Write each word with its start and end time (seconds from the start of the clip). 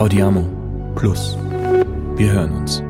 Audiamo 0.00 0.48
Plus. 0.96 1.36
Wir 2.16 2.32
hören 2.32 2.52
uns. 2.52 2.82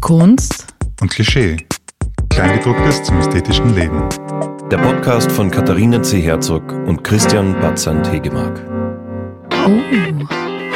Kunst 0.00 0.66
und 1.02 1.10
Klischee. 1.10 1.58
Kleingedrucktes 2.30 3.02
zum 3.02 3.18
ästhetischen 3.18 3.74
Leben. 3.74 4.02
Der 4.70 4.78
Podcast 4.78 5.30
von 5.30 5.50
Katharina 5.50 6.02
C. 6.02 6.20
Herzog 6.22 6.72
und 6.86 7.04
Christian 7.04 7.52
Batzand 7.60 8.10
Hegemark. 8.10 8.58
Oh, 9.66 9.80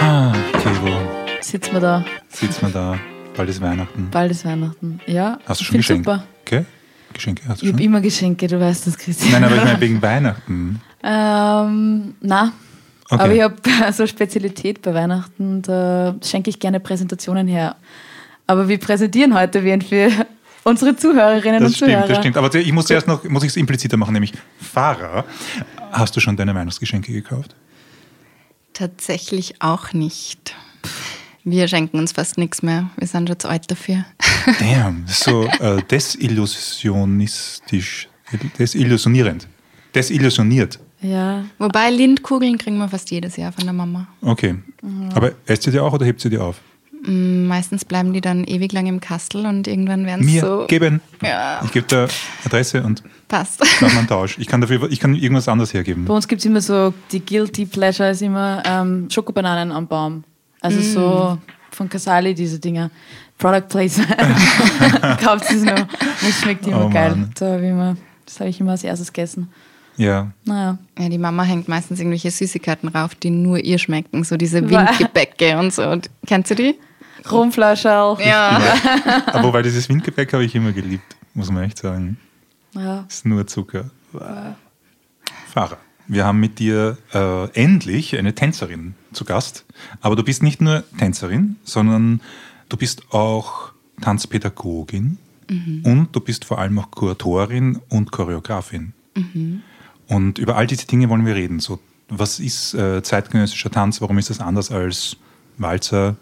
Ah, 0.00 0.32
Kiro, 0.62 1.00
sitzen 1.40 1.72
wir 1.72 1.80
da. 1.80 2.04
sitzt 2.29 2.62
man 2.62 2.72
da. 2.74 2.98
Bald 3.36 3.48
ist 3.48 3.60
Weihnachten. 3.62 4.08
Bald 4.10 4.30
ist 4.32 4.45
Weihnachten. 4.45 5.00
Ja, 5.06 5.38
Hast 5.46 5.60
du 5.60 5.64
schon 5.64 5.72
find's 5.82 5.88
Geschenke? 5.88 6.10
super. 6.10 6.24
Okay? 6.42 6.64
Geschenke 7.12 7.43
hast 7.48 7.62
du 7.62 7.66
Ich 7.66 7.72
habe 7.72 7.82
immer 7.82 8.00
Geschenke, 8.00 8.46
du 8.46 8.61
weißt 8.61 8.86
das, 8.86 8.96
Christian. 8.98 9.32
Nein, 9.32 9.45
aber 9.45 9.56
ich 9.56 9.64
meine 9.64 9.80
wegen 9.80 10.02
Weihnachten. 10.02 10.80
ähm, 11.02 12.14
na, 12.20 12.52
Okay. 13.11 13.23
aber 13.23 13.32
ich 13.34 13.41
habe 13.42 13.56
so 13.92 14.02
eine 14.02 14.09
Spezialität 14.09 14.82
bei 14.82 14.92
Weihnachten, 14.92 15.62
da 15.62 16.15
schenke 16.23 16.51
ich 16.51 16.59
gerne 16.59 16.79
Präsentationen 16.79 17.48
her. 17.48 17.77
Aber 18.46 18.68
wir 18.68 18.79
präsentieren 18.79 19.34
heute 19.34 19.65
wen 19.65 19.80
für 19.80 20.10
unsere 20.65 20.95
Zuhörerinnen 20.95 21.60
Das 21.62 21.70
und 21.70 21.77
stimmt, 21.77 21.91
Zuhörer. 21.92 22.06
das 22.09 22.18
stimmt. 22.18 22.37
Aber 22.37 22.55
ich 22.55 22.73
muss 22.73 22.84
zuerst 22.87 23.06
noch, 23.06 23.24
muss 23.24 23.45
ich 23.45 23.48
es 23.51 23.56
impliziter 23.56 23.96
machen, 23.96 24.12
nämlich 24.12 24.32
Fahrer. 24.60 25.24
Hast 25.90 26.15
du 26.16 26.20
schon 26.20 26.37
deine 26.37 26.54
Weihnachtsgeschenke 26.54 27.10
gekauft? 27.12 27.54
Tatsächlich 28.74 29.62
auch 29.62 29.93
nicht. 29.95 30.54
Wir 31.45 31.69
schenken 31.69 31.98
uns 31.98 32.12
fast 32.12 32.38
nichts 32.38 32.62
mehr. 32.62 32.91
Wir 32.97 33.06
sind 33.06 33.28
schon 33.28 33.38
zu 33.38 33.48
alt 33.48 33.70
dafür. 33.70 34.05
Damn, 34.59 35.05
so 35.06 35.45
äh, 35.60 35.83
desillusionistisch, 35.91 38.09
desillusionierend. 38.59 39.46
Desillusioniert. 39.95 40.79
Ja, 41.01 41.45
Wobei 41.59 41.91
Lindkugeln 41.91 42.59
kriegen 42.59 42.79
wir 42.79 42.88
fast 42.88 43.10
jedes 43.10 43.37
Jahr 43.37 43.52
von 43.52 43.65
der 43.65 43.73
Mama. 43.73 44.09
Okay. 44.20 44.56
Aber 45.15 45.32
esst 45.46 45.66
ihr 45.66 45.73
die 45.73 45.79
auch 45.80 45.93
oder 45.93 46.04
hebt 46.04 46.21
sie 46.21 46.29
die 46.29 46.38
auf? 46.38 46.60
Mm, 47.07 47.46
Meistens 47.46 47.84
bleiben 47.84 48.12
die 48.12 48.21
dann 48.21 48.43
ewig 48.45 48.73
lang 48.73 48.87
im 48.88 48.99
Kastel 49.01 49.46
und 49.46 49.68
irgendwann 49.68 50.05
werden 50.07 50.27
Mir 50.27 50.32
sie 50.32 50.38
so. 50.40 50.66
geben. 50.66 51.01
Ja. 51.23 51.62
Ich 51.65 51.71
gebe 51.73 51.87
da 51.87 52.09
Adresse 52.45 52.82
und 52.82 53.05
Passt. 53.29 53.60
wir 53.80 53.88
einen 53.96 54.09
Tausch. 54.09 54.38
Ich 54.38 54.49
kann 54.49 54.60
dafür, 54.60 54.90
ich 54.90 54.99
kann 54.99 55.15
irgendwas 55.15 55.46
anderes 55.49 55.73
hergeben. 55.73 56.05
bei 56.07 56.15
uns 56.15 56.27
gibt 56.27 56.40
es 56.40 56.46
immer 56.46 56.60
so, 56.60 56.93
die 57.12 57.24
Guilty 57.24 57.66
Pleasure 57.66 58.10
ist 58.10 58.23
immer 58.23 58.62
ähm, 58.66 59.09
Schokobananen 59.09 59.71
am 59.71 59.87
Baum. 59.87 60.24
Also 60.60 60.80
so 60.80 61.38
von 61.70 61.88
Casali, 61.88 62.34
diese 62.34 62.59
Dinger. 62.59 62.90
Product 63.38 63.68
Placement. 63.68 64.16
Kauft 65.20 65.50
es 65.50 65.62
noch. 65.62 65.87
Das 65.87 66.41
schmeckt 66.41 66.66
immer 66.66 66.87
Oh 66.87 66.91
geil. 66.91 67.10
Mann. 67.10 67.31
Da 67.38 67.53
hab 67.53 67.60
ich 67.60 67.69
immer, 67.69 67.97
das 68.26 68.41
habe 68.41 68.50
ich 68.50 68.60
immer 68.60 68.72
als 68.72 68.82
erstes 68.82 69.12
gegessen. 69.12 69.48
Ja. 69.97 70.32
Naja. 70.44 70.78
Ja, 70.98 71.09
die 71.09 71.19
Mama 71.19 71.44
hängt 71.44 71.69
meistens 71.69 72.00
irgendwelche 72.00 72.31
Süßigkeiten 72.31 72.88
rauf, 72.88 73.15
die 73.15 73.31
nur 73.31 73.59
ihr 73.59 73.78
schmecken. 73.78 74.25
So 74.25 74.37
diese 74.37 74.69
Windgebäcke 74.69 75.56
und 75.59 75.72
so. 75.72 75.88
Und, 75.88 76.10
kennst 76.26 76.50
du 76.50 76.54
die? 76.56 76.75
Rumflascherl. 77.31 78.19
Ja. 78.25 78.60
Aber 79.26 79.53
weil 79.53 79.62
dieses 79.62 79.88
Windgebäck 79.88 80.32
habe 80.32 80.44
ich 80.44 80.54
immer 80.54 80.72
geliebt, 80.72 81.16
muss 81.34 81.50
man 81.50 81.65
echt 81.65 81.78
sagen. 81.78 82.16
Ja. 82.75 83.04
ist 83.09 83.26
nur 83.26 83.47
Zucker. 83.47 83.91
Fahrer. 85.53 85.78
Wir 86.09 86.25
haben 86.25 86.41
mit 86.41 86.59
dir 86.59 86.97
äh, 87.12 87.50
endlich 87.53 88.16
eine 88.16 88.34
Tänzerin 88.34 88.94
zu 89.12 89.25
Gast. 89.25 89.64
Aber 90.00 90.16
du 90.16 90.25
bist 90.25 90.42
nicht 90.42 90.60
nur 90.60 90.82
Tänzerin, 90.98 91.56
sondern 91.65 92.20
du 92.69 92.76
bist 92.76 93.12
auch 93.12 93.72
Tanzpädagogin 94.00 95.19
und 95.84 96.09
du 96.12 96.20
bist 96.20 96.44
vor 96.44 96.59
allem 96.59 96.78
auch 96.78 96.91
Kuratorin 96.91 97.81
und 97.88 98.12
Choreografin. 98.12 98.92
Und 100.06 100.38
über 100.38 100.56
all 100.56 100.66
diese 100.66 100.87
Dinge 100.87 101.09
wollen 101.09 101.25
wir 101.25 101.34
reden. 101.34 101.60
So, 101.60 101.78
was 102.09 102.38
ist 102.38 102.75
äh, 102.75 103.03
zeitgenössischer 103.03 103.70
Tanz? 103.70 104.00
Warum 104.00 104.19
ist 104.19 104.31
das 104.31 104.41
anders 104.41 104.70
als 104.70 105.16
Walzer? 105.56 106.16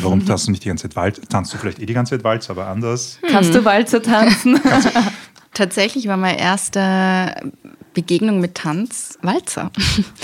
Warum 0.00 0.24
tanzt 0.24 0.46
du 0.46 0.52
nicht 0.52 0.64
die 0.64 0.68
ganze 0.68 0.88
Zeit 0.88 0.96
Walzer? 0.96 1.22
Tanzt 1.22 1.52
du 1.52 1.58
vielleicht 1.58 1.80
eh 1.80 1.86
die 1.86 1.94
ganze 1.94 2.16
Zeit 2.16 2.24
Walzer, 2.24 2.50
aber 2.50 2.68
anders? 2.68 3.18
Kannst 3.28 3.54
du 3.54 3.64
Walzer 3.64 4.02
tanzen? 4.02 4.60
Tatsächlich 5.54 6.06
war 6.08 6.16
meine 6.16 6.38
erste 6.38 7.34
Begegnung 7.94 8.40
mit 8.40 8.56
Tanz 8.56 9.18
Walzer. 9.22 9.70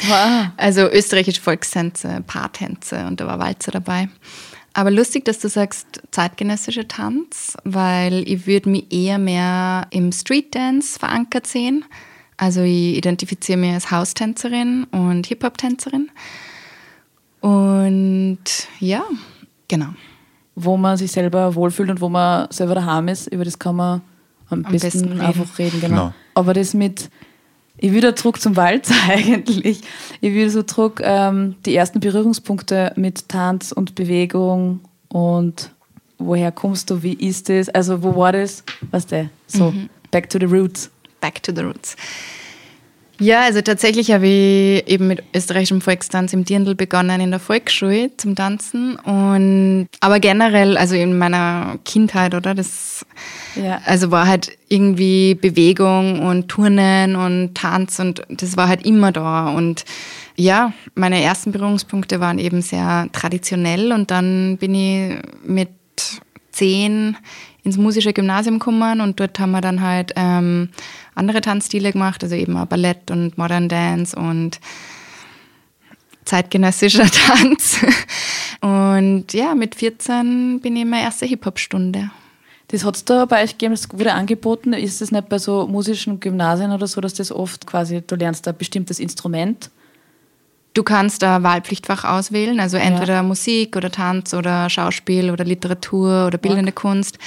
Wow. 0.09 0.49
Also 0.57 0.83
österreichische 0.83 1.41
Volkstänze, 1.41 2.23
Paartänze 2.27 3.07
und 3.07 3.21
da 3.21 3.27
war 3.27 3.39
Walzer 3.39 3.71
dabei. 3.71 4.09
Aber 4.73 4.91
lustig, 4.91 5.25
dass 5.25 5.41
du 5.41 5.49
sagst 5.49 6.03
zeitgenössischer 6.11 6.87
Tanz, 6.87 7.57
weil 7.65 8.29
ich 8.29 8.47
würde 8.47 8.69
mich 8.71 8.93
eher 8.93 9.19
mehr 9.19 9.87
im 9.91 10.13
Streetdance 10.13 10.99
verankert 10.99 11.47
sehen. 11.47 11.85
Also 12.37 12.63
ich 12.63 12.97
identifiziere 12.97 13.59
mich 13.59 13.73
als 13.73 13.91
Haustänzerin 13.91 14.85
und 14.85 15.27
Hip-Hop-Tänzerin. 15.27 16.11
Und 17.41 18.39
ja, 18.79 19.03
genau. 19.69 19.89
wo 20.55 20.77
man 20.77 20.97
sich 20.97 21.11
selber 21.11 21.55
wohlfühlt 21.55 21.91
und 21.91 22.01
wo 22.01 22.09
man 22.09 22.51
selber 22.51 22.75
daheim 22.75 23.09
ist, 23.09 23.27
über 23.27 23.45
das 23.45 23.59
kann 23.59 23.77
man 23.77 24.03
am, 24.51 24.65
Am 24.65 24.73
besten, 24.73 24.87
besten 24.87 25.09
reden. 25.09 25.21
einfach 25.21 25.59
reden. 25.59 25.81
Genau. 25.81 25.97
Genau. 25.97 26.15
Aber 26.35 26.55
das 26.55 26.75
mit, 26.75 27.11
ich 27.83 27.93
will 27.93 28.01
da 28.03 28.15
zurück 28.15 28.41
zum 28.41 28.57
Walzer 28.57 28.95
eigentlich. 29.09 29.81
Ich 30.21 30.33
will 30.35 30.51
so 30.51 30.63
zurück 30.63 31.01
ähm, 31.03 31.57
die 31.67 31.75
ersten 31.75 32.01
Berührungspunkte 32.01 32.93
mit 32.97 33.29
Tanz 33.29 33.73
und 33.73 33.95
Bewegung 33.95 34.81
und 35.09 35.71
woher 36.19 36.53
kommst 36.53 36.91
du, 36.91 37.03
wie 37.03 37.15
ist 37.15 37.49
das, 37.49 37.69
also 37.71 38.03
wo 38.03 38.15
war 38.17 38.33
das, 38.33 38.63
was 38.91 39.07
der, 39.07 39.31
so 39.47 39.71
Mhm. 39.71 39.89
back 40.11 40.29
to 40.29 40.39
the 40.39 40.45
roots. 40.47 40.91
Back 41.21 41.43
to 41.43 41.53
the 41.55 41.63
roots. 41.63 41.97
Ja, 43.21 43.43
also 43.43 43.61
tatsächlich 43.61 44.11
habe 44.13 44.27
ich 44.27 44.89
eben 44.89 45.07
mit 45.07 45.23
österreichischem 45.35 45.83
Volkstanz 45.83 46.33
im 46.33 46.47
Dirndl 46.47 46.75
begonnen 46.75 47.21
in 47.21 47.31
der 47.31 47.39
Volksschule 47.39 48.11
zum 48.17 48.35
Tanzen. 48.35 48.97
Und 48.97 49.89
aber 50.01 50.21
generell, 50.21 50.79
also 50.79 50.95
in 50.95 51.19
meiner 51.19 51.79
Kindheit, 51.85 52.35
oder? 52.35 52.55
Das, 52.55 53.05
Ja. 53.57 53.81
also 53.85 54.11
war 54.11 54.27
halt 54.27 54.57
irgendwie 54.69 55.35
Bewegung 55.35 56.21
und 56.27 56.49
Turnen 56.49 57.15
und 57.15 57.55
Tanz 57.55 57.99
und 57.99 58.23
das 58.31 58.57
war 58.57 58.69
halt 58.69 58.87
immer 58.87 59.13
da. 59.13 59.51
Und 59.51 59.85
ja, 60.37 60.73
meine 60.95 61.23
ersten 61.23 61.53
Berührungspunkte 61.53 62.21
waren 62.21 62.39
eben 62.39 62.63
sehr 62.63 63.09
traditionell. 63.13 63.93
Und 63.93 64.11
dann 64.11 64.57
bin 64.57 64.75
ich 64.75 65.19
mit 65.45 65.69
zehn 66.53 67.17
ins 67.63 67.77
musische 67.77 68.13
Gymnasium 68.13 68.59
gekommen 68.59 69.01
und 69.01 69.21
dort 69.21 69.39
haben 69.39 69.53
wir 69.53 69.61
dann 69.61 69.81
halt 69.81 70.13
ähm, 70.17 70.71
andere 71.15 71.41
Tanzstile 71.41 71.93
gemacht, 71.93 72.23
also 72.23 72.35
eben 72.35 72.57
auch 72.57 72.67
Ballett 72.67 73.11
und 73.11 73.37
Modern 73.37 73.69
Dance 73.69 74.17
und 74.17 74.61
zeitgenössischer 76.25 77.07
Tanz. 77.11 77.79
Und 78.61 79.33
ja, 79.33 79.55
mit 79.55 79.75
14 79.75 80.61
bin 80.61 80.77
ich 80.77 80.83
in 80.83 80.91
meiner 80.91 81.05
ersten 81.05 81.27
Hip-Hop-Stunde. 81.27 82.11
Das 82.69 82.85
hat 82.85 82.97
es 82.97 83.05
da 83.05 83.25
bei 83.25 83.43
euch 83.43 83.53
gegeben, 83.53 83.75
das 83.75 83.89
wurde 83.93 84.13
angeboten. 84.13 84.73
Ist 84.73 85.01
das 85.01 85.11
nicht 85.11 85.29
bei 85.29 85.39
so 85.39 85.67
musischen 85.67 86.21
Gymnasien 86.21 86.71
oder 86.71 86.87
so, 86.87 87.01
dass 87.01 87.15
das 87.15 87.33
oft 87.33 87.67
quasi, 87.67 88.01
du 88.07 88.15
lernst 88.15 88.47
ein 88.47 88.57
bestimmtes 88.57 89.01
Instrument? 89.01 89.71
Du 90.73 90.83
kannst 90.85 91.23
da 91.23 91.43
Wahlpflichtfach 91.43 92.05
auswählen, 92.05 92.61
also 92.61 92.77
entweder 92.77 93.23
Musik 93.23 93.77
oder 93.77 93.91
Tanz 93.91 94.35
oder 94.35 94.71
Schauspiel 94.71 95.31
oder 95.31 95.45
Literatur 95.45 96.27
oder 96.27 96.39
bildende 96.39 96.73
Kunst. 96.73 97.19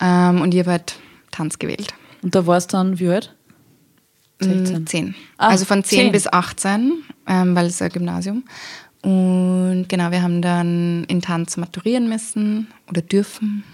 Ähm, 0.00 0.42
und 0.42 0.52
ich 0.52 0.60
habe 0.60 0.72
halt 0.72 0.96
Tanz 1.30 1.58
gewählt. 1.58 1.94
Und 2.22 2.34
da 2.34 2.46
war 2.46 2.58
es 2.58 2.66
dann 2.66 2.98
wie 2.98 3.08
alt? 3.08 3.34
16. 4.40 4.82
Mm, 4.82 4.86
10. 4.86 5.14
Ah, 5.38 5.48
also 5.48 5.64
von 5.64 5.82
10, 5.82 5.98
10. 5.98 6.12
bis 6.12 6.26
18, 6.26 7.02
ähm, 7.28 7.54
weil 7.54 7.66
es 7.66 7.80
ein 7.80 7.90
Gymnasium. 7.90 8.44
Und 9.02 9.86
genau, 9.88 10.12
wir 10.12 10.22
haben 10.22 10.42
dann 10.42 11.04
in 11.04 11.20
Tanz 11.22 11.56
maturieren 11.56 12.08
müssen 12.08 12.68
oder 12.88 13.02
dürfen. 13.02 13.64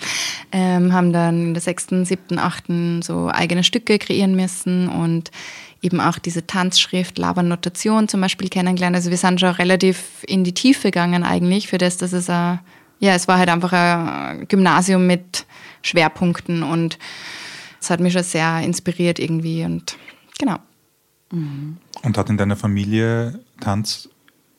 ähm, 0.52 0.92
haben 0.92 1.12
dann 1.12 1.48
in 1.48 1.54
der 1.54 1.60
6., 1.60 1.88
7., 2.04 2.38
8. 2.38 3.04
so 3.04 3.28
eigene 3.28 3.64
Stücke 3.64 3.98
kreieren 3.98 4.34
müssen 4.34 4.88
und 4.88 5.30
eben 5.82 6.00
auch 6.00 6.18
diese 6.18 6.46
Tanzschrift, 6.46 7.18
Labernotation 7.18 8.08
zum 8.08 8.20
Beispiel 8.20 8.48
kennengelernt. 8.48 8.96
Also 8.96 9.10
wir 9.10 9.16
sind 9.16 9.40
schon 9.40 9.50
relativ 9.50 10.24
in 10.26 10.44
die 10.44 10.54
Tiefe 10.54 10.90
gegangen 10.90 11.24
eigentlich 11.24 11.68
für 11.68 11.78
das, 11.78 11.96
dass 11.96 12.12
es 12.12 12.28
ein, 12.28 12.60
ja, 12.98 13.14
es 13.14 13.28
war 13.28 13.38
halt 13.38 13.48
einfach 13.48 13.72
ein 13.72 14.48
Gymnasium 14.48 15.06
mit 15.06 15.46
Schwerpunkten 15.82 16.62
und 16.62 16.98
es 17.80 17.90
hat 17.90 18.00
mich 18.00 18.12
schon 18.12 18.24
sehr 18.24 18.60
inspiriert 18.60 19.18
irgendwie 19.18 19.64
und 19.64 19.96
genau. 20.38 20.58
Und 21.30 22.18
hat 22.18 22.30
in 22.30 22.36
deiner 22.36 22.56
Familie 22.56 23.40
Tanz 23.60 24.08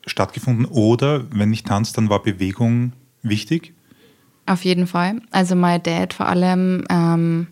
stattgefunden? 0.05 0.65
Oder 0.65 1.23
wenn 1.31 1.49
nicht 1.49 1.67
Tanz, 1.67 1.93
dann 1.93 2.09
war 2.09 2.21
Bewegung 2.21 2.93
wichtig? 3.21 3.73
Auf 4.45 4.65
jeden 4.65 4.87
Fall. 4.87 5.21
Also 5.31 5.55
mein 5.55 5.83
Dad 5.83 6.13
vor 6.13 6.27
allem 6.27 6.85
ähm, 6.89 7.47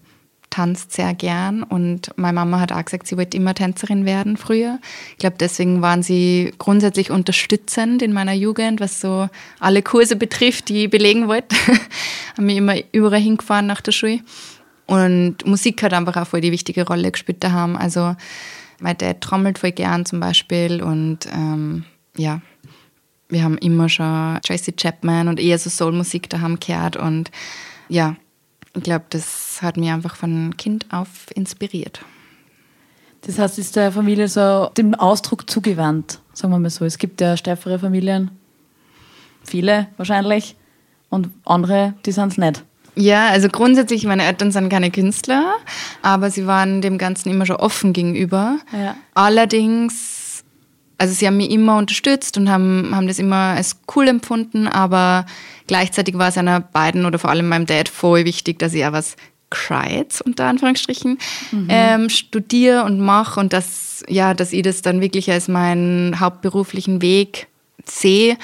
tanzt 0.49 0.93
sehr 0.93 1.13
gern 1.13 1.63
und 1.63 2.11
meine 2.15 2.35
Mama 2.35 2.59
hat 2.59 2.71
auch 2.71 2.83
gesagt, 2.83 3.07
sie 3.07 3.17
wollte 3.17 3.37
immer 3.37 3.53
Tänzerin 3.53 4.05
werden 4.05 4.37
früher. 4.37 4.79
Ich 5.11 5.17
glaube, 5.17 5.35
deswegen 5.39 5.81
waren 5.81 6.03
sie 6.03 6.53
grundsätzlich 6.57 7.11
unterstützend 7.11 8.01
in 8.01 8.13
meiner 8.13 8.33
Jugend, 8.33 8.79
was 8.79 9.01
so 9.01 9.29
alle 9.59 9.81
Kurse 9.81 10.15
betrifft, 10.15 10.69
die 10.69 10.85
ich 10.85 10.89
belegen 10.89 11.27
wollte. 11.27 11.55
haben 12.37 12.45
mich 12.45 12.57
immer 12.57 12.75
überall 12.91 13.19
hingefahren 13.19 13.67
nach 13.67 13.81
der 13.81 13.91
Schule. 13.91 14.21
Und 14.85 15.45
Musik 15.45 15.83
hat 15.83 15.93
einfach 15.93 16.15
auch 16.15 16.27
voll 16.27 16.41
die 16.41 16.51
wichtige 16.51 16.87
Rolle 16.87 17.11
gespielt 17.11 17.43
daheim. 17.43 17.75
Also 17.75 18.15
Mein 18.79 18.97
Dad 18.97 19.21
trommelt 19.21 19.59
voll 19.59 19.71
gern 19.71 20.05
zum 20.05 20.19
Beispiel 20.19 20.81
und 20.81 21.27
ähm, 21.33 21.83
ja, 22.15 22.41
wir 23.29 23.43
haben 23.43 23.57
immer 23.57 23.89
schon 23.89 24.39
Tracy 24.45 24.71
Chapman 24.71 25.27
und 25.27 25.39
eher 25.39 25.59
so 25.59 25.69
Soulmusik 25.69 26.29
daheim 26.29 26.59
gehört 26.59 26.95
und 26.95 27.31
ja, 27.89 28.15
ich 28.77 28.83
glaube, 28.83 29.05
das 29.09 29.59
hat 29.61 29.77
mich 29.77 29.89
einfach 29.89 30.15
von 30.15 30.55
Kind 30.57 30.85
auf 30.91 31.07
inspiriert. 31.33 32.01
Das 33.21 33.39
heißt, 33.39 33.59
ist 33.59 33.75
der 33.75 33.91
Familie 33.91 34.27
so 34.27 34.69
dem 34.77 34.93
Ausdruck 34.95 35.49
zugewandt, 35.49 36.21
sagen 36.33 36.53
wir 36.53 36.59
mal 36.59 36.69
so. 36.69 36.85
Es 36.85 36.97
gibt 36.97 37.19
ja 37.19 37.35
steifere 37.35 37.79
Familien, 37.79 38.31
viele 39.43 39.87
wahrscheinlich, 39.97 40.55
und 41.09 41.29
andere, 41.45 41.95
die 42.05 42.11
sind 42.11 42.31
es 42.31 42.37
nicht. 42.37 42.63
Ja, 42.95 43.27
also 43.29 43.47
grundsätzlich, 43.49 44.05
meine 44.05 44.23
Eltern 44.23 44.51
sind 44.51 44.69
keine 44.69 44.89
Künstler, 44.89 45.53
aber 46.01 46.31
sie 46.31 46.47
waren 46.47 46.81
dem 46.81 46.97
Ganzen 46.97 47.29
immer 47.29 47.45
schon 47.45 47.57
offen 47.57 47.93
gegenüber. 47.93 48.57
Ja. 48.73 48.95
Allerdings, 49.13 50.16
also 50.97 51.13
sie 51.13 51.27
haben 51.27 51.37
mich 51.37 51.51
immer 51.51 51.77
unterstützt 51.77 52.37
und 52.37 52.49
haben, 52.49 52.91
haben 52.93 53.07
das 53.07 53.19
immer 53.19 53.55
als 53.55 53.77
cool 53.95 54.07
empfunden, 54.07 54.67
aber 54.67 55.25
gleichzeitig 55.67 56.17
war 56.17 56.29
es 56.29 56.37
einer 56.37 56.59
beiden 56.59 57.05
oder 57.05 57.19
vor 57.19 57.29
allem 57.29 57.47
meinem 57.47 57.65
Dad 57.65 57.89
voll 57.89 58.25
wichtig, 58.25 58.59
dass 58.59 58.73
ich 58.73 58.85
auch 58.85 58.93
was 58.93 59.15
Gescheites, 59.49 60.21
unter 60.21 60.45
Anführungsstrichen, 60.45 61.19
ähm, 61.69 62.09
studiere 62.09 62.83
und 62.83 62.99
mache 62.99 63.39
und 63.39 63.53
dass, 63.53 64.03
ja, 64.09 64.33
dass 64.33 64.51
ich 64.51 64.61
das 64.61 64.81
dann 64.81 64.99
wirklich 64.99 65.31
als 65.31 65.47
meinen 65.47 66.19
hauptberuflichen 66.19 67.01
Weg 67.01 67.47
sehe. 67.85 68.37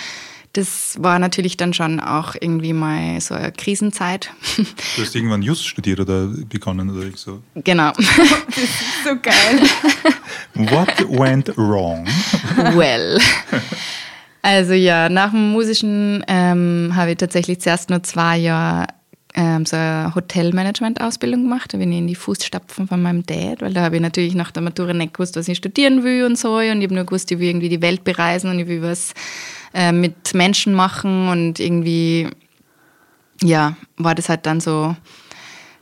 Das 0.53 0.97
war 0.99 1.17
natürlich 1.17 1.57
dann 1.57 1.73
schon 1.73 1.99
auch 1.99 2.35
irgendwie 2.39 2.73
mal 2.73 3.19
so 3.19 3.33
eine 3.33 3.51
Krisenzeit. 3.51 4.29
Du 4.95 5.01
hast 5.01 5.15
irgendwann 5.15 5.41
Just 5.41 5.67
studiert 5.67 5.99
oder 5.99 6.27
begonnen 6.47 6.91
oder 6.91 7.09
so. 7.15 7.41
genau. 7.55 7.91
So 9.03 9.15
geil. 9.21 9.59
What 10.53 11.09
went 11.09 11.57
wrong? 11.57 12.07
well. 12.75 13.19
Also 14.43 14.73
ja, 14.73 15.09
nach 15.09 15.31
dem 15.31 15.51
Musischen 15.51 16.23
ähm, 16.27 16.91
habe 16.95 17.11
ich 17.11 17.17
tatsächlich 17.17 17.59
zuerst 17.59 17.89
nur 17.89 18.03
zwei 18.03 18.37
Jahre 18.37 18.87
ähm, 19.35 19.65
so 19.65 19.75
eine 19.75 20.13
Hotelmanagement-Ausbildung 20.13 21.43
gemacht. 21.43 21.73
Da 21.73 21.77
bin 21.77 21.91
ich 21.91 21.97
in 21.97 22.07
die 22.07 22.15
Fußstapfen 22.15 22.87
von 22.87 23.01
meinem 23.01 23.25
Dad, 23.25 23.61
weil 23.61 23.73
da 23.73 23.81
habe 23.81 23.95
ich 23.95 24.01
natürlich 24.01 24.35
nach 24.35 24.51
der 24.51 24.61
Matura 24.61 24.93
nicht 24.93 25.15
gewusst, 25.15 25.35
was 25.35 25.47
ich 25.47 25.57
studieren 25.57 26.03
will 26.03 26.25
und 26.25 26.37
so. 26.37 26.57
Und 26.57 26.79
ich 26.79 26.83
habe 26.83 26.93
nur 26.93 27.05
gewusst, 27.05 27.31
ich 27.31 27.39
will 27.39 27.47
irgendwie 27.49 27.69
die 27.69 27.81
Welt 27.81 28.03
bereisen 28.03 28.49
und 28.51 28.59
ich 28.59 28.67
will 28.67 28.81
was 28.81 29.13
äh, 29.73 29.91
mit 29.91 30.33
Menschen 30.33 30.73
machen 30.73 31.29
und 31.29 31.59
irgendwie, 31.59 32.29
ja, 33.41 33.75
war 33.97 34.15
das 34.15 34.29
halt 34.29 34.45
dann 34.45 34.59
so 34.59 34.95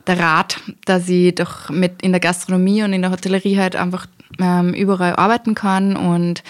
der 0.06 0.18
Rat, 0.18 0.60
dass 0.84 1.08
ich 1.08 1.34
doch 1.34 1.70
mit 1.70 2.02
in 2.02 2.12
der 2.12 2.20
Gastronomie 2.20 2.82
und 2.82 2.92
in 2.92 3.02
der 3.02 3.10
Hotellerie 3.10 3.58
halt 3.58 3.76
einfach 3.76 4.06
ähm, 4.40 4.74
überall 4.74 5.16
arbeiten 5.16 5.54
kann 5.54 5.96
und 5.96 6.42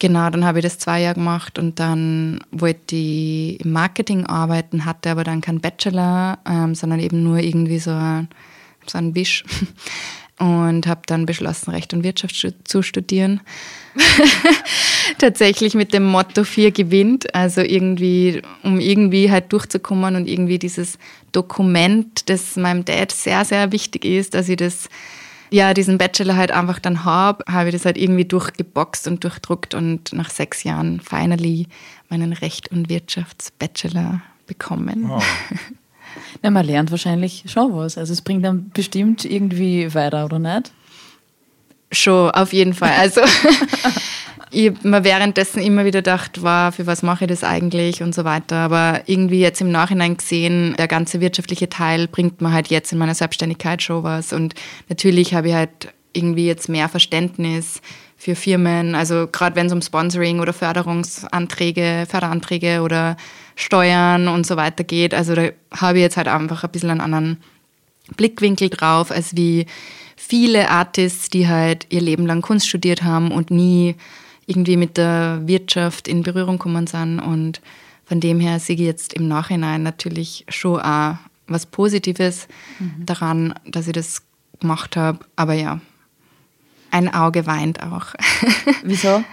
Genau, 0.00 0.28
dann 0.28 0.44
habe 0.44 0.58
ich 0.58 0.64
das 0.64 0.78
zwei 0.78 1.00
Jahre 1.00 1.14
gemacht 1.14 1.58
und 1.58 1.78
dann 1.78 2.40
wollte 2.50 2.96
ich 2.96 3.64
im 3.64 3.72
Marketing 3.72 4.26
arbeiten, 4.26 4.84
hatte 4.84 5.10
aber 5.10 5.24
dann 5.24 5.40
keinen 5.40 5.60
Bachelor, 5.60 6.38
ähm, 6.46 6.74
sondern 6.74 7.00
eben 7.00 7.22
nur 7.22 7.38
irgendwie 7.38 7.78
so 7.78 7.92
ein, 7.92 8.28
so 8.86 8.98
ein 8.98 9.14
Wisch. 9.14 9.44
Und 10.44 10.86
habe 10.86 11.00
dann 11.06 11.24
beschlossen, 11.24 11.70
Recht 11.70 11.94
und 11.94 12.04
Wirtschaft 12.04 12.54
zu 12.64 12.82
studieren. 12.82 13.40
Tatsächlich 15.18 15.72
mit 15.72 15.94
dem 15.94 16.04
Motto 16.04 16.44
4 16.44 16.70
gewinnt, 16.70 17.34
also 17.34 17.62
irgendwie, 17.62 18.42
um 18.62 18.78
irgendwie 18.78 19.30
halt 19.30 19.50
durchzukommen 19.54 20.16
und 20.16 20.28
irgendwie 20.28 20.58
dieses 20.58 20.98
Dokument, 21.32 22.28
das 22.28 22.56
meinem 22.56 22.84
Dad 22.84 23.10
sehr, 23.10 23.46
sehr 23.46 23.72
wichtig 23.72 24.04
ist, 24.04 24.34
dass 24.34 24.50
ich 24.50 24.56
das 24.56 24.90
ja, 25.50 25.72
diesen 25.72 25.96
Bachelor 25.96 26.36
halt 26.36 26.50
einfach 26.50 26.78
dann 26.78 27.04
habe, 27.04 27.44
habe 27.50 27.68
ich 27.70 27.74
das 27.74 27.86
halt 27.86 27.96
irgendwie 27.96 28.26
durchgeboxt 28.26 29.06
und 29.06 29.24
durchdruckt 29.24 29.72
und 29.72 30.12
nach 30.12 30.28
sechs 30.28 30.64
Jahren 30.64 31.00
finally 31.00 31.68
meinen 32.10 32.34
Recht- 32.34 32.70
und 32.70 32.90
Wirtschafts-Bachelor 32.90 34.20
bekommen. 34.46 35.08
Wow. 35.08 35.24
Ja, 36.44 36.50
man 36.50 36.66
lernt 36.66 36.90
wahrscheinlich 36.90 37.44
schon 37.46 37.74
was. 37.74 37.96
Also 37.96 38.12
es 38.12 38.20
bringt 38.20 38.44
dann 38.44 38.68
bestimmt 38.74 39.24
irgendwie 39.24 39.94
weiter, 39.94 40.26
oder 40.26 40.38
nicht? 40.38 40.72
Schon, 41.90 42.30
auf 42.32 42.52
jeden 42.52 42.74
Fall. 42.74 42.92
Also 42.98 43.22
ich 44.50 44.68
hab 44.68 44.84
mir 44.84 45.04
währenddessen 45.04 45.62
immer 45.62 45.86
wieder 45.86 46.00
gedacht, 46.00 46.42
wow, 46.42 46.74
für 46.74 46.86
was 46.86 47.02
mache 47.02 47.24
ich 47.24 47.30
das 47.30 47.44
eigentlich 47.44 48.02
und 48.02 48.14
so 48.14 48.24
weiter. 48.24 48.56
Aber 48.56 49.00
irgendwie 49.06 49.40
jetzt 49.40 49.62
im 49.62 49.72
Nachhinein 49.72 50.18
gesehen, 50.18 50.74
der 50.76 50.86
ganze 50.86 51.22
wirtschaftliche 51.22 51.70
Teil 51.70 52.08
bringt 52.08 52.42
mir 52.42 52.52
halt 52.52 52.68
jetzt 52.68 52.92
in 52.92 52.98
meiner 52.98 53.14
Selbstständigkeit 53.14 53.80
schon 53.80 54.02
was. 54.02 54.34
Und 54.34 54.54
natürlich 54.90 55.32
habe 55.32 55.48
ich 55.48 55.54
halt 55.54 55.94
irgendwie 56.12 56.46
jetzt 56.46 56.68
mehr 56.68 56.90
Verständnis 56.90 57.80
für 58.24 58.34
Firmen, 58.34 58.94
also 58.94 59.28
gerade 59.30 59.54
wenn 59.54 59.66
es 59.66 59.72
um 59.74 59.82
Sponsoring 59.82 60.40
oder 60.40 60.54
Förderungsanträge, 60.54 62.06
Förderanträge 62.08 62.80
oder 62.80 63.18
Steuern 63.54 64.28
und 64.28 64.46
so 64.46 64.56
weiter 64.56 64.82
geht. 64.82 65.12
Also 65.12 65.34
da 65.34 65.50
habe 65.76 65.98
ich 65.98 66.02
jetzt 66.04 66.16
halt 66.16 66.28
einfach 66.28 66.64
ein 66.64 66.70
bisschen 66.70 66.88
einen 66.88 67.02
anderen 67.02 67.36
Blickwinkel 68.16 68.70
drauf, 68.70 69.10
als 69.10 69.36
wie 69.36 69.66
viele 70.16 70.70
Artists, 70.70 71.28
die 71.28 71.48
halt 71.48 71.86
ihr 71.90 72.00
Leben 72.00 72.24
lang 72.24 72.40
Kunst 72.40 72.66
studiert 72.66 73.02
haben 73.02 73.30
und 73.30 73.50
nie 73.50 73.94
irgendwie 74.46 74.78
mit 74.78 74.96
der 74.96 75.42
Wirtschaft 75.44 76.08
in 76.08 76.22
Berührung 76.22 76.56
gekommen 76.56 76.86
sind. 76.86 77.20
Und 77.20 77.60
von 78.06 78.20
dem 78.20 78.40
her 78.40 78.58
sehe 78.58 78.76
ich 78.76 78.80
jetzt 78.80 79.12
im 79.12 79.28
Nachhinein 79.28 79.82
natürlich 79.82 80.46
schon 80.48 80.80
auch 80.80 81.16
was 81.46 81.66
Positives 81.66 82.48
daran, 83.04 83.52
dass 83.66 83.86
ich 83.86 83.92
das 83.92 84.22
gemacht 84.60 84.96
habe. 84.96 85.18
Aber 85.36 85.52
ja, 85.52 85.80
ein 86.94 87.12
Auge 87.12 87.44
weint 87.46 87.82
auch. 87.82 88.06
Wieso? 88.84 89.24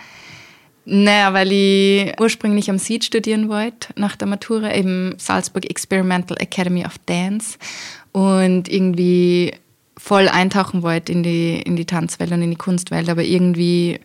Naja, 0.84 1.32
weil 1.34 1.52
ich 1.52 2.20
ursprünglich 2.20 2.72
am 2.72 2.80
SEED 2.80 3.06
studieren 3.06 3.50
wollte, 3.50 3.90
nach 3.96 4.16
der 4.16 4.28
Matura, 4.28 4.74
eben 4.74 5.14
Salzburg 5.18 5.70
Experimental 5.70 6.38
Academy 6.40 6.84
of 6.86 6.98
Dance. 7.06 7.60
Und 8.14 8.68
irgendwie 8.68 9.54
voll 9.96 10.28
eintauchen 10.28 10.82
wollte 10.82 11.12
in 11.12 11.22
die, 11.22 11.62
in 11.62 11.76
die 11.76 11.86
Tanzwelt 11.86 12.32
und 12.32 12.42
in 12.42 12.50
die 12.50 12.58
Kunstwelt. 12.58 13.10
Aber 13.10 13.24
irgendwie, 13.24 14.00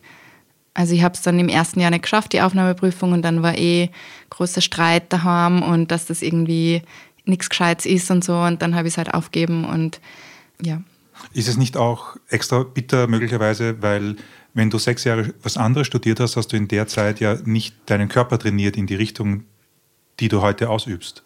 also 0.74 0.94
ich 0.94 1.02
habe 1.02 1.14
es 1.14 1.22
dann 1.22 1.38
im 1.38 1.48
ersten 1.48 1.80
Jahr 1.80 1.90
nicht 1.90 2.02
geschafft, 2.02 2.34
die 2.34 2.42
Aufnahmeprüfung. 2.42 3.12
Und 3.12 3.22
dann 3.22 3.42
war 3.42 3.56
eh 3.56 3.88
großer 4.28 4.60
Streit 4.60 5.10
daheim 5.14 5.62
und 5.62 5.90
dass 5.90 6.04
das 6.04 6.20
irgendwie 6.20 6.82
nichts 7.24 7.48
Gescheites 7.48 7.86
ist 7.86 8.10
und 8.10 8.22
so. 8.22 8.36
Und 8.36 8.60
dann 8.60 8.74
habe 8.74 8.86
ich 8.86 8.94
es 8.94 8.98
halt 8.98 9.14
aufgeben 9.14 9.64
und 9.64 9.98
ja. 10.60 10.82
Ist 11.32 11.48
es 11.48 11.56
nicht 11.56 11.76
auch 11.76 12.16
extra 12.28 12.62
bitter 12.62 13.06
möglicherweise, 13.06 13.82
weil 13.82 14.16
wenn 14.54 14.70
du 14.70 14.78
sechs 14.78 15.04
Jahre 15.04 15.34
was 15.42 15.56
anderes 15.56 15.86
studiert 15.86 16.18
hast, 16.20 16.36
hast 16.36 16.52
du 16.52 16.56
in 16.56 16.68
der 16.68 16.86
Zeit 16.86 17.20
ja 17.20 17.36
nicht 17.44 17.74
deinen 17.86 18.08
Körper 18.08 18.38
trainiert 18.38 18.76
in 18.76 18.86
die 18.86 18.94
Richtung, 18.94 19.44
die 20.18 20.28
du 20.28 20.40
heute 20.40 20.70
ausübst? 20.70 21.22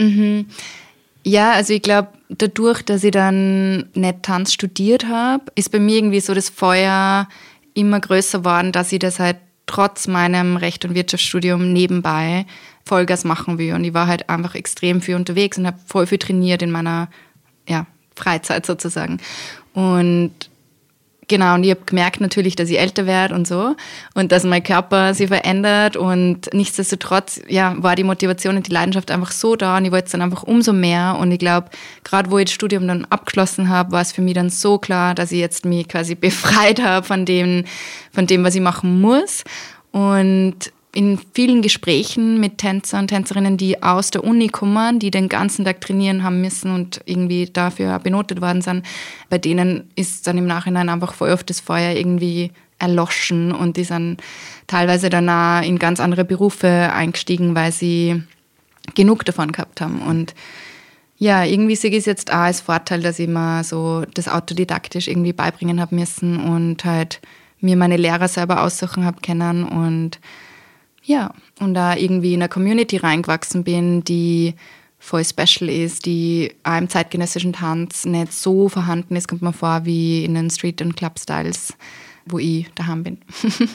Ja, 1.23 1.53
also 1.53 1.73
ich 1.73 1.83
glaube, 1.83 2.09
dadurch, 2.29 2.83
dass 2.83 3.05
ich 3.05 3.12
dann 3.12 3.91
nicht 3.95 4.23
Tanz 4.23 4.53
studiert 4.53 5.07
habe, 5.07 5.45
ist 5.55 5.71
bei 5.71 5.79
mir 5.79 5.97
irgendwie 5.97 6.21
so 6.21 6.35
das 6.35 6.49
Feuer 6.49 7.29
immer 7.75 8.00
größer 8.00 8.38
geworden, 8.38 8.73
dass 8.73 8.91
ich 8.93 8.99
das 8.99 9.19
halt 9.21 9.37
trotz 9.67 10.09
meinem 10.09 10.57
Recht- 10.57 10.85
und 10.85 10.95
Wirtschaftsstudium 10.95 11.73
nebenbei 11.73 12.47
Vollgas 12.85 13.25
machen 13.25 13.59
will. 13.59 13.75
Und 13.75 13.85
ich 13.85 13.95
war 13.95 14.09
halt 14.09 14.29
einfach 14.29 14.55
extrem 14.55 15.00
viel 15.00 15.15
unterwegs 15.15 15.59
und 15.59 15.67
habe 15.67 15.79
voll 15.87 16.07
viel 16.07 16.19
trainiert 16.19 16.62
in 16.62 16.73
meiner 16.73 17.09
ja, 17.69 17.87
Freizeit 18.17 18.67
sozusagen. 18.67 19.21
Und 19.75 20.50
Genau, 21.31 21.55
und 21.55 21.62
ich 21.62 21.71
habe 21.71 21.83
gemerkt 21.87 22.21
natürlich, 22.21 22.57
dass 22.57 22.71
ich 22.71 22.81
älter 22.81 23.07
werde 23.07 23.37
und 23.37 23.47
so 23.47 23.77
und 24.15 24.33
dass 24.33 24.43
mein 24.43 24.65
Körper 24.65 25.15
sich 25.15 25.29
verändert 25.29 25.97
und 25.97 26.53
nichtsdestotrotz 26.53 27.41
ja, 27.47 27.77
war 27.79 27.95
die 27.95 28.03
Motivation 28.03 28.57
und 28.57 28.67
die 28.67 28.73
Leidenschaft 28.73 29.12
einfach 29.12 29.31
so 29.31 29.55
da 29.55 29.77
und 29.77 29.85
ich 29.85 29.93
wollte 29.93 30.07
es 30.07 30.11
dann 30.11 30.23
einfach 30.23 30.43
umso 30.43 30.73
mehr 30.73 31.17
und 31.21 31.31
ich 31.31 31.39
glaube, 31.39 31.71
gerade 32.03 32.33
wo 32.33 32.39
ich 32.39 32.47
das 32.47 32.55
Studium 32.55 32.89
dann 32.89 33.05
abgeschlossen 33.05 33.69
habe, 33.69 33.93
war 33.93 34.00
es 34.00 34.11
für 34.11 34.23
mich 34.23 34.35
dann 34.35 34.50
so 34.50 34.79
klar, 34.79 35.15
dass 35.15 35.31
ich 35.31 35.39
jetzt 35.39 35.65
mich 35.65 35.87
quasi 35.87 36.15
befreit 36.17 36.83
habe 36.83 37.07
von 37.07 37.25
dem, 37.25 37.62
von 38.11 38.27
dem, 38.27 38.43
was 38.43 38.57
ich 38.57 38.61
machen 38.61 39.00
muss. 39.00 39.45
Und 39.93 40.73
in 40.93 41.21
vielen 41.35 41.63
Gesprächen 41.63 42.41
mit 42.41 42.59
Tänzern 42.59 43.03
und 43.03 43.09
Tänzerinnen, 43.09 43.57
die 43.57 43.83
aus 43.83 44.11
der 44.11 44.25
Uni 44.25 44.49
kommen, 44.49 44.99
die 44.99 45.11
den 45.11 45.29
ganzen 45.29 45.65
Tag 45.65 45.81
trainieren 45.81 46.25
haben 46.25 46.41
müssen 46.41 46.75
und 46.75 47.01
irgendwie 47.05 47.47
dafür 47.47 47.99
benotet 48.01 48.41
worden 48.41 48.61
sind, 48.61 48.85
bei 49.29 49.39
denen 49.39 49.89
ist 49.95 50.27
dann 50.27 50.39
im 50.39 50.47
Nachhinein 50.47 50.89
einfach 50.89 51.15
voll 51.15 51.31
oft 51.31 51.49
das 51.49 51.61
Feuer 51.61 51.95
irgendwie 51.95 52.51
erloschen 52.81 53.53
und 53.53 53.77
die 53.77 53.85
sind 53.85 54.21
teilweise 54.67 55.11
danach 55.11 55.63
in 55.63 55.79
ganz 55.79 56.01
andere 56.01 56.25
Berufe 56.25 56.69
eingestiegen, 56.69 57.55
weil 57.55 57.71
sie 57.71 58.23
genug 58.95 59.25
davon 59.25 59.53
gehabt 59.53 59.81
haben. 59.81 60.01
Und 60.03 60.35
ja, 61.19 61.45
irgendwie 61.45 61.77
sehe 61.77 61.91
ich 61.91 61.99
es 61.99 62.07
jetzt 62.07 62.33
auch 62.33 62.39
als 62.39 62.63
Vorteil, 62.63 63.03
dass 63.03 63.19
ich 63.19 63.29
mir 63.29 63.63
so 63.63 64.05
das 64.15 64.27
autodidaktisch 64.27 65.07
irgendwie 65.07 65.35
beibringen 65.35 65.81
habe 65.81 65.95
müssen 65.95 66.41
und 66.41 66.85
halt 66.85 67.21
mir 67.61 67.77
meine 67.77 67.99
Lehrer 67.99 68.27
selber 68.27 68.63
aussuchen 68.63 69.05
habe 69.05 69.21
können 69.21 69.65
und 69.65 70.19
ja, 71.11 71.35
und 71.59 71.75
da 71.75 71.97
irgendwie 71.97 72.35
in 72.35 72.40
eine 72.40 72.49
Community 72.49 72.97
reingewachsen 72.97 73.64
bin, 73.64 74.05
die 74.05 74.55
voll 75.00 75.25
special 75.25 75.69
ist, 75.69 76.07
die 76.07 76.55
auch 76.62 76.79
im 76.79 76.88
zeitgenössischen 76.88 77.52
Tanz 77.52 78.05
nicht 78.05 78.33
so 78.33 78.69
vorhanden 78.69 79.17
ist, 79.17 79.26
kommt 79.26 79.43
mir 79.43 79.52
vor, 79.52 79.85
wie 79.85 80.25
in 80.25 80.35
den 80.35 80.50
Street- 80.50 80.81
und 80.83 80.97
Club-Styles, 80.97 81.75
wo 82.26 82.38
ich 82.38 82.71
daheim 82.76 83.02
bin. 83.02 83.19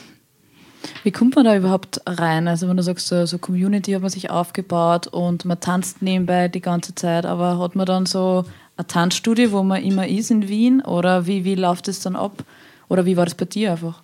Wie 1.04 1.12
kommt 1.12 1.36
man 1.36 1.46
da 1.46 1.58
überhaupt 1.58 2.00
rein? 2.06 2.48
Also 2.48 2.70
wenn 2.70 2.78
du 2.78 2.84
sagst, 2.84 3.08
so, 3.08 3.26
so 3.26 3.40
Community 3.40 3.94
hat 3.94 4.04
man 4.04 4.12
sich 4.12 4.30
aufgebaut 4.30 5.08
und 5.08 5.44
man 5.44 5.60
tanzt 5.60 6.04
nebenbei 6.04 6.48
die 6.48 6.62
ganze 6.62 6.94
Zeit, 6.94 7.26
aber 7.26 7.58
hat 7.58 7.76
man 7.76 7.88
dann 7.88 8.06
so 8.06 8.46
ein 8.78 8.86
Tanzstudio, 8.88 9.52
wo 9.52 9.64
man 9.64 9.82
immer 9.82 10.08
ist 10.08 10.30
in 10.30 10.48
Wien? 10.48 10.82
Oder 10.82 11.26
wie, 11.26 11.44
wie 11.44 11.56
läuft 11.56 11.88
es 11.88 12.02
dann 12.02 12.16
ab? 12.16 12.44
Oder 12.88 13.08
wie 13.08 13.18
war 13.18 13.26
das 13.26 13.34
bei 13.34 13.46
dir 13.46 13.72
einfach? 13.72 14.04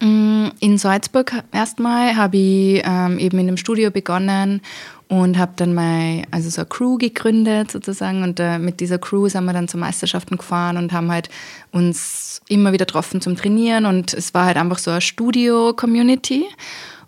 Mm, 0.00 0.48
in 0.60 0.78
Salzburg 0.78 1.32
erstmal 1.52 2.16
habe 2.16 2.36
ich 2.36 2.82
ähm, 2.84 3.18
eben 3.18 3.38
in 3.38 3.48
einem 3.48 3.56
Studio 3.56 3.90
begonnen 3.90 4.60
und 5.08 5.38
habe 5.38 5.52
dann 5.56 5.74
mal 5.74 6.22
also 6.30 6.50
so 6.50 6.60
eine 6.60 6.68
Crew 6.68 6.98
gegründet 6.98 7.70
sozusagen. 7.70 8.22
Und 8.22 8.38
äh, 8.38 8.58
mit 8.58 8.80
dieser 8.80 8.98
Crew 8.98 9.28
sind 9.28 9.44
wir 9.44 9.52
dann 9.52 9.68
zu 9.68 9.78
Meisterschaften 9.78 10.36
gefahren 10.36 10.76
und 10.76 10.92
haben 10.92 11.10
halt 11.10 11.30
uns 11.72 12.42
immer 12.48 12.72
wieder 12.72 12.84
getroffen 12.84 13.20
zum 13.20 13.36
Trainieren. 13.36 13.86
Und 13.86 14.14
es 14.14 14.34
war 14.34 14.46
halt 14.46 14.56
einfach 14.56 14.78
so 14.78 14.90
eine 14.90 15.00
Studio-Community. 15.00 16.44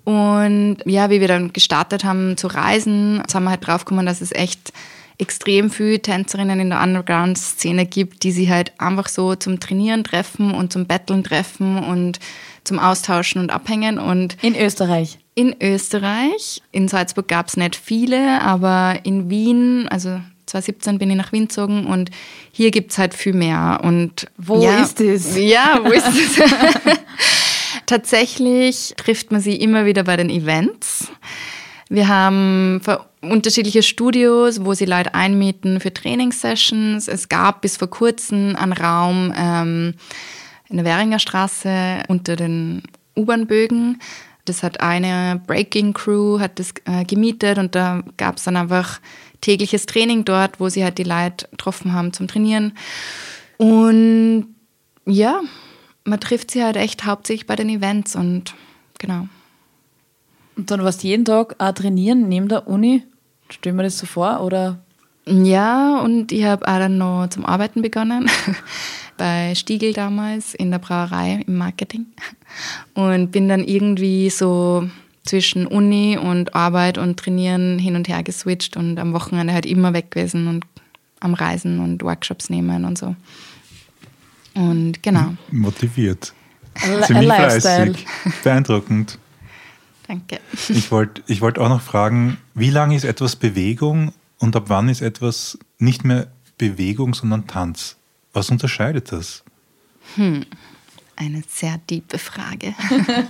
Und 0.04 0.78
ja, 0.87 1.11
wie 1.11 1.20
wir 1.20 1.28
dann 1.28 1.52
gestartet 1.52 2.04
haben 2.04 2.37
zu 2.37 2.49
reisen, 2.49 3.23
sind 3.28 3.44
wir 3.44 3.50
halt 3.50 3.66
draufgekommen, 3.66 4.06
dass 4.06 4.23
es 4.23 4.32
echt 4.32 4.73
extrem 5.18 5.70
viele 5.70 6.00
Tänzerinnen 6.00 6.61
in 6.61 6.70
der 6.70 6.80
Underground-Szene 6.80 7.85
gibt, 7.85 8.23
die 8.23 8.32
sich 8.32 8.49
halt 8.49 8.73
einfach 8.78 9.09
so 9.09 9.35
zum 9.35 9.61
Trainieren 9.61 10.02
treffen 10.02 10.52
und 10.52 10.73
zum 10.73 10.87
Betteln 10.87 11.23
treffen 11.23 11.78
und 11.78 12.18
zum 12.64 12.79
Austauschen 12.79 13.40
und 13.40 13.50
Abhängen. 13.50 13.99
Und 13.99 14.37
in 14.43 14.57
Österreich? 14.57 15.19
In 15.35 15.57
Österreich. 15.61 16.62
In 16.73 16.88
Salzburg 16.88 17.29
gab 17.29 17.49
es 17.49 17.57
nicht 17.57 17.76
viele, 17.76 18.40
aber 18.43 19.00
in 19.05 19.31
Wien, 19.31 19.88
also 19.88 20.21
2017 20.47 20.99
bin 20.99 21.11
ich 21.11 21.17
nach 21.17 21.33
Wien 21.33 21.49
gezogen 21.49 21.87
und 21.87 22.11
hier 22.52 22.71
gibt 22.71 22.90
es 22.90 22.99
halt 22.99 23.14
viel 23.14 23.33
mehr. 23.33 23.81
Und 23.83 24.26
wo 24.37 24.62
ja, 24.62 24.83
ist 24.83 25.00
es? 25.00 25.37
Ja, 25.37 25.81
wo 25.83 25.90
ist 25.90 26.07
es? 26.09 26.43
Tatsächlich 27.87 28.95
trifft 28.97 29.33
man 29.33 29.40
sie 29.40 29.57
immer 29.57 29.87
wieder 29.87 30.05
bei 30.05 30.17
den 30.17 30.31
Events. 30.31 31.09
Wir 31.88 32.07
haben 32.07 32.81
unterschiedliche 33.21 33.83
Studios, 33.83 34.64
wo 34.64 34.75
sie 34.75 34.85
Leute 34.85 35.14
einmieten 35.14 35.81
für 35.81 35.93
Trainingssessions. 35.93 37.09
Es 37.09 37.29
gab 37.29 37.62
bis 37.62 37.76
vor 37.76 37.90
kurzem 37.90 38.55
einen 38.57 38.73
Raum 38.73 39.33
ähm, 39.37 39.95
in 40.71 40.77
der 40.77 40.87
Währinger 40.87 41.19
Straße 41.19 42.05
unter 42.09 42.37
den 42.37 42.83
U-Bahn-Bögen. 43.17 44.00
Das 44.45 44.62
hat 44.62 44.81
eine 44.81 45.41
Breaking 45.47 45.93
Crew 45.93 46.41
hat 46.41 46.59
das 46.59 46.73
äh, 46.85 47.05
gemietet 47.05 47.59
und 47.59 47.75
da 47.75 48.03
gab 48.17 48.37
es 48.37 48.45
dann 48.45 48.57
einfach 48.57 49.00
tägliches 49.41 49.87
Training 49.87 50.25
dort, 50.25 50.61
wo 50.61 50.69
sie 50.69 50.83
halt 50.83 50.99
die 50.99 51.05
Leute 51.05 51.49
getroffen 51.50 51.93
haben 51.93 52.12
zum 52.12 52.29
Trainieren. 52.29 52.73
Und 53.59 54.55
ja, 55.05 55.41
man 56.05 56.21
trifft 56.21 56.50
sie 56.50 56.65
halt 56.65 56.77
echt 56.77 57.05
hauptsächlich 57.05 57.47
bei 57.47 57.57
den 57.57 57.69
Events 57.69 58.17
und 58.17 58.55
genau. 58.99 59.29
Und 60.57 60.71
dann 60.71 60.83
warst 60.85 61.03
du 61.03 61.09
jeden 61.09 61.25
Tag 61.25 61.57
auch 61.59 61.73
trainieren 61.73 62.29
neben 62.29 62.49
der 62.49 62.69
Uni? 62.69 63.03
Stellen 63.50 63.77
wir 63.77 63.83
das 63.83 63.99
so 63.99 64.07
vor? 64.07 64.41
Oder? 64.43 64.79
Ja, 65.27 65.99
und 66.00 66.33
ich 66.33 66.45
habe 66.45 66.67
auch 66.67 66.79
dann 66.79 66.99
noch 66.99 67.29
zum 67.29 67.45
Arbeiten 67.45 67.83
begonnen. 67.83 68.31
bei 69.21 69.55
Stiegel 69.55 69.93
damals 69.93 70.55
in 70.55 70.71
der 70.71 70.79
Brauerei 70.79 71.45
im 71.47 71.59
Marketing. 71.59 72.07
Und 72.95 73.31
bin 73.31 73.50
dann 73.50 73.62
irgendwie 73.62 74.31
so 74.31 74.89
zwischen 75.27 75.67
Uni 75.67 76.17
und 76.17 76.55
Arbeit 76.55 76.97
und 76.97 77.19
Trainieren 77.19 77.79
hin 77.79 77.97
und 77.97 78.09
her 78.09 78.23
geswitcht 78.23 78.79
und 78.79 78.99
am 78.99 79.12
Wochenende 79.12 79.53
halt 79.53 79.67
immer 79.67 79.93
weg 79.93 80.11
gewesen 80.11 80.49
und 80.49 80.65
am 81.21 81.35
Reisen 81.35 81.81
und 81.81 82.03
Workshops 82.03 82.49
nehmen 82.49 82.87
und 82.87 82.97
so. 82.97 83.15
Und 84.55 85.03
genau. 85.03 85.35
Motiviert. 85.50 86.33
Ziemlich 87.07 87.27
fleißig. 87.27 88.07
Beeindruckend. 88.43 89.19
Danke. 90.09 90.41
Ich 90.71 90.91
wollte 90.91 91.23
ich 91.27 91.43
wollt 91.43 91.59
auch 91.59 91.69
noch 91.69 91.83
fragen, 91.83 92.39
wie 92.55 92.71
lange 92.71 92.97
ist 92.97 93.05
etwas 93.05 93.37
Bewegung 93.37 94.15
und 94.39 94.57
ab 94.57 94.65
wann 94.69 94.89
ist 94.89 95.03
etwas 95.03 95.59
nicht 95.79 96.07
mehr 96.07 96.29
Bewegung, 96.57 97.12
sondern 97.12 97.47
Tanz? 97.47 97.97
Was 98.32 98.50
unterscheidet 98.50 99.12
das? 99.12 99.42
Hm, 100.14 100.44
eine 101.16 101.42
sehr 101.49 101.80
tiefe 101.87 102.18
Frage. 102.18 102.75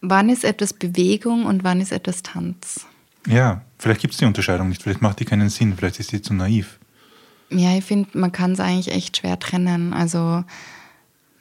wann 0.00 0.28
ist 0.28 0.44
etwas 0.44 0.72
Bewegung 0.72 1.46
und 1.46 1.64
wann 1.64 1.80
ist 1.80 1.92
etwas 1.92 2.22
Tanz? 2.22 2.86
Ja, 3.26 3.62
vielleicht 3.78 4.00
gibt 4.00 4.14
es 4.14 4.18
die 4.18 4.26
Unterscheidung 4.26 4.68
nicht, 4.68 4.82
vielleicht 4.82 5.02
macht 5.02 5.20
die 5.20 5.24
keinen 5.24 5.48
Sinn, 5.48 5.74
vielleicht 5.76 6.00
ist 6.00 6.10
sie 6.10 6.20
zu 6.20 6.34
naiv. 6.34 6.78
Ja, 7.50 7.76
ich 7.76 7.84
finde, 7.84 8.18
man 8.18 8.32
kann 8.32 8.52
es 8.52 8.60
eigentlich 8.60 8.94
echt 8.94 9.18
schwer 9.18 9.38
trennen. 9.38 9.92
Also 9.92 10.44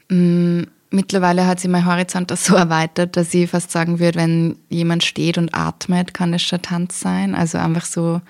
mh, 0.10 0.18
mm, 0.18 0.68
Mittlerweile 0.94 1.48
hat 1.48 1.60
sich 1.60 1.72
mein 1.72 1.88
Horizont 1.88 2.32
so 2.38 2.56
erweitert, 2.56 3.18
dass 3.18 3.34
ich 3.34 3.50
fast 3.50 3.72
sagen 3.72 3.98
würde, 3.98 4.20
wenn 4.20 4.58
jemand 4.70 5.04
steht 5.04 5.40
und 5.40 5.56
atmet, 5.56 6.14
kann 6.14 6.36
es 6.36 6.44
schon 6.44 6.62
Tanz 6.62 7.00
sein. 7.00 7.34
Also 7.34 7.58
einfach 7.58 7.86
so 7.86 8.22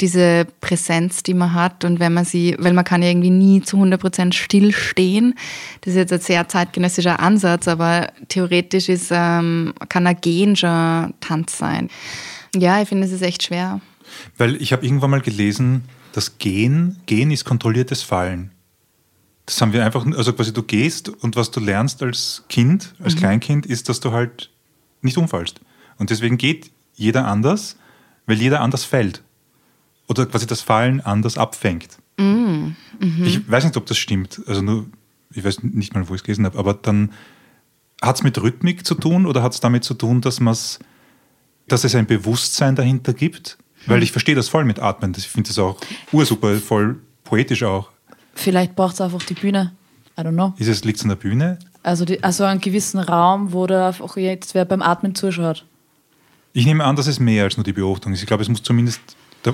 diese 0.00 0.46
Präsenz, 0.60 1.22
die 1.22 1.34
man 1.34 1.54
hat 1.54 1.84
und 1.84 1.98
wenn 1.98 2.12
man 2.12 2.24
sie, 2.24 2.54
weil 2.58 2.72
man 2.72 2.84
kann 2.84 3.02
ja 3.02 3.08
irgendwie 3.08 3.30
nie 3.30 3.62
zu 3.62 3.78
100% 3.78 4.32
stillstehen. 4.32 5.34
Das 5.80 5.92
ist 5.94 5.96
jetzt 5.96 6.12
ein 6.12 6.20
sehr 6.20 6.48
zeitgenössischer 6.48 7.20
Ansatz, 7.20 7.68
aber 7.68 8.12
theoretisch 8.28 8.88
ist, 8.88 9.08
ähm, 9.10 9.72
kann 9.88 10.06
ein 10.06 10.20
Gehen 10.20 10.56
schon 10.56 11.14
Tanz 11.20 11.56
sein. 11.56 11.88
Ja, 12.54 12.80
ich 12.80 12.88
finde, 12.88 13.06
es 13.06 13.12
ist 13.12 13.22
echt 13.22 13.42
schwer. 13.42 13.80
Weil 14.36 14.56
ich 14.56 14.72
habe 14.72 14.84
irgendwann 14.84 15.10
mal 15.10 15.20
gelesen, 15.20 15.84
dass 16.12 16.38
Gehen, 16.38 17.00
Gehen 17.06 17.30
ist 17.30 17.44
kontrolliertes 17.44 18.02
Fallen. 18.02 18.52
Das 19.46 19.60
haben 19.62 19.72
wir 19.72 19.84
einfach, 19.84 20.04
also 20.04 20.32
quasi 20.34 20.52
du 20.52 20.62
gehst 20.62 21.08
und 21.08 21.34
was 21.34 21.50
du 21.50 21.60
lernst 21.60 22.02
als 22.02 22.44
Kind, 22.48 22.94
als 23.02 23.14
mhm. 23.14 23.20
Kleinkind, 23.20 23.66
ist, 23.66 23.88
dass 23.88 24.00
du 24.00 24.12
halt 24.12 24.50
nicht 25.00 25.16
umfallst. 25.16 25.60
Und 25.96 26.10
deswegen 26.10 26.36
geht 26.36 26.70
jeder 26.94 27.26
anders, 27.26 27.76
weil 28.26 28.36
jeder 28.36 28.60
anders 28.60 28.84
fällt. 28.84 29.22
Oder 30.08 30.26
quasi 30.26 30.46
das 30.46 30.60
Fallen 30.60 31.00
anders 31.00 31.38
abfängt. 31.38 31.98
Mhm. 32.18 32.76
Mhm. 33.00 33.24
Ich 33.24 33.48
weiß 33.48 33.64
nicht, 33.64 33.76
ob 33.76 33.86
das 33.86 33.98
stimmt. 33.98 34.40
Also 34.46 34.62
nur, 34.62 34.86
ich 35.32 35.44
weiß 35.44 35.62
nicht 35.62 35.94
mal, 35.94 36.08
wo 36.08 36.14
ich 36.14 36.22
es 36.22 36.24
gelesen 36.24 36.44
habe, 36.44 36.58
aber 36.58 36.74
dann 36.74 37.12
hat 38.02 38.16
es 38.16 38.22
mit 38.22 38.40
Rhythmik 38.40 38.86
zu 38.86 38.94
tun 38.94 39.26
oder 39.26 39.42
hat 39.42 39.52
es 39.52 39.60
damit 39.60 39.84
zu 39.84 39.94
tun, 39.94 40.20
dass, 40.20 40.40
dass 41.68 41.84
es 41.84 41.94
ein 41.94 42.06
Bewusstsein 42.06 42.74
dahinter 42.74 43.12
gibt? 43.12 43.58
Weil 43.86 44.02
ich 44.02 44.12
verstehe 44.12 44.34
das 44.34 44.48
voll 44.48 44.64
mit 44.64 44.80
Atmen. 44.80 45.14
Ich 45.16 45.28
finde 45.28 45.48
das 45.48 45.58
auch 45.58 45.78
ursuper, 46.12 46.56
voll 46.56 46.98
poetisch 47.24 47.62
auch. 47.62 47.90
Vielleicht 48.34 48.76
braucht 48.76 48.94
es 48.94 49.00
einfach 49.00 49.22
die 49.22 49.34
Bühne. 49.34 49.72
I 50.18 50.22
don't 50.22 50.32
know. 50.32 50.52
Ist 50.58 50.68
es, 50.68 50.84
liegt 50.84 50.98
es 50.98 51.04
an 51.04 51.10
der 51.10 51.16
Bühne? 51.16 51.58
Also, 51.82 52.04
die, 52.04 52.22
also 52.22 52.44
einen 52.44 52.60
gewissen 52.60 52.98
Raum, 52.98 53.52
wo 53.52 53.66
da 53.66 53.90
auch 54.00 54.16
jetzt 54.16 54.54
wer 54.54 54.64
beim 54.64 54.82
Atmen 54.82 55.14
zuschaut. 55.14 55.64
Ich 56.52 56.66
nehme 56.66 56.84
an, 56.84 56.96
dass 56.96 57.06
es 57.06 57.20
mehr 57.20 57.44
als 57.44 57.56
nur 57.56 57.64
die 57.64 57.72
Beobachtung 57.72 58.12
ist. 58.12 58.20
Ich 58.20 58.26
glaube, 58.26 58.42
es 58.42 58.48
muss 58.48 58.62
zumindest 58.62 59.00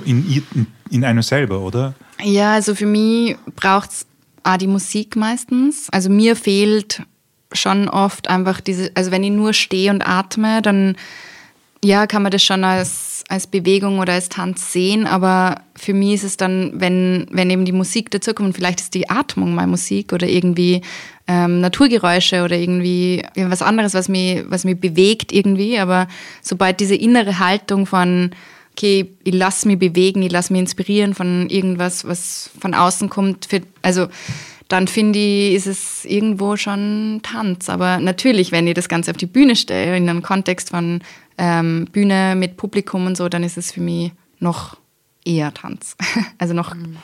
in, 0.05 0.45
in, 0.53 0.67
in 0.89 1.03
einem 1.03 1.21
selber, 1.21 1.59
oder? 1.61 1.93
Ja, 2.23 2.53
also 2.53 2.75
für 2.75 2.85
mich 2.85 3.37
braucht 3.55 3.91
es 3.91 4.05
auch 4.43 4.57
die 4.57 4.67
Musik 4.67 5.15
meistens. 5.15 5.89
Also 5.91 6.09
mir 6.09 6.35
fehlt 6.35 7.01
schon 7.51 7.87
oft 7.89 8.29
einfach 8.29 8.61
diese, 8.61 8.91
also 8.95 9.11
wenn 9.11 9.23
ich 9.23 9.31
nur 9.31 9.53
stehe 9.53 9.91
und 9.91 10.07
atme, 10.07 10.61
dann 10.61 10.95
ja, 11.83 12.07
kann 12.07 12.23
man 12.23 12.31
das 12.31 12.43
schon 12.43 12.63
als 12.63 13.15
als 13.27 13.47
Bewegung 13.47 13.99
oder 13.99 14.13
als 14.13 14.29
Tanz 14.29 14.71
sehen, 14.71 15.07
aber 15.07 15.61
für 15.75 15.93
mich 15.93 16.13
ist 16.13 16.23
es 16.23 16.37
dann, 16.37 16.73
wenn, 16.75 17.25
wenn 17.31 17.49
eben 17.49 17.65
die 17.65 17.71
Musik 17.71 18.11
dazukommt, 18.11 18.55
vielleicht 18.55 18.79
ist 18.79 18.93
die 18.93 19.09
Atmung 19.09 19.55
mal 19.55 19.65
Musik 19.65 20.13
oder 20.13 20.27
irgendwie 20.27 20.81
ähm, 21.27 21.59
Naturgeräusche 21.59 22.43
oder 22.43 22.55
irgendwie 22.55 23.23
was 23.35 23.63
anderes, 23.63 23.95
was 23.95 24.09
mich, 24.09 24.43
was 24.47 24.63
mich 24.63 24.79
bewegt 24.79 25.31
irgendwie, 25.31 25.79
aber 25.79 26.07
sobald 26.43 26.79
diese 26.79 26.95
innere 26.95 27.39
Haltung 27.39 27.87
von 27.87 28.29
okay, 28.75 29.09
ich 29.23 29.33
lasse 29.33 29.67
mich 29.67 29.79
bewegen, 29.79 30.21
ich 30.21 30.31
lasse 30.31 30.51
mich 30.51 30.59
inspirieren 30.59 31.13
von 31.13 31.49
irgendwas, 31.49 32.05
was 32.05 32.49
von 32.59 32.73
außen 32.73 33.09
kommt, 33.09 33.45
für, 33.45 33.61
also 33.81 34.07
dann 34.67 34.87
finde 34.87 35.17
ich, 35.19 35.53
ist 35.53 35.67
es 35.67 36.05
irgendwo 36.05 36.57
schon 36.57 37.21
Tanz. 37.23 37.69
Aber 37.69 37.99
natürlich, 37.99 38.51
wenn 38.51 38.67
ich 38.67 38.73
das 38.73 38.89
Ganze 38.89 39.11
auf 39.11 39.17
die 39.17 39.27
Bühne 39.27 39.55
stelle, 39.55 39.95
in 39.95 40.09
einem 40.09 40.23
Kontext 40.23 40.71
von 40.71 41.01
ähm, 41.37 41.87
Bühne 41.91 42.35
mit 42.35 42.57
Publikum 42.57 43.05
und 43.05 43.15
so, 43.15 43.29
dann 43.29 43.43
ist 43.43 43.57
es 43.57 43.71
für 43.71 43.81
mich 43.81 44.11
noch 44.39 44.77
eher 45.23 45.53
Tanz. 45.53 45.95
also 46.37 46.53
noch, 46.53 46.73
mhm. 46.73 46.97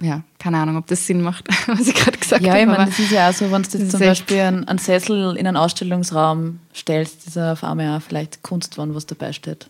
ja, 0.00 0.22
keine 0.38 0.58
Ahnung, 0.58 0.76
ob 0.76 0.86
das 0.86 1.06
Sinn 1.06 1.20
macht, 1.20 1.48
was 1.66 1.88
ich 1.88 1.94
gerade 1.94 2.16
gesagt 2.16 2.42
ja, 2.42 2.50
habe. 2.50 2.60
Ja, 2.60 2.64
ich 2.64 2.70
meine, 2.70 2.90
das 2.90 2.98
ist 2.98 3.10
ja 3.10 3.28
auch 3.28 3.34
so, 3.34 3.50
wenn 3.50 3.62
du 3.62 3.78
jetzt 3.78 3.90
zum 3.90 4.00
Beispiel 4.00 4.40
einen, 4.40 4.68
einen, 4.68 4.78
Sessel 4.78 5.36
in 5.36 5.46
einen 5.46 5.56
Ausstellungsraum 5.56 6.60
stellst, 6.74 7.26
ist 7.26 7.36
ja 7.36 7.52
auf 7.52 7.64
einmal 7.64 7.98
auch 7.98 8.02
vielleicht 8.02 8.42
Kunst, 8.42 8.78
was 8.78 9.06
dabei 9.06 9.32
steht. 9.32 9.68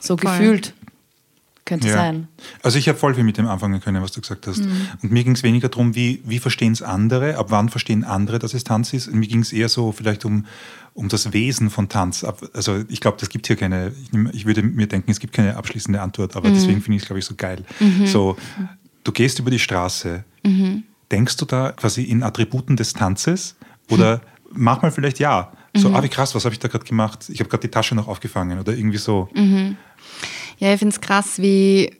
So 0.00 0.16
Voll. 0.16 0.30
gefühlt. 0.30 0.74
Könnte 1.64 1.88
ja. 1.88 1.94
sein. 1.94 2.28
Also 2.62 2.78
ich 2.78 2.88
habe 2.88 2.98
voll 2.98 3.14
viel 3.14 3.24
mit 3.24 3.38
dem 3.38 3.46
anfangen 3.46 3.80
können, 3.80 4.02
was 4.02 4.12
du 4.12 4.20
gesagt 4.20 4.46
hast. 4.46 4.58
Mhm. 4.58 4.88
Und 5.02 5.12
mir 5.12 5.24
ging 5.24 5.34
es 5.34 5.42
weniger 5.42 5.68
darum, 5.68 5.94
wie, 5.94 6.22
wie 6.24 6.38
verstehen 6.38 6.72
es 6.72 6.82
andere, 6.82 7.36
ab 7.36 7.46
wann 7.50 7.68
verstehen 7.68 8.02
andere, 8.02 8.38
dass 8.38 8.54
es 8.54 8.64
Tanz 8.64 8.92
ist. 8.92 9.08
Und 9.08 9.18
mir 9.18 9.28
ging 9.28 9.40
es 9.40 9.52
eher 9.52 9.68
so 9.68 9.92
vielleicht 9.92 10.24
um, 10.24 10.46
um 10.94 11.08
das 11.08 11.32
Wesen 11.32 11.70
von 11.70 11.88
Tanz. 11.88 12.24
Also 12.52 12.82
ich 12.88 13.00
glaube, 13.00 13.18
das 13.20 13.28
gibt 13.28 13.46
hier 13.46 13.56
keine, 13.56 13.92
ich, 14.32 14.46
würde 14.46 14.62
mir 14.62 14.86
denken, 14.86 15.10
es 15.10 15.20
gibt 15.20 15.34
keine 15.34 15.56
abschließende 15.56 16.00
Antwort, 16.00 16.34
aber 16.34 16.48
mhm. 16.48 16.54
deswegen 16.54 16.80
finde 16.80 16.96
ich 16.96 17.02
es, 17.02 17.06
glaube 17.06 17.20
ich, 17.20 17.24
so 17.24 17.34
geil. 17.36 17.64
Mhm. 17.78 18.06
So, 18.06 18.36
du 19.04 19.12
gehst 19.12 19.38
über 19.38 19.50
die 19.50 19.58
Straße, 19.58 20.24
mhm. 20.42 20.84
denkst 21.12 21.36
du 21.36 21.44
da 21.44 21.72
quasi 21.72 22.02
in 22.04 22.22
Attributen 22.22 22.76
des 22.76 22.94
Tanzes? 22.94 23.56
Oder 23.90 24.14
hm. 24.14 24.20
manchmal 24.52 24.90
vielleicht 24.90 25.18
ja. 25.18 25.52
So, 25.74 25.88
mhm. 25.88 25.96
ah, 25.96 26.02
wie 26.02 26.08
krass, 26.08 26.34
was 26.34 26.44
habe 26.44 26.52
ich 26.52 26.58
da 26.58 26.68
gerade 26.68 26.84
gemacht? 26.84 27.28
Ich 27.28 27.38
habe 27.40 27.48
gerade 27.48 27.60
die 27.60 27.70
Tasche 27.70 27.94
noch 27.94 28.08
aufgefangen 28.08 28.58
oder 28.58 28.72
irgendwie 28.72 28.98
so. 28.98 29.28
Ja, 30.58 30.72
ich 30.72 30.78
finde 30.78 30.94
es 30.94 31.00
krass, 31.00 31.40
wie, 31.40 31.92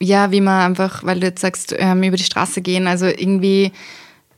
ja, 0.00 0.30
wie 0.30 0.40
man 0.40 0.62
einfach, 0.62 1.04
weil 1.04 1.20
du 1.20 1.26
jetzt 1.26 1.40
sagst, 1.40 1.74
ähm, 1.76 2.02
über 2.02 2.16
die 2.16 2.24
Straße 2.24 2.62
gehen, 2.62 2.86
also 2.86 3.06
irgendwie 3.06 3.72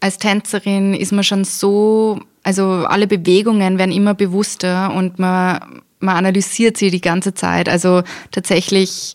als 0.01 0.19
Tänzerin 0.19 0.95
ist 0.95 1.13
man 1.13 1.23
schon 1.23 1.45
so, 1.45 2.21
also 2.43 2.65
alle 2.65 3.07
Bewegungen 3.07 3.79
werden 3.79 3.93
immer 3.93 4.15
bewusster 4.15 4.93
und 4.93 5.21
man, 5.21 5.83
man 6.01 6.17
analysiert 6.17 6.77
sie 6.77 6.91
die 6.91 7.01
ganze 7.01 7.35
Zeit. 7.35 7.69
Also 7.69 8.03
tatsächlich 8.33 9.15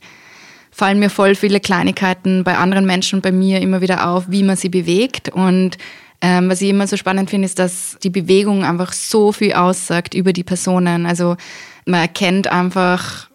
fallen 0.71 0.99
mir 0.99 1.09
voll 1.09 1.35
viele 1.35 1.59
Kleinigkeiten 1.59 2.45
bei 2.45 2.57
anderen 2.57 2.85
Menschen 2.85 3.19
bei 3.19 3.33
mir 3.33 3.59
immer 3.59 3.81
wieder 3.81 4.07
auf, 4.07 4.25
wie 4.29 4.43
man 4.43 4.55
sie 4.55 4.69
bewegt. 4.69 5.27
Und 5.27 5.77
ähm, 6.21 6.49
was 6.49 6.61
ich 6.61 6.69
immer 6.69 6.87
so 6.87 6.95
spannend 6.95 7.29
finde, 7.31 7.47
ist, 7.47 7.59
dass 7.59 7.97
die 8.01 8.09
Bewegung 8.09 8.63
einfach 8.63 8.93
so 8.93 9.33
viel 9.33 9.53
aussagt 9.53 10.13
über 10.13 10.31
die 10.31 10.45
Personen. 10.45 11.05
Also 11.05 11.35
man 11.85 11.99
erkennt 11.99 12.47
einfach 12.47 13.29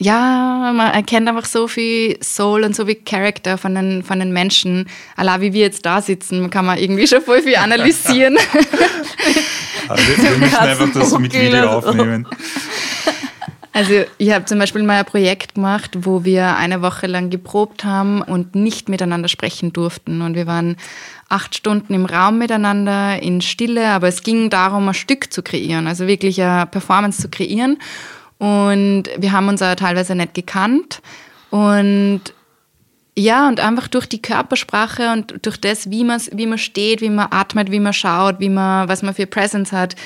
ja, 0.00 0.72
man 0.74 0.92
erkennt 0.92 1.28
einfach 1.28 1.44
so 1.44 1.66
viel 1.66 2.22
Soul 2.22 2.62
und 2.62 2.76
so 2.76 2.86
viel 2.86 2.94
Charakter 2.94 3.58
von 3.58 3.74
den, 3.74 4.04
von 4.04 4.20
den 4.20 4.32
Menschen. 4.32 4.88
Allein 5.16 5.40
wie 5.40 5.52
wir 5.52 5.62
jetzt 5.62 5.84
da 5.84 6.00
sitzen, 6.00 6.50
kann 6.50 6.66
man 6.66 6.78
irgendwie 6.78 7.06
schon 7.08 7.20
voll 7.20 7.42
viel 7.42 7.56
analysieren. 7.56 8.38
also 9.88 10.08
wir, 10.08 10.30
wir 10.30 10.38
müssen 10.38 10.56
einfach 10.56 10.92
das 10.92 11.18
mit 11.18 11.32
Video 11.32 11.68
aufnehmen. 11.68 12.26
Also 13.72 14.04
ich 14.18 14.32
habe 14.32 14.44
zum 14.44 14.58
Beispiel 14.58 14.82
mal 14.82 14.98
ein 14.98 15.04
Projekt 15.04 15.54
gemacht, 15.54 15.98
wo 16.00 16.24
wir 16.24 16.56
eine 16.56 16.82
Woche 16.82 17.06
lang 17.06 17.30
geprobt 17.30 17.84
haben 17.84 18.22
und 18.22 18.54
nicht 18.54 18.88
miteinander 18.88 19.28
sprechen 19.28 19.72
durften. 19.72 20.22
Und 20.22 20.34
wir 20.34 20.46
waren 20.46 20.76
acht 21.28 21.56
Stunden 21.56 21.94
im 21.94 22.04
Raum 22.04 22.38
miteinander 22.38 23.22
in 23.22 23.40
Stille, 23.40 23.88
aber 23.88 24.08
es 24.08 24.22
ging 24.22 24.48
darum, 24.50 24.88
ein 24.88 24.94
Stück 24.94 25.32
zu 25.32 25.42
kreieren, 25.42 25.86
also 25.86 26.06
wirklich 26.06 26.42
eine 26.42 26.66
Performance 26.66 27.20
zu 27.20 27.28
kreieren. 27.28 27.78
Und 28.38 29.04
wir 29.18 29.32
haben 29.32 29.48
uns 29.48 29.62
auch 29.62 29.74
teilweise 29.74 30.14
nicht 30.14 30.34
gekannt. 30.34 31.00
Und 31.50 32.22
ja, 33.16 33.48
und 33.48 33.58
einfach 33.58 33.88
durch 33.88 34.06
die 34.06 34.22
Körpersprache 34.22 35.12
und 35.12 35.44
durch 35.44 35.60
das, 35.60 35.90
wie 35.90 36.04
man, 36.04 36.20
wie 36.32 36.46
man 36.46 36.58
steht, 36.58 37.00
wie 37.00 37.10
man 37.10 37.26
atmet, 37.30 37.72
wie 37.72 37.80
man 37.80 37.92
schaut, 37.92 38.38
wie 38.38 38.48
man, 38.48 38.88
was 38.88 39.02
man 39.02 39.12
für 39.12 39.26
Presence 39.26 39.72
hat, 39.72 39.96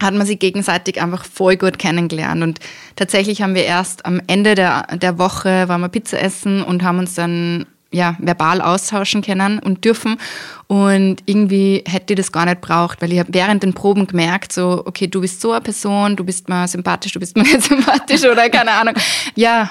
hat 0.00 0.14
man 0.14 0.26
sich 0.26 0.38
gegenseitig 0.38 1.00
einfach 1.00 1.24
voll 1.24 1.56
gut 1.56 1.78
kennengelernt. 1.78 2.42
Und 2.42 2.60
tatsächlich 2.94 3.40
haben 3.40 3.54
wir 3.54 3.64
erst 3.64 4.04
am 4.04 4.20
Ende 4.26 4.54
der, 4.54 4.86
der 4.98 5.18
Woche, 5.18 5.68
waren 5.68 5.80
wir 5.80 5.88
Pizza 5.88 6.20
essen 6.20 6.62
und 6.62 6.82
haben 6.82 6.98
uns 6.98 7.14
dann 7.14 7.66
ja, 7.90 8.16
verbal 8.18 8.60
austauschen 8.60 9.22
können 9.22 9.58
und 9.58 9.84
dürfen. 9.84 10.18
Und 10.66 11.16
irgendwie 11.24 11.82
hätte 11.86 12.12
ich 12.12 12.18
das 12.18 12.32
gar 12.32 12.44
nicht 12.44 12.60
braucht, 12.60 13.00
weil 13.00 13.12
ich 13.12 13.18
habe 13.18 13.32
während 13.32 13.62
den 13.62 13.72
Proben 13.72 14.06
gemerkt, 14.06 14.52
so, 14.52 14.82
okay, 14.84 15.06
du 15.06 15.20
bist 15.20 15.40
so 15.40 15.52
eine 15.52 15.62
Person, 15.62 16.16
du 16.16 16.24
bist 16.24 16.48
mal 16.48 16.68
sympathisch, 16.68 17.12
du 17.12 17.20
bist 17.20 17.36
mal 17.36 17.42
nicht 17.44 17.62
sympathisch 17.62 18.24
oder 18.24 18.50
keine 18.50 18.72
Ahnung. 18.72 18.94
Ja, 19.34 19.70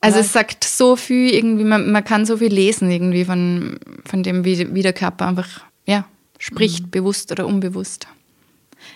also 0.00 0.18
es 0.18 0.32
sagt 0.32 0.64
so 0.64 0.96
viel 0.96 1.32
irgendwie, 1.32 1.64
man, 1.64 1.90
man 1.90 2.04
kann 2.04 2.26
so 2.26 2.36
viel 2.36 2.52
lesen 2.52 2.90
irgendwie 2.90 3.24
von, 3.24 3.78
von 4.04 4.22
dem, 4.22 4.44
wie, 4.44 4.74
wie 4.74 4.82
der 4.82 4.92
Körper 4.92 5.26
einfach, 5.26 5.48
ja, 5.86 6.04
spricht, 6.38 6.84
mhm. 6.84 6.90
bewusst 6.90 7.32
oder 7.32 7.46
unbewusst. 7.46 8.06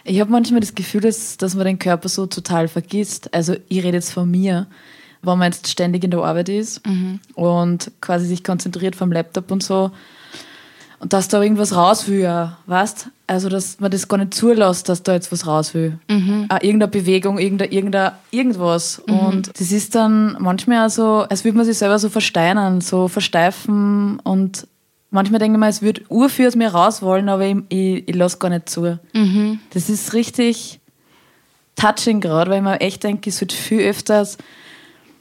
Ich 0.05 0.21
habe 0.21 0.31
manchmal 0.31 0.61
das 0.61 0.75
Gefühl, 0.75 1.01
dass, 1.01 1.39
dass 1.39 1.55
man 1.55 1.65
den 1.65 1.79
Körper 1.79 2.09
so 2.09 2.27
total 2.27 2.69
vergisst. 2.69 3.33
Also 3.33 3.57
ich 3.69 3.83
rede 3.83 3.97
jetzt 3.97 4.13
von 4.13 4.31
mir 4.31 4.67
wenn 5.23 5.39
man 5.39 5.53
jetzt 5.53 5.69
ständig 5.69 6.05
in 6.05 6.11
der 6.11 6.21
Arbeit 6.21 6.49
ist 6.49 6.87
mhm. 6.87 7.21
und 7.35 7.91
quasi 8.01 8.27
sich 8.27 8.45
konzentriert 8.45 8.97
vom 8.97 9.13
Laptop 9.13 9.51
und 9.51 9.63
so 9.63 9.91
und 11.01 11.13
dass 11.13 11.29
da 11.29 11.43
irgendwas 11.43 11.77
raus 11.77 12.09
will, 12.09 12.51
weißt? 12.67 13.09
Also, 13.29 13.49
dass 13.49 13.79
man 13.79 13.91
das 13.91 14.09
gar 14.09 14.17
nicht 14.17 14.35
zulässt, 14.35 14.89
dass 14.89 15.03
da 15.03 15.13
jetzt 15.13 15.31
was 15.31 15.47
raus 15.47 15.75
will. 15.75 15.99
Mhm. 16.09 16.47
Auch 16.49 16.61
irgendeine 16.61 16.89
Bewegung, 16.89 17.39
irgendein, 17.39 17.71
irgendein, 17.71 18.13
irgendwas. 18.31 19.03
Mhm. 19.07 19.19
Und 19.19 19.61
das 19.61 19.71
ist 19.71 19.95
dann 19.95 20.37
manchmal 20.41 20.87
auch 20.87 20.91
so, 20.91 21.27
als 21.29 21.45
würde 21.45 21.57
man 21.57 21.67
sich 21.67 21.79
selber 21.79 21.99
so 21.99 22.09
versteinern, 22.09 22.81
so 22.81 23.07
versteifen 23.07 24.19
und 24.25 24.67
manchmal 25.11 25.39
denke 25.39 25.57
ich 25.57 25.61
mir, 25.61 25.69
es 25.69 25.83
würde 25.83 26.03
urführ 26.09 26.49
aus 26.49 26.57
mir 26.57 26.69
raus 26.69 27.01
wollen, 27.03 27.29
aber 27.29 27.45
ich, 27.45 27.57
ich, 27.69 28.09
ich 28.09 28.15
lasse 28.17 28.39
gar 28.39 28.49
nicht 28.49 28.69
zu. 28.69 28.99
Mhm. 29.13 29.61
Das 29.71 29.89
ist 29.89 30.15
richtig 30.15 30.81
touching 31.77 32.21
gerade, 32.21 32.51
weil 32.51 32.63
man 32.63 32.79
echt 32.79 33.05
denkt, 33.05 33.27
es 33.27 33.41
wird 33.41 33.53
viel 33.53 33.81
öfters 33.83 34.37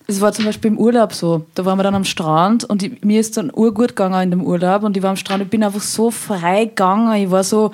es 0.07 0.21
war 0.21 0.31
zum 0.31 0.45
Beispiel 0.45 0.71
im 0.71 0.77
Urlaub 0.77 1.13
so. 1.13 1.45
Da 1.53 1.65
waren 1.65 1.77
wir 1.77 1.83
dann 1.83 1.95
am 1.95 2.05
Strand 2.05 2.63
und 2.63 2.81
ich, 2.81 3.03
mir 3.03 3.19
ist 3.19 3.35
dann 3.35 3.51
urgut 3.53 3.89
gegangen 3.89 4.23
in 4.23 4.31
dem 4.31 4.43
Urlaub 4.43 4.83
und 4.83 4.95
ich 4.95 5.03
war 5.03 5.09
am 5.09 5.17
Strand. 5.17 5.43
Ich 5.43 5.49
bin 5.49 5.63
einfach 5.63 5.81
so 5.81 6.11
frei 6.11 6.65
gegangen. 6.65 7.13
Ich 7.21 7.29
war 7.29 7.43
so, 7.43 7.71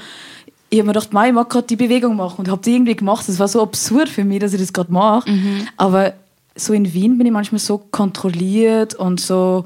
ich 0.72 0.80
habe 0.80 0.88
mir 0.88 0.93
gedacht, 0.93 1.10
ich 1.12 1.34
mag 1.34 1.50
gerade 1.50 1.67
die 1.67 1.76
Bewegung 1.76 2.15
machen 2.15 2.39
und 2.39 2.50
habe 2.50 2.62
die 2.63 2.74
irgendwie 2.74 2.96
gemacht. 2.96 3.30
Das 3.30 3.38
war 3.38 3.48
so 3.48 3.62
absurd 3.62 4.10
für 4.10 4.24
mich, 4.24 4.39
dass 4.39 4.54
ich 4.54 4.60
das 4.60 4.74
gerade 4.74 4.91
mache. 4.91 5.30
Mhm. 5.30 5.67
Aber 5.78 6.13
so 6.56 6.74
in 6.74 6.91
Wien 6.91 7.19
bin 7.19 7.28
ich 7.28 7.34
manchmal 7.34 7.60
so 7.60 7.78
kontrolliert 7.78 8.96
und 8.96 9.19
so, 9.19 9.65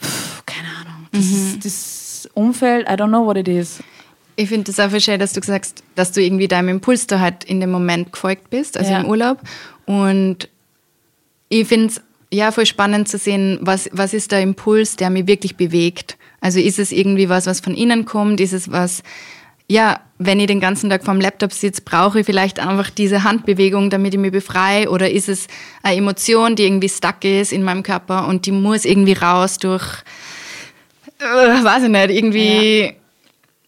pff, 0.00 0.44
keine 0.46 0.68
Ahnung. 0.68 1.08
Das, 1.10 1.24
mhm. 1.24 1.60
das 1.60 2.28
Umfeld, 2.34 2.88
I 2.88 2.92
don't 2.92 3.08
know 3.08 3.26
what 3.26 3.36
it 3.36 3.48
is. 3.48 3.80
Ich 4.36 4.48
finde 4.48 4.70
es 4.70 4.78
einfach 4.78 5.00
schön, 5.00 5.18
dass 5.18 5.32
du 5.32 5.40
sagst, 5.42 5.82
dass 5.96 6.12
du 6.12 6.22
irgendwie 6.22 6.46
deinem 6.46 6.68
Impuls 6.68 7.08
da 7.08 7.18
halt 7.18 7.42
in 7.42 7.58
dem 7.58 7.70
Moment 7.72 8.12
gefolgt 8.12 8.50
bist, 8.50 8.78
also 8.78 8.92
ja. 8.92 9.00
im 9.00 9.06
Urlaub. 9.06 9.38
Und 9.86 10.48
ich 11.48 11.66
finde 11.66 11.88
es 11.88 12.00
ja 12.30 12.50
voll 12.50 12.66
spannend 12.66 13.08
zu 13.08 13.18
sehen, 13.18 13.58
was, 13.60 13.88
was 13.92 14.14
ist 14.14 14.32
der 14.32 14.40
Impuls, 14.42 14.96
der 14.96 15.10
mich 15.10 15.26
wirklich 15.26 15.56
bewegt. 15.56 16.16
Also 16.40 16.60
ist 16.60 16.78
es 16.78 16.92
irgendwie 16.92 17.28
was, 17.28 17.46
was 17.46 17.60
von 17.60 17.74
innen 17.74 18.04
kommt? 18.04 18.40
Ist 18.40 18.52
es 18.52 18.70
was, 18.70 19.02
ja, 19.68 20.00
wenn 20.18 20.40
ich 20.40 20.46
den 20.46 20.60
ganzen 20.60 20.90
Tag 20.90 21.04
vorm 21.04 21.20
Laptop 21.20 21.52
sitze, 21.52 21.82
brauche 21.82 22.20
ich 22.20 22.26
vielleicht 22.26 22.60
einfach 22.60 22.90
diese 22.90 23.24
Handbewegung, 23.24 23.90
damit 23.90 24.14
ich 24.14 24.20
mich 24.20 24.32
befreie? 24.32 24.90
Oder 24.90 25.10
ist 25.10 25.28
es 25.28 25.48
eine 25.82 25.96
Emotion, 25.96 26.56
die 26.56 26.64
irgendwie 26.64 26.88
stuck 26.88 27.24
ist 27.24 27.52
in 27.52 27.62
meinem 27.62 27.82
Körper 27.82 28.26
und 28.28 28.46
die 28.46 28.52
muss 28.52 28.84
irgendwie 28.84 29.14
raus 29.14 29.58
durch, 29.58 29.84
äh, 31.20 31.64
weiß 31.64 31.84
ich 31.84 31.88
nicht, 31.88 32.10
irgendwie, 32.10 32.94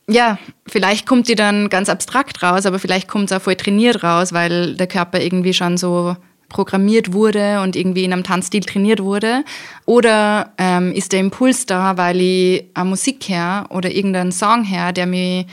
ja. 0.07 0.15
ja. 0.15 0.39
vielleicht 0.67 1.07
kommt 1.07 1.29
die 1.29 1.35
dann 1.35 1.69
ganz 1.69 1.89
abstrakt 1.89 2.43
raus, 2.43 2.65
aber 2.67 2.79
vielleicht 2.79 3.09
kommt 3.09 3.31
es 3.31 3.37
auch 3.37 3.43
voll 3.43 3.57
trainiert 3.57 4.03
raus, 4.03 4.33
weil 4.33 4.75
der 4.75 4.87
Körper 4.87 5.21
irgendwie 5.21 5.53
schon 5.53 5.77
so 5.77 6.17
programmiert 6.49 7.13
wurde 7.13 7.61
und 7.61 7.77
irgendwie 7.77 8.05
in 8.05 8.13
einem 8.13 8.25
Tanzstil 8.25 8.63
trainiert 8.63 9.03
wurde? 9.03 9.45
Oder 9.85 10.53
ähm, 10.59 10.93
ist 10.93 11.13
der 11.13 11.21
Impuls 11.21 11.67
da, 11.67 11.97
weil 11.97 12.21
ich 12.21 12.65
eine 12.75 12.89
Musik 12.89 13.29
her 13.29 13.67
oder 13.71 13.91
irgendeinen 13.91 14.33
Song 14.33 14.65
her, 14.65 14.93
der 14.93 15.07
mich 15.07 15.47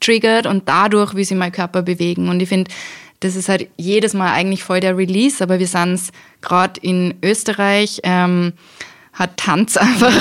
triggert 0.00 0.46
und 0.46 0.68
dadurch, 0.68 1.14
wie 1.16 1.24
sich 1.24 1.36
mein 1.36 1.52
Körper 1.52 1.82
bewegen? 1.82 2.28
Und 2.28 2.40
ich 2.40 2.48
finde, 2.48 2.70
das 3.20 3.34
ist 3.34 3.48
halt 3.48 3.68
jedes 3.76 4.14
Mal 4.14 4.32
eigentlich 4.32 4.62
voll 4.62 4.80
der 4.80 4.96
Release, 4.96 5.42
aber 5.42 5.58
wir 5.58 5.66
sind 5.66 5.94
es 5.94 6.12
gerade 6.40 6.80
in 6.80 7.14
Österreich. 7.22 8.00
Ähm, 8.04 8.52
hat 9.18 9.36
Tanz 9.36 9.76
einfach 9.76 10.14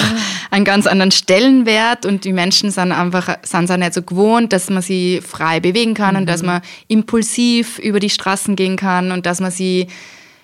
einen 0.52 0.66
ganz 0.66 0.88
anderen 0.88 1.12
Stellenwert 1.12 2.06
und 2.06 2.24
die 2.24 2.34
Menschen 2.34 2.72
sind 2.72 2.92
einfach 2.92 3.38
sind 3.44 3.72
auch 3.72 3.78
nicht 3.78 3.94
so 3.94 4.02
gewohnt, 4.02 4.54
dass 4.54 4.70
man 4.70 4.82
sie 4.82 5.22
frei 5.22 5.60
bewegen 5.60 5.94
kann 5.94 6.16
mhm. 6.16 6.22
und 6.22 6.26
dass 6.28 6.42
mhm. 6.42 6.48
man 6.48 6.62
impulsiv 6.88 7.80
über 7.80 8.00
die 8.00 8.10
Straßen 8.10 8.56
gehen 8.56 8.76
kann 8.76 9.12
und 9.12 9.26
dass 9.26 9.40
man 9.40 9.52
sie 9.52 9.88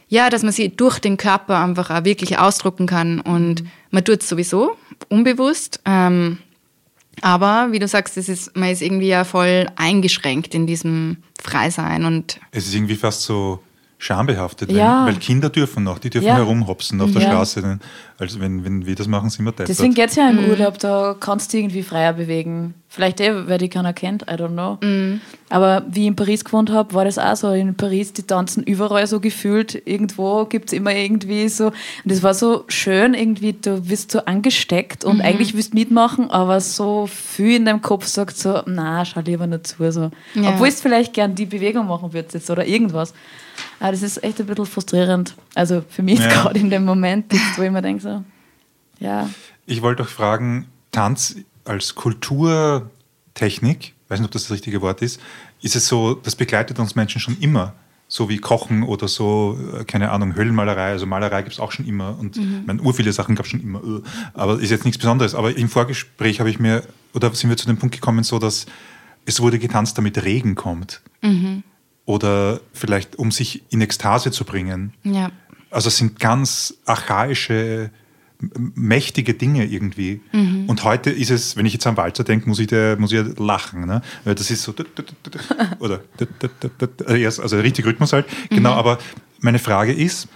ja, 0.10 0.30
dass 0.30 0.44
man 0.44 0.52
sie 0.52 0.70
durch 0.70 1.00
den 1.00 1.18
Körper 1.18 1.64
einfach 1.64 1.90
auch 1.90 2.06
wirklich 2.06 2.38
ausdrucken 2.38 2.86
kann 2.86 3.20
und 3.20 3.64
mhm. 3.64 3.72
man 3.90 4.04
tut 4.04 4.22
es 4.22 4.30
sowieso 4.30 4.78
unbewusst. 5.10 5.82
Ähm, 5.86 6.38
aber 7.22 7.70
wie 7.72 7.80
du 7.80 7.88
sagst, 7.88 8.18
es 8.18 8.30
ist, 8.30 8.56
man 8.56 8.70
ist 8.70 8.82
irgendwie 8.82 9.08
ja 9.08 9.24
voll 9.24 9.68
eingeschränkt 9.76 10.54
in 10.54 10.68
diesem 10.68 11.18
Freisein 11.42 12.06
und 12.06 12.40
es 12.52 12.68
ist 12.68 12.76
irgendwie 12.76 12.96
fast 12.96 13.24
so 13.24 13.60
schambehaftet, 14.04 14.72
ja. 14.72 15.06
weil, 15.06 15.14
weil, 15.14 15.20
Kinder 15.20 15.50
dürfen 15.50 15.84
noch, 15.84 15.98
die 15.98 16.10
dürfen 16.10 16.28
ja. 16.28 16.36
herumhopsen 16.36 17.00
auf 17.02 17.12
der 17.12 17.22
ja. 17.22 17.30
Straße. 17.30 17.80
Also 18.18 18.40
wenn, 18.40 18.66
wenn 18.66 18.86
wir 18.86 18.96
das 18.96 19.08
machen, 19.08 19.30
sind 19.30 19.46
wir 19.46 19.52
deppert. 19.52 19.70
Deswegen 19.70 19.94
geht 19.94 20.10
es 20.10 20.16
ja 20.16 20.30
im 20.30 20.44
mhm. 20.44 20.50
Urlaub, 20.50 20.78
da 20.80 21.16
kannst 21.20 21.54
du 21.54 21.58
irgendwie 21.58 21.84
freier 21.84 22.14
bewegen. 22.14 22.74
Vielleicht 22.94 23.20
eh, 23.22 23.48
weil 23.48 23.58
die 23.58 23.70
keiner 23.70 23.92
kennt, 23.92 24.22
I 24.30 24.36
don't 24.36 24.50
know. 24.50 24.78
Mhm. 24.84 25.20
Aber 25.50 25.84
wie 25.90 26.02
ich 26.02 26.08
in 26.10 26.16
Paris 26.16 26.46
gewohnt 26.46 26.70
habe, 26.70 26.94
war 26.94 27.06
das 27.06 27.18
auch 27.18 27.36
so. 27.36 27.50
In 27.50 27.74
Paris, 27.74 28.14
die 28.14 28.22
tanzen 28.22 28.62
überall 28.62 29.08
so 29.08 29.20
gefühlt. 29.20 29.82
Irgendwo 29.88 30.46
gibt 30.46 30.68
es 30.68 30.74
immer 30.74 30.94
irgendwie 30.94 31.50
so. 31.50 31.70
Und 31.70 31.74
das 32.04 32.22
war 32.22 32.36
so 32.36 32.66
schön, 32.68 33.16
irgendwie, 33.16 33.54
du 33.54 33.90
wirst 33.90 34.12
so 34.12 34.20
angesteckt 34.26 35.06
und 35.06 35.16
mhm. 35.16 35.22
eigentlich 35.24 35.56
willst 35.56 35.74
mitmachen, 35.74 36.30
aber 36.30 36.62
so 36.62 37.08
viel 37.08 37.56
in 37.56 37.66
deinem 37.66 37.82
Kopf 37.82 38.06
sagt 38.06 38.38
so, 38.38 38.62
na, 38.68 39.04
schau 39.06 39.22
lieber 39.22 39.48
nicht 39.48 39.66
zu. 39.66 39.92
So. 39.92 40.12
Obwohl 40.36 40.70
du 40.70 40.76
vielleicht 40.76 41.14
gern 41.14 41.34
die 41.34 41.48
Bewegung 41.48 41.88
machen 41.88 42.14
würdest 42.14 42.48
oder 42.52 42.68
irgendwas. 42.68 43.16
Aber 43.80 43.90
das 43.92 44.04
ist 44.04 44.24
echt 44.24 44.40
ein 44.40 44.46
bisschen 44.46 44.68
frustrierend. 44.68 45.34
Also 45.56 45.84
für 45.90 46.04
mich 46.04 46.20
ja. 46.20 46.28
gerade 46.28 46.60
in 46.60 46.70
dem 46.70 46.86
Moment, 46.86 47.34
wo 47.56 47.64
ich 47.64 47.72
mir 47.72 47.82
denke, 47.82 48.04
so, 48.04 48.24
ja. 49.00 49.28
Ich 49.66 49.82
wollte 49.82 50.04
auch 50.04 50.08
fragen, 50.08 50.68
Tanz 50.92 51.38
als 51.66 51.96
Kulturtechnik, 51.96 53.94
weiß 54.08 54.20
nicht, 54.20 54.28
ob 54.28 54.32
das 54.32 54.44
das 54.44 54.52
richtige 54.52 54.82
Wort 54.82 55.02
ist, 55.02 55.20
ist 55.62 55.76
es 55.76 55.88
so, 55.88 56.14
das 56.14 56.36
begleitet 56.36 56.80
uns 56.80 56.96
Menschen 56.96 57.22
schon 57.22 57.38
immer 57.40 57.74
so 58.14 58.30
wie 58.30 58.38
Kochen 58.38 58.84
oder 58.84 59.08
so, 59.08 59.58
äh, 59.80 59.86
keine 59.86 60.12
Ahnung, 60.12 60.36
Höhlenmalerei, 60.36 60.92
also 60.92 61.08
Malerei 61.08 61.42
gibt 61.42 61.54
es 61.54 61.60
auch 61.60 61.72
schon 61.72 61.88
immer 61.88 62.16
und 62.20 62.38
mhm. 62.38 62.64
meine, 62.68 62.80
ur 62.82 62.94
viele 62.94 63.12
Sachen 63.12 63.34
gab 63.34 63.46
es 63.46 63.52
schon 63.52 63.62
immer, 63.62 63.80
äh, 63.80 64.02
aber 64.36 64.60
ist 64.60 64.70
jetzt 64.70 64.86
nichts 64.86 65.00
Besonderes. 65.00 65.34
Aber 65.34 65.58
im 65.58 65.68
Vorgespräch 65.68 66.40
habe 66.40 66.52
ich 66.52 66.60
mir 66.60 66.84
oder 67.16 67.34
sind 67.34 67.50
wir 67.50 67.58
zu 67.58 67.66
dem 67.66 67.78
Punkt 67.78 67.96
gekommen, 67.96 68.24
so 68.24 68.38
dass 68.38 68.68
es 69.26 69.40
wurde 69.40 69.58
getanzt, 69.58 69.98
damit 69.98 70.24
Regen 70.24 70.54
kommt? 70.54 71.02
Mhm. 71.24 71.64
Oder 72.06 72.60
vielleicht, 72.74 73.16
um 73.16 73.32
sich 73.32 73.64
in 73.70 73.82
Ekstase 73.82 74.30
zu 74.30 74.46
bringen. 74.46 74.94
Ja. 75.04 75.32
Also 75.72 75.88
es 75.88 75.98
sind 75.98 76.20
ganz 76.20 76.76
archaische, 76.86 77.90
mächtige 78.76 79.34
Dinge 79.34 79.66
irgendwie. 79.66 80.22
Und 80.68 80.84
heute 80.84 81.10
ist 81.10 81.32
es, 81.32 81.56
wenn 81.56 81.66
ich 81.66 81.74
jetzt 81.74 81.88
an 81.88 81.98
Walzer 81.98 82.24
denke, 82.24 82.48
muss 82.48 82.60
ich, 82.60 82.68
der, 82.68 82.98
muss 82.98 83.12
ich 83.12 83.24
lachen. 83.38 83.86
Ne? 83.86 84.02
Weil 84.24 84.36
das 84.36 84.52
ist 84.52 84.64
so. 84.64 84.74
Oder. 85.80 86.02
Also 87.18 87.60
richtig 87.60 87.86
Rhythmus 87.86 88.14
halt. 88.14 88.26
Genau, 88.50 88.74
aber 88.74 89.00
meine 89.40 89.60
Frage 89.60 89.94
ist, 89.94 90.28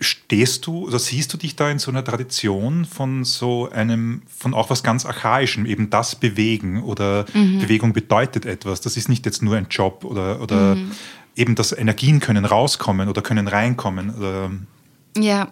stehst 0.00 0.66
du 0.66 0.86
oder 0.86 0.98
siehst 0.98 1.32
du 1.32 1.36
dich 1.36 1.56
da 1.56 1.70
in 1.70 1.78
so 1.78 1.90
einer 1.90 2.04
Tradition 2.04 2.84
von 2.84 3.24
so 3.24 3.68
einem, 3.70 4.22
von 4.28 4.54
auch 4.54 4.70
was 4.70 4.82
ganz 4.82 5.04
Archaischem, 5.04 5.66
eben 5.66 5.90
das 5.90 6.16
Bewegen 6.16 6.82
oder 6.82 7.24
Bewegung 7.24 7.92
bedeutet 7.92 8.46
etwas. 8.46 8.80
Das 8.80 8.96
ist 8.96 9.08
nicht 9.08 9.26
jetzt 9.26 9.42
nur 9.42 9.56
ein 9.56 9.66
Job 9.70 10.04
oder, 10.04 10.40
oder 10.40 10.76
eben, 11.36 11.54
dass 11.54 11.72
Energien 11.72 12.20
können 12.20 12.44
rauskommen 12.44 13.08
oder 13.08 13.22
können 13.22 13.48
reinkommen. 13.48 14.10
Oder, 14.10 14.50
Ja. 15.16 15.48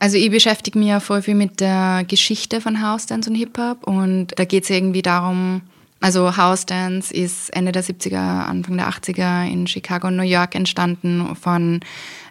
Also 0.00 0.16
ich 0.16 0.30
beschäftige 0.30 0.78
mich 0.78 0.88
ja 0.88 1.00
voll 1.00 1.22
viel 1.22 1.34
mit 1.34 1.60
der 1.60 2.04
Geschichte 2.06 2.60
von 2.60 2.82
House 2.82 3.06
Dance 3.06 3.28
und 3.28 3.36
Hip-Hop 3.36 3.84
und 3.84 4.28
da 4.36 4.44
geht 4.44 4.64
es 4.64 4.70
irgendwie 4.70 5.02
darum, 5.02 5.62
also 6.00 6.36
House 6.36 6.66
Dance 6.66 7.12
ist 7.12 7.50
Ende 7.50 7.72
der 7.72 7.82
70er, 7.82 8.16
Anfang 8.16 8.76
der 8.76 8.88
80er 8.88 9.50
in 9.50 9.66
Chicago 9.66 10.06
und 10.06 10.16
New 10.16 10.22
York 10.22 10.54
entstanden 10.54 11.34
von 11.34 11.80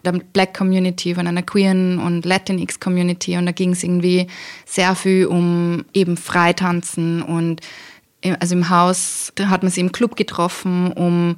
der 0.05 0.13
Black 0.13 0.53
Community, 0.53 1.13
von 1.15 1.27
einer 1.27 1.43
queeren 1.43 1.99
und 1.99 2.25
Latinx 2.25 2.79
Community 2.79 3.37
und 3.37 3.45
da 3.45 3.51
ging 3.51 3.73
es 3.73 3.83
irgendwie 3.83 4.27
sehr 4.65 4.95
viel 4.95 5.25
um 5.25 5.83
eben 5.93 6.15
Freitanzen 6.15 7.21
und 7.21 7.59
also 8.39 8.55
im 8.55 8.69
Haus 8.69 9.33
hat 9.41 9.63
man 9.63 9.71
sich 9.71 9.83
im 9.83 9.91
Club 9.91 10.15
getroffen, 10.15 10.93
um 10.93 11.35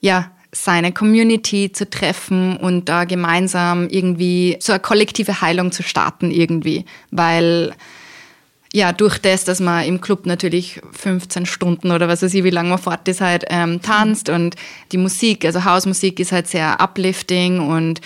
ja 0.00 0.30
seine 0.52 0.92
Community 0.92 1.70
zu 1.72 1.88
treffen 1.88 2.56
und 2.56 2.88
da 2.88 3.04
gemeinsam 3.04 3.88
irgendwie 3.88 4.56
so 4.60 4.72
eine 4.72 4.80
kollektive 4.80 5.40
Heilung 5.40 5.70
zu 5.72 5.82
starten 5.82 6.30
irgendwie, 6.30 6.84
weil 7.10 7.72
ja, 8.72 8.92
durch 8.92 9.18
das, 9.18 9.44
dass 9.44 9.58
man 9.58 9.84
im 9.84 10.00
Club 10.00 10.26
natürlich 10.26 10.80
15 10.92 11.44
Stunden 11.44 11.90
oder 11.90 12.06
was 12.06 12.22
weiß 12.22 12.32
ich, 12.34 12.44
wie 12.44 12.50
lange 12.50 12.68
man 12.68 12.78
fort 12.78 13.06
ist, 13.08 13.20
halt 13.20 13.44
ähm, 13.48 13.82
tanzt 13.82 14.28
und 14.28 14.54
die 14.92 14.96
Musik, 14.96 15.44
also 15.44 15.64
Hausmusik 15.64 16.20
ist 16.20 16.30
halt 16.30 16.46
sehr 16.46 16.80
uplifting 16.80 17.58
und 17.58 18.00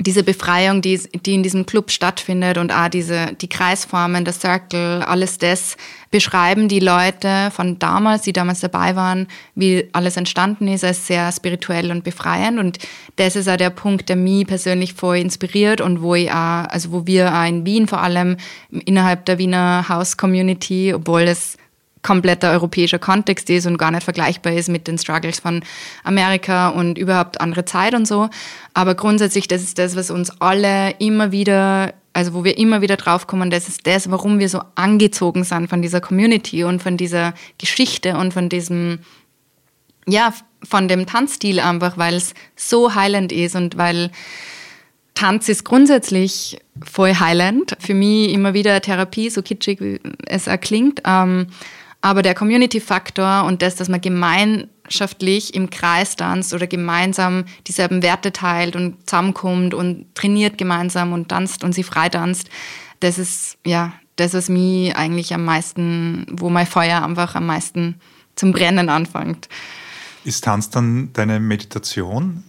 diese 0.00 0.22
Befreiung, 0.22 0.80
die, 0.80 0.98
die 1.26 1.34
in 1.34 1.42
diesem 1.42 1.66
Club 1.66 1.90
stattfindet 1.90 2.56
und 2.56 2.72
auch 2.72 2.88
diese, 2.88 3.34
die 3.40 3.48
Kreisformen, 3.48 4.24
der 4.24 4.32
Circle, 4.32 5.02
alles 5.02 5.36
das 5.36 5.76
beschreiben 6.10 6.68
die 6.68 6.80
Leute 6.80 7.50
von 7.52 7.78
damals, 7.78 8.22
die 8.22 8.32
damals 8.32 8.60
dabei 8.60 8.96
waren, 8.96 9.28
wie 9.54 9.88
alles 9.92 10.16
entstanden 10.16 10.68
ist, 10.68 10.84
als 10.84 11.06
sehr 11.06 11.30
spirituell 11.30 11.90
und 11.90 12.02
befreiend. 12.02 12.58
Und 12.58 12.78
das 13.16 13.36
ist 13.36 13.48
auch 13.48 13.58
der 13.58 13.70
Punkt, 13.70 14.08
der 14.08 14.16
mich 14.16 14.46
persönlich 14.46 14.94
voll 14.94 15.18
inspiriert 15.18 15.80
und 15.80 16.00
wo 16.00 16.14
ich 16.14 16.30
auch, 16.30 16.64
also 16.68 16.92
wo 16.92 17.06
wir 17.06 17.32
auch 17.32 17.46
in 17.46 17.66
Wien 17.66 17.86
vor 17.86 18.02
allem 18.02 18.38
innerhalb 18.70 19.26
der 19.26 19.38
Wiener 19.38 19.88
House 19.88 20.16
Community, 20.16 20.92
obwohl 20.94 21.22
es 21.22 21.56
kompletter 22.02 22.50
europäischer 22.50 22.98
Kontext 22.98 23.50
ist 23.50 23.66
und 23.66 23.76
gar 23.76 23.90
nicht 23.90 24.04
vergleichbar 24.04 24.52
ist 24.54 24.68
mit 24.68 24.86
den 24.86 24.98
Struggles 24.98 25.40
von 25.40 25.62
Amerika 26.02 26.68
und 26.68 26.96
überhaupt 26.96 27.40
andere 27.40 27.64
Zeit 27.64 27.94
und 27.94 28.06
so. 28.06 28.30
Aber 28.74 28.94
grundsätzlich, 28.94 29.48
das 29.48 29.62
ist 29.62 29.78
das, 29.78 29.96
was 29.96 30.10
uns 30.10 30.30
alle 30.40 30.92
immer 30.98 31.32
wieder, 31.32 31.94
also 32.12 32.32
wo 32.34 32.44
wir 32.44 32.56
immer 32.56 32.80
wieder 32.80 32.96
draufkommen, 32.96 33.50
das 33.50 33.68
ist 33.68 33.86
das, 33.86 34.10
warum 34.10 34.38
wir 34.38 34.48
so 34.48 34.62
angezogen 34.76 35.44
sind 35.44 35.68
von 35.68 35.82
dieser 35.82 36.00
Community 36.00 36.64
und 36.64 36.82
von 36.82 36.96
dieser 36.96 37.34
Geschichte 37.58 38.16
und 38.16 38.32
von 38.32 38.48
diesem, 38.48 39.00
ja, 40.06 40.32
von 40.62 40.88
dem 40.88 41.06
Tanzstil 41.06 41.60
einfach, 41.60 41.98
weil 41.98 42.14
es 42.14 42.34
so 42.56 42.94
heilend 42.94 43.32
ist 43.32 43.56
und 43.56 43.76
weil 43.76 44.10
Tanz 45.14 45.48
ist 45.50 45.64
grundsätzlich 45.64 46.58
voll 46.82 47.14
heilend. 47.14 47.76
Für 47.78 47.94
mich 47.94 48.32
immer 48.32 48.54
wieder 48.54 48.80
Therapie, 48.80 49.28
so 49.28 49.42
kitschig 49.42 49.80
wie 49.80 50.00
es 50.26 50.48
auch 50.48 50.60
klingt. 50.60 51.02
Ähm, 51.04 51.48
aber 52.02 52.22
der 52.22 52.34
Community-Faktor 52.34 53.44
und 53.44 53.62
das, 53.62 53.76
dass 53.76 53.88
man 53.88 54.00
gemeinschaftlich 54.00 55.54
im 55.54 55.70
Kreis 55.70 56.16
tanzt 56.16 56.54
oder 56.54 56.66
gemeinsam 56.66 57.44
dieselben 57.66 58.02
Werte 58.02 58.32
teilt 58.32 58.74
und 58.74 59.08
zusammenkommt 59.08 59.74
und 59.74 60.14
trainiert 60.14 60.56
gemeinsam 60.56 61.12
und 61.12 61.28
tanzt 61.28 61.62
und 61.62 61.74
sie 61.74 61.82
frei 61.82 62.08
tanzt, 62.08 62.48
das 63.00 63.18
ist 63.18 63.58
ja 63.66 63.92
das, 64.16 64.34
was 64.34 64.48
mich 64.48 64.94
eigentlich 64.96 65.32
am 65.34 65.44
meisten, 65.44 66.26
wo 66.30 66.50
mein 66.50 66.66
Feuer 66.66 67.02
einfach 67.02 67.34
am 67.34 67.46
meisten 67.46 68.00
zum 68.36 68.52
Brennen 68.52 68.88
anfängt. 68.88 69.48
ist 70.24 70.44
Tanz 70.44 70.70
dann 70.70 71.12
deine 71.12 71.40
Meditation? 71.40 72.44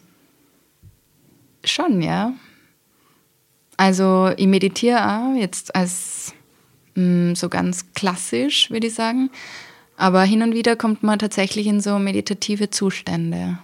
Schon, 1.63 2.01
ja. 2.01 2.33
Also 3.77 4.31
ich 4.37 4.47
meditiere 4.47 4.99
auch 4.99 5.35
jetzt 5.35 5.75
als 5.75 6.33
so 6.95 7.49
ganz 7.49 7.85
klassisch, 7.93 8.69
würde 8.69 8.87
ich 8.87 8.93
sagen. 8.95 9.29
Aber 9.97 10.23
hin 10.23 10.41
und 10.41 10.53
wieder 10.53 10.75
kommt 10.75 11.03
man 11.03 11.19
tatsächlich 11.19 11.67
in 11.67 11.79
so 11.81 11.99
meditative 11.99 12.69
Zustände. 12.69 13.59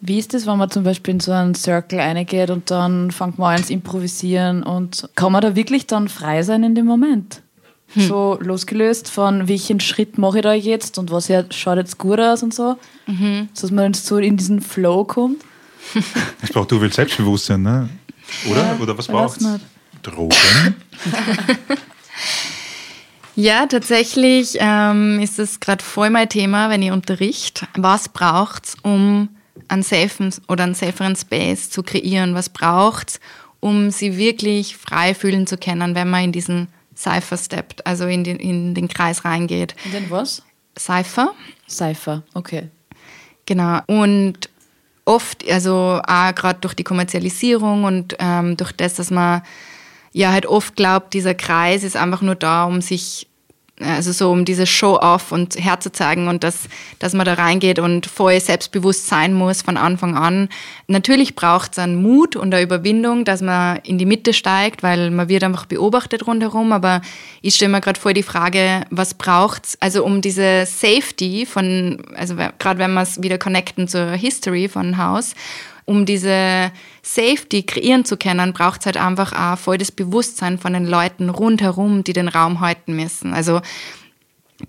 Wie 0.00 0.18
ist 0.18 0.32
das, 0.32 0.46
wenn 0.46 0.58
man 0.58 0.70
zum 0.70 0.84
Beispiel 0.84 1.14
in 1.14 1.20
so 1.20 1.32
einen 1.32 1.54
Circle 1.56 1.98
reingeht 1.98 2.50
und 2.50 2.70
dann 2.70 3.10
fängt 3.10 3.38
man 3.38 3.56
an 3.56 3.64
zu 3.64 3.72
improvisieren 3.72 4.62
und 4.62 5.08
kann 5.16 5.32
man 5.32 5.40
da 5.42 5.56
wirklich 5.56 5.86
dann 5.86 6.08
frei 6.08 6.42
sein 6.42 6.62
in 6.62 6.74
dem 6.74 6.86
Moment? 6.86 7.42
So 7.96 8.36
losgelöst 8.42 9.08
von 9.10 9.48
welchen 9.48 9.80
Schritt 9.80 10.18
mache 10.18 10.38
ich 10.38 10.42
da 10.42 10.52
jetzt 10.52 10.98
und 10.98 11.10
was 11.10 11.28
ja- 11.28 11.44
schaut 11.50 11.78
jetzt 11.78 11.96
gut 11.96 12.20
aus 12.20 12.42
und 12.42 12.52
so, 12.52 12.76
so 13.54 13.62
dass 13.62 13.70
man 13.70 13.84
dann 13.84 13.94
so 13.94 14.18
in 14.18 14.36
diesen 14.36 14.60
Flow 14.60 15.04
kommt. 15.04 15.42
Es 16.42 16.52
braucht 16.52 16.70
du 16.70 16.78
viel 16.78 16.92
Selbstbewusstsein, 16.92 17.62
ne? 17.62 17.88
Oder? 18.50 18.62
Ja, 18.62 18.76
Oder 18.78 18.98
was 18.98 19.08
weiß 19.08 19.12
braucht 19.12 19.40
nicht. 19.40 19.64
Drogen? 20.02 20.74
Ja, 23.40 23.66
tatsächlich 23.66 24.56
ähm, 24.58 25.20
ist 25.20 25.38
es 25.38 25.60
gerade 25.60 25.84
voll 25.84 26.10
mein 26.10 26.28
Thema, 26.28 26.70
wenn 26.70 26.82
ich 26.82 26.90
unterrichte. 26.90 27.68
Was 27.76 28.08
braucht's, 28.08 28.76
um 28.82 29.28
einen 29.68 29.84
safen 29.84 30.34
oder 30.48 30.64
einen 30.64 30.74
saferen 30.74 31.14
Space 31.14 31.70
zu 31.70 31.84
kreieren? 31.84 32.34
Was 32.34 32.48
braucht's, 32.48 33.20
um 33.60 33.92
sie 33.92 34.18
wirklich 34.18 34.76
frei 34.76 35.14
fühlen 35.14 35.46
zu 35.46 35.56
können, 35.56 35.94
wenn 35.94 36.10
man 36.10 36.24
in 36.24 36.32
diesen 36.32 36.66
Cypher 36.96 37.36
steppt, 37.36 37.86
also 37.86 38.08
in 38.08 38.24
den, 38.24 38.40
in 38.40 38.74
den 38.74 38.88
Kreis 38.88 39.24
reingeht? 39.24 39.76
Und 39.84 39.94
dann 39.94 40.10
was? 40.10 40.42
Cypher, 40.76 41.32
Cypher, 41.68 42.24
okay. 42.34 42.70
Genau. 43.46 43.78
Und 43.86 44.50
oft, 45.04 45.48
also 45.48 46.00
auch 46.04 46.34
gerade 46.34 46.58
durch 46.58 46.74
die 46.74 46.82
Kommerzialisierung 46.82 47.84
und 47.84 48.16
ähm, 48.18 48.56
durch 48.56 48.72
das, 48.72 48.94
dass 48.94 49.12
man 49.12 49.42
ja 50.12 50.32
halt 50.32 50.46
oft 50.46 50.76
glaubt, 50.76 51.14
dieser 51.14 51.34
Kreis 51.34 51.84
ist 51.84 51.96
einfach 51.96 52.22
nur 52.22 52.34
da, 52.34 52.64
um 52.64 52.80
sich, 52.80 53.26
also 53.80 54.10
so 54.10 54.32
um 54.32 54.44
diese 54.44 54.66
Show-off 54.66 55.30
und 55.30 55.54
herzuzeigen 55.56 56.26
und 56.26 56.42
dass, 56.42 56.68
dass 56.98 57.12
man 57.14 57.24
da 57.24 57.34
reingeht 57.34 57.78
und 57.78 58.06
voll 58.06 58.40
selbstbewusst 58.40 59.06
sein 59.06 59.34
muss 59.34 59.62
von 59.62 59.76
Anfang 59.76 60.16
an. 60.16 60.48
Natürlich 60.88 61.36
braucht 61.36 61.72
es 61.72 61.78
einen 61.78 62.02
Mut 62.02 62.34
und 62.34 62.52
eine 62.52 62.62
Überwindung, 62.62 63.24
dass 63.24 63.40
man 63.40 63.78
in 63.84 63.98
die 63.98 64.06
Mitte 64.06 64.32
steigt, 64.32 64.82
weil 64.82 65.10
man 65.12 65.28
wird 65.28 65.44
einfach 65.44 65.66
beobachtet 65.66 66.26
rundherum. 66.26 66.72
Aber 66.72 67.02
ich 67.40 67.54
stelle 67.54 67.70
mir 67.70 67.80
gerade 67.80 68.00
vor 68.00 68.14
die 68.14 68.24
Frage, 68.24 68.84
was 68.90 69.14
braucht's, 69.14 69.76
also 69.80 70.04
um 70.04 70.22
diese 70.22 70.66
Safety 70.66 71.46
von, 71.46 72.02
also 72.16 72.34
gerade 72.58 72.80
wenn 72.80 72.94
wir 72.94 73.02
es 73.02 73.22
wieder 73.22 73.38
connecten 73.38 73.86
zur 73.86 74.10
History 74.10 74.68
von 74.68 74.98
Haus, 74.98 75.34
um 75.88 76.04
diese 76.04 76.70
Safety 77.02 77.62
kreieren 77.62 78.04
zu 78.04 78.18
können, 78.18 78.52
braucht 78.52 78.80
es 78.80 78.86
halt 78.86 78.98
einfach 78.98 79.32
auch 79.32 79.58
voll 79.58 79.78
das 79.78 79.90
Bewusstsein 79.90 80.58
von 80.58 80.74
den 80.74 80.86
Leuten 80.86 81.30
rundherum, 81.30 82.04
die 82.04 82.12
den 82.12 82.28
Raum 82.28 82.60
halten 82.60 82.94
müssen. 82.94 83.32
Also 83.32 83.62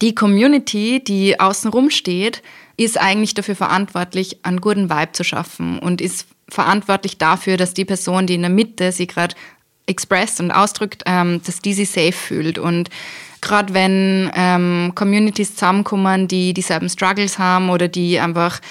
die 0.02 0.16
Community, 0.16 1.04
die 1.04 1.38
außenrum 1.38 1.90
steht, 1.90 2.42
ist 2.78 2.98
eigentlich 2.98 3.34
dafür 3.34 3.58
verantwortlich, 3.58 4.38
einen 4.44 4.62
guten 4.62 4.90
Vibe 4.90 5.12
zu 5.12 5.26
schaffen 5.26 5.80
und 5.80 6.00
ist 6.00 6.26
verantwortlich 6.48 7.18
dafür, 7.18 7.58
dass 7.58 7.74
die 7.74 7.86
Person, 7.86 8.26
die 8.26 8.36
in 8.36 8.42
der 8.42 8.50
Mitte 8.50 8.94
sie 8.94 9.08
gerade 9.08 9.36
expresst 9.88 10.40
und 10.40 10.52
ausdrückt, 10.52 11.04
ähm, 11.06 11.42
dass 11.46 11.60
die 11.60 11.74
sich 11.74 11.90
safe 11.90 12.14
fühlt. 12.14 12.58
Und 12.58 12.90
gerade 13.42 13.74
wenn 13.74 14.32
ähm, 14.36 14.94
Communities 14.96 15.56
zusammenkommen, 15.56 16.30
die 16.30 16.54
dieselben 16.54 16.88
Struggles 16.88 17.38
haben 17.40 17.70
oder 17.70 17.90
die 17.90 18.20
einfach 18.22 18.62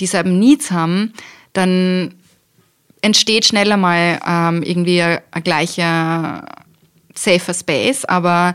dieselben 0.00 0.40
Needs 0.40 0.72
haben, 0.72 1.12
dann 1.52 2.14
entsteht 3.00 3.46
schneller 3.46 3.76
mal 3.76 4.20
ähm, 4.26 4.62
irgendwie 4.62 5.02
ein, 5.02 5.18
ein 5.30 5.42
gleicher 5.42 6.46
safer 7.14 7.54
Space, 7.54 8.04
aber 8.04 8.54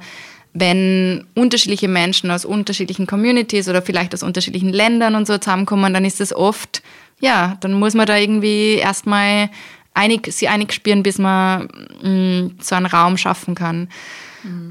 wenn 0.53 1.27
unterschiedliche 1.35 1.87
Menschen 1.87 2.31
aus 2.31 2.45
unterschiedlichen 2.45 3.05
Communities 3.05 3.69
oder 3.69 3.81
vielleicht 3.81 4.13
aus 4.13 4.23
unterschiedlichen 4.23 4.73
Ländern 4.73 5.15
und 5.15 5.27
so 5.27 5.37
zusammenkommen, 5.37 5.93
dann 5.93 6.05
ist 6.05 6.19
das 6.19 6.33
oft, 6.33 6.81
ja, 7.19 7.57
dann 7.59 7.73
muss 7.73 7.93
man 7.93 8.07
da 8.07 8.17
irgendwie 8.17 8.75
erstmal 8.75 9.49
einig, 9.93 10.27
sie 10.31 10.47
einig 10.47 10.73
spüren, 10.73 11.03
bis 11.03 11.19
man 11.19 11.67
mh, 12.01 12.51
so 12.59 12.75
einen 12.75 12.85
Raum 12.87 13.17
schaffen 13.17 13.53
kann. 13.53 13.89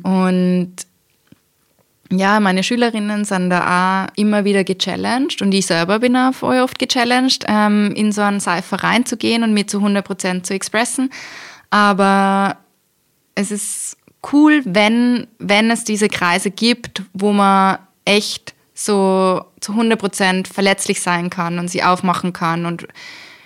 Und 0.03 0.73
ja, 2.11 2.40
meine 2.40 2.62
Schülerinnen 2.62 3.25
sind 3.25 3.51
da 3.51 4.07
auch 4.07 4.12
immer 4.16 4.45
wieder 4.45 4.64
gechallenged 4.64 5.42
und 5.42 5.53
ich 5.53 5.66
selber 5.66 5.99
bin 5.99 6.16
auch 6.16 6.33
voll 6.33 6.61
oft 6.61 6.79
gechallenged, 6.79 7.45
ähm, 7.49 7.92
in 7.95 8.12
so 8.12 8.23
einen 8.23 8.40
Cypher 8.40 8.83
reinzugehen 8.83 9.42
und 9.42 9.53
mich 9.53 9.69
zu 9.69 9.79
100% 9.79 10.45
zu 10.45 10.55
expressen. 10.55 11.11
Aber 11.71 12.59
es 13.35 13.51
ist 13.51 13.97
cool, 14.33 14.62
wenn, 14.64 15.27
wenn 15.38 15.71
es 15.71 15.85
diese 15.85 16.09
Kreise 16.09 16.51
gibt, 16.51 17.03
wo 17.12 17.33
man 17.33 17.79
echt 18.05 18.55
so 18.75 19.45
zu 19.61 19.73
100% 19.73 20.53
verletzlich 20.53 21.01
sein 21.01 21.31
kann 21.31 21.59
und 21.59 21.69
sie 21.69 21.83
aufmachen 21.83 22.33
kann 22.33 22.66
und 22.66 22.87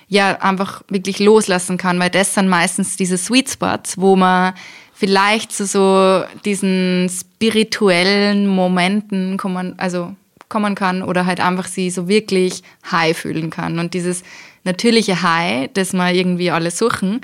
ja, 0.09 0.41
einfach 0.41 0.83
wirklich 0.89 1.21
loslassen 1.21 1.79
kann, 1.79 2.01
weil 2.01 2.11
das 2.11 2.35
sind 2.35 2.49
meistens 2.49 2.97
diese 2.97 3.17
Sweet 3.17 3.49
Spots, 3.49 3.97
wo 3.97 4.17
man 4.17 4.55
vielleicht 5.01 5.51
zu 5.51 5.65
so 5.65 6.25
diesen 6.45 7.09
spirituellen 7.09 8.47
Momenten 8.47 9.39
kommen, 9.39 9.73
also 9.79 10.15
kommen 10.51 10.75
kann 10.75 11.03
oder 11.03 11.25
halt 11.25 11.41
einfach 11.41 11.69
sie 11.69 11.89
so 11.89 12.07
wirklich 12.07 12.63
high 12.91 13.17
fühlen 13.17 13.49
kann. 13.49 13.79
Und 13.79 13.95
dieses 13.95 14.23
natürliche 14.65 15.23
High, 15.23 15.71
das 15.73 15.95
wir 15.95 16.13
irgendwie 16.13 16.51
alle 16.51 16.71
suchen, 16.71 17.23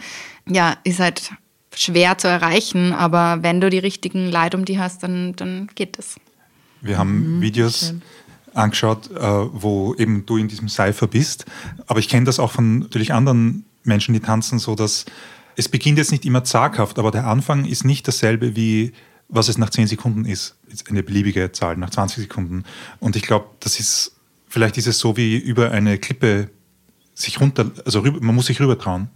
ja, 0.48 0.78
ist 0.84 1.00
halt 1.00 1.32
schwer 1.74 2.16
zu 2.16 2.28
erreichen, 2.28 2.94
aber 2.94 3.42
wenn 3.42 3.60
du 3.60 3.68
die 3.68 3.78
richtigen 3.78 4.32
Leute 4.32 4.56
um 4.56 4.64
die 4.64 4.78
hast, 4.78 5.02
dann, 5.02 5.36
dann 5.36 5.68
geht 5.74 5.98
es. 5.98 6.16
Wir 6.80 6.96
haben 6.96 7.36
mhm, 7.36 7.40
Videos 7.42 7.88
schön. 7.88 8.02
angeschaut, 8.54 9.10
äh, 9.10 9.20
wo 9.20 9.94
eben 9.96 10.24
du 10.24 10.38
in 10.38 10.48
diesem 10.48 10.70
Cypher 10.70 11.08
bist, 11.08 11.44
aber 11.88 11.98
ich 11.98 12.08
kenne 12.08 12.24
das 12.24 12.40
auch 12.40 12.52
von 12.52 12.78
natürlich 12.78 13.12
anderen 13.12 13.66
Menschen, 13.84 14.14
die 14.14 14.20
tanzen, 14.20 14.58
so 14.58 14.74
dass 14.74 15.04
es 15.56 15.68
beginnt 15.68 15.98
jetzt 15.98 16.12
nicht 16.12 16.24
immer 16.24 16.44
zaghaft, 16.44 16.98
aber 16.98 17.10
der 17.10 17.26
Anfang 17.26 17.64
ist 17.64 17.84
nicht 17.84 18.06
dasselbe 18.06 18.56
wie 18.56 18.92
was 19.28 19.48
es 19.48 19.58
nach 19.58 19.70
10 19.70 19.88
Sekunden 19.88 20.24
ist. 20.24 20.56
Ist 20.68 20.88
eine 20.88 21.02
beliebige 21.02 21.50
Zahl, 21.52 21.76
nach 21.76 21.90
20 21.90 22.22
Sekunden. 22.22 22.64
Und 23.00 23.16
ich 23.16 23.22
glaube, 23.22 23.46
das 23.60 23.80
ist, 23.80 24.14
vielleicht 24.48 24.78
ist 24.78 24.86
es 24.86 24.98
so 24.98 25.16
wie 25.16 25.36
über 25.36 25.72
eine 25.72 25.98
Klippe 25.98 26.50
sich 27.14 27.40
runter, 27.40 27.70
also 27.86 28.00
rüber, 28.00 28.20
man 28.20 28.34
muss 28.34 28.46
sich 28.46 28.60
rüber 28.60 28.78
trauen. 28.78 29.08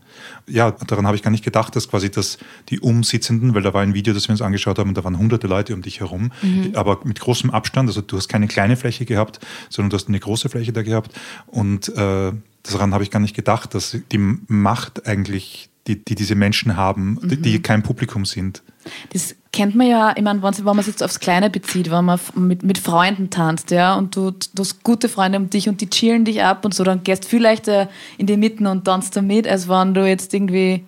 Ja, 0.47 0.71
daran 0.71 1.07
habe 1.07 1.17
ich 1.17 1.23
gar 1.23 1.31
nicht 1.31 1.45
gedacht, 1.45 1.77
dass 1.77 1.89
quasi 1.89 2.11
das, 2.11 2.39
die 2.71 2.81
Umsitzenden, 2.81 3.55
weil 3.55 3.63
da 3.63 3.75
war 3.75 3.83
ein 3.83 3.93
Video, 3.93 4.15
das 4.15 4.27
wir 4.27 4.33
uns 4.33 4.41
angeschaut 4.41 4.79
haben, 4.79 4.89
und 4.89 4.97
da 4.97 5.05
waren 5.05 5.19
hunderte 5.19 5.47
Leute 5.47 5.75
um 5.75 5.83
dich 5.83 6.01
herum, 6.01 6.33
mhm. 6.41 6.73
aber 6.75 7.01
mit 7.05 7.21
großem 7.21 7.51
Abstand, 7.51 7.91
also 7.91 8.01
du 8.01 8.17
hast 8.17 8.29
keine 8.29 8.49
kleine 8.49 8.77
Fläche 8.77 9.05
gehabt, 9.05 9.39
sondern 9.69 9.91
du 9.91 9.97
hast 9.97 10.09
eine 10.09 10.19
große 10.19 10.49
Fläche 10.49 10.73
da 10.73 10.83
gehabt 10.83 11.13
und 11.47 11.91
äh, 11.91 12.33
daran 12.63 12.95
habe 12.95 13.05
ich 13.05 13.11
gar 13.11 13.21
nicht 13.21 13.37
gedacht, 13.37 13.75
dass 13.75 13.97
die 14.11 14.19
Macht 14.19 15.07
eigentlich, 15.07 15.70
die, 15.87 16.05
die 16.05 16.15
diese 16.15 16.35
Menschen 16.35 16.77
haben, 16.77 17.19
mhm. 17.21 17.29
die, 17.29 17.37
die 17.37 17.63
kein 17.63 17.83
Publikum 17.83 18.25
sind. 18.25 18.63
Das 19.13 19.35
kennt 19.53 19.75
man 19.75 19.87
ja, 19.87 20.15
ich 20.17 20.23
meine, 20.23 20.43
wenn 20.43 20.65
man 20.65 20.79
es 20.79 20.87
jetzt 20.87 21.03
aufs 21.03 21.21
Kleine 21.21 21.51
bezieht, 21.51 21.91
wenn 21.91 22.05
man 22.05 22.21
mit, 22.35 22.63
mit 22.63 22.79
Freunden 22.79 23.31
tanzt, 23.31 23.71
ja, 23.71 23.95
und 23.95 24.15
du, 24.17 24.31
du 24.31 24.61
hast 24.61 24.83
gute 24.85 25.09
Freunde 25.09 25.39
um 25.39 25.51
dich 25.51 25.69
und 25.69 25.81
die 25.81 25.91
chillen 25.91 26.25
dich 26.25 26.43
ab 26.43 26.65
und 26.65 26.75
so, 26.75 26.85
dann 26.85 27.03
gehst 27.03 27.25
du 27.25 27.29
viel 27.29 27.43
leichter 27.43 27.89
in 28.19 28.27
die 28.27 28.37
Mitten 28.37 28.67
und 28.67 28.85
tanzt 28.85 29.17
damit, 29.17 29.49
als 29.49 29.69
wenn 29.69 29.95
du 29.95 30.07
jetzt 30.07 30.33
irgendwie 30.33 30.85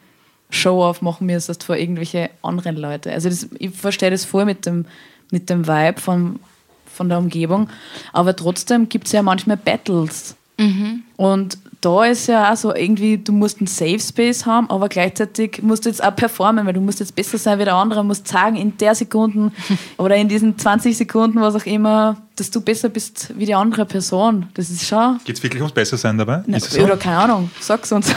Show-off 0.51 1.01
machen 1.01 1.27
müsstest 1.27 1.65
vor 1.65 1.77
irgendwelche 1.77 2.31
anderen 2.43 2.77
Leute. 2.77 3.11
Also 3.11 3.29
das, 3.29 3.49
ich 3.59 3.71
verstehe 3.71 4.11
das 4.11 4.25
voll 4.25 4.45
mit 4.45 4.67
dem, 4.67 4.85
mit 5.31 5.49
dem 5.49 5.67
Vibe 5.67 6.01
von, 6.01 6.39
von 6.87 7.09
der 7.09 7.19
Umgebung, 7.19 7.69
aber 8.13 8.37
trotzdem 8.37 8.89
gibt 8.89 9.07
es 9.07 9.13
ja 9.13 9.23
manchmal 9.23 9.57
Battles. 9.57 10.37
Mhm. 10.62 11.03
Und 11.16 11.59
da 11.83 12.05
ist 12.05 12.29
ja 12.29 12.53
auch 12.53 12.57
so 12.57 12.72
irgendwie, 12.72 13.18
du 13.18 13.33
musst 13.33 13.59
einen 13.59 13.66
Safe 13.66 13.98
Space 13.98 14.46
haben, 14.46 14.70
aber 14.70 14.88
gleichzeitig 14.88 15.62
musst 15.62 15.85
du 15.85 15.88
jetzt 15.88 16.03
auch 16.03 16.14
performen, 16.14 16.64
weil 16.64 16.75
du 16.75 16.81
musst 16.81 17.01
jetzt 17.01 17.16
besser 17.16 17.38
sein 17.38 17.59
wie 17.59 17.64
der 17.64 17.75
andere, 17.75 18.05
musst 18.05 18.29
sagen 18.29 18.57
in 18.57 18.77
der 18.79 18.94
Sekunde 18.94 19.51
oder 19.98 20.14
in 20.16 20.29
diesen 20.29 20.57
20 20.57 20.96
Sekunden, 20.96 21.40
was 21.40 21.57
auch 21.57 21.66
immer, 21.66 22.16
dass 22.37 22.53
du 22.53 22.61
besser 22.61 22.88
bist 22.88 23.33
wie 23.37 23.46
die 23.46 23.55
andere 23.55 23.85
Person. 23.85 24.46
Das 24.55 24.70
ist 24.70 24.87
schon. 24.87 25.18
Geht 25.25 25.37
es 25.37 25.42
wirklich 25.42 25.61
ums 25.61 25.75
Bessersein 25.75 26.16
dabei? 26.16 26.44
Na, 26.46 26.61
so? 26.61 26.81
Oder 26.81 26.96
keine 26.96 27.18
Ahnung, 27.18 27.51
sag's 27.59 27.90
uns. 27.90 28.14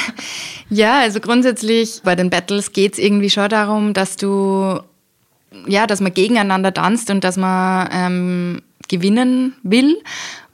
ja, 0.68 1.00
also 1.00 1.20
grundsätzlich 1.20 2.00
bei 2.02 2.16
den 2.16 2.28
Battles 2.28 2.72
geht 2.72 2.94
es 2.94 2.98
irgendwie 2.98 3.30
schon 3.30 3.48
darum, 3.48 3.94
dass 3.94 4.16
du, 4.16 4.80
ja, 5.68 5.86
dass 5.86 6.00
man 6.00 6.12
gegeneinander 6.12 6.74
tanzt 6.74 7.08
und 7.08 7.22
dass 7.22 7.36
man 7.36 7.88
ähm, 7.92 8.62
gewinnen 8.88 9.54
will 9.62 9.96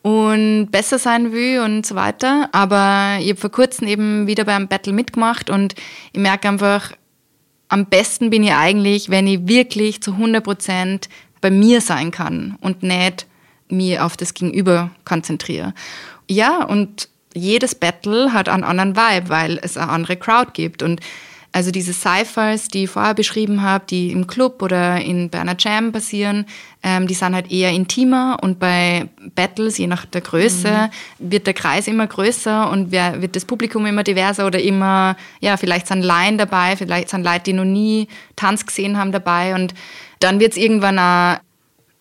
und 0.02 0.70
besser 0.70 0.98
sein 0.98 1.32
will 1.32 1.60
und 1.60 1.86
so 1.86 1.94
weiter. 1.94 2.48
Aber 2.52 3.18
ich 3.20 3.30
habe 3.30 3.40
vor 3.40 3.50
kurzem 3.50 3.86
eben 3.88 4.26
wieder 4.26 4.44
beim 4.44 4.68
Battle 4.68 4.92
mitgemacht 4.92 5.48
und 5.48 5.74
ich 6.12 6.20
merke 6.20 6.48
einfach, 6.48 6.92
am 7.68 7.86
besten 7.86 8.30
bin 8.30 8.42
ich 8.42 8.52
eigentlich, 8.52 9.08
wenn 9.08 9.26
ich 9.26 9.46
wirklich 9.46 10.02
zu 10.02 10.12
100 10.12 10.44
Prozent 10.44 11.08
bei 11.40 11.50
mir 11.50 11.80
sein 11.80 12.10
kann 12.10 12.56
und 12.60 12.82
nicht 12.82 13.26
mir 13.68 14.04
auf 14.04 14.16
das 14.16 14.34
Gegenüber 14.34 14.90
konzentriere. 15.04 15.72
Ja, 16.28 16.64
und 16.64 17.08
jedes 17.34 17.74
Battle 17.74 18.32
hat 18.32 18.48
einen 18.48 18.64
anderen 18.64 18.96
Vibe, 18.96 19.28
weil 19.28 19.58
es 19.62 19.76
eine 19.76 19.90
andere 19.90 20.16
Crowd 20.16 20.50
gibt 20.52 20.82
und 20.82 21.00
also 21.52 21.70
diese 21.70 21.92
Cyphers, 21.92 22.68
die 22.68 22.84
ich 22.84 22.90
vorher 22.90 23.12
beschrieben 23.14 23.62
habe, 23.62 23.84
die 23.88 24.10
im 24.10 24.26
Club 24.26 24.62
oder 24.62 25.00
in, 25.00 25.28
bei 25.28 25.38
einer 25.38 25.54
Jam 25.58 25.92
passieren, 25.92 26.46
ähm, 26.82 27.06
die 27.06 27.14
sind 27.14 27.34
halt 27.34 27.52
eher 27.52 27.70
intimer 27.70 28.38
und 28.40 28.58
bei 28.58 29.08
Battles, 29.34 29.76
je 29.76 29.86
nach 29.86 30.06
der 30.06 30.22
Größe, 30.22 30.90
mhm. 31.18 31.30
wird 31.30 31.46
der 31.46 31.54
Kreis 31.54 31.86
immer 31.88 32.06
größer 32.06 32.70
und 32.70 32.90
wer, 32.90 33.20
wird 33.20 33.36
das 33.36 33.44
Publikum 33.44 33.84
immer 33.84 34.02
diverser 34.02 34.46
oder 34.46 34.62
immer, 34.62 35.16
ja, 35.40 35.58
vielleicht 35.58 35.88
sind 35.88 36.02
Laien 36.02 36.38
dabei, 36.38 36.74
vielleicht 36.76 37.10
sind 37.10 37.22
Leute, 37.22 37.44
die 37.44 37.52
noch 37.52 37.64
nie 37.64 38.08
Tanz 38.34 38.64
gesehen 38.64 38.96
haben 38.96 39.12
dabei 39.12 39.54
und 39.54 39.74
dann 40.20 40.40
wird 40.40 40.52
es 40.52 40.58
irgendwann 40.58 40.98
auch, 40.98 41.38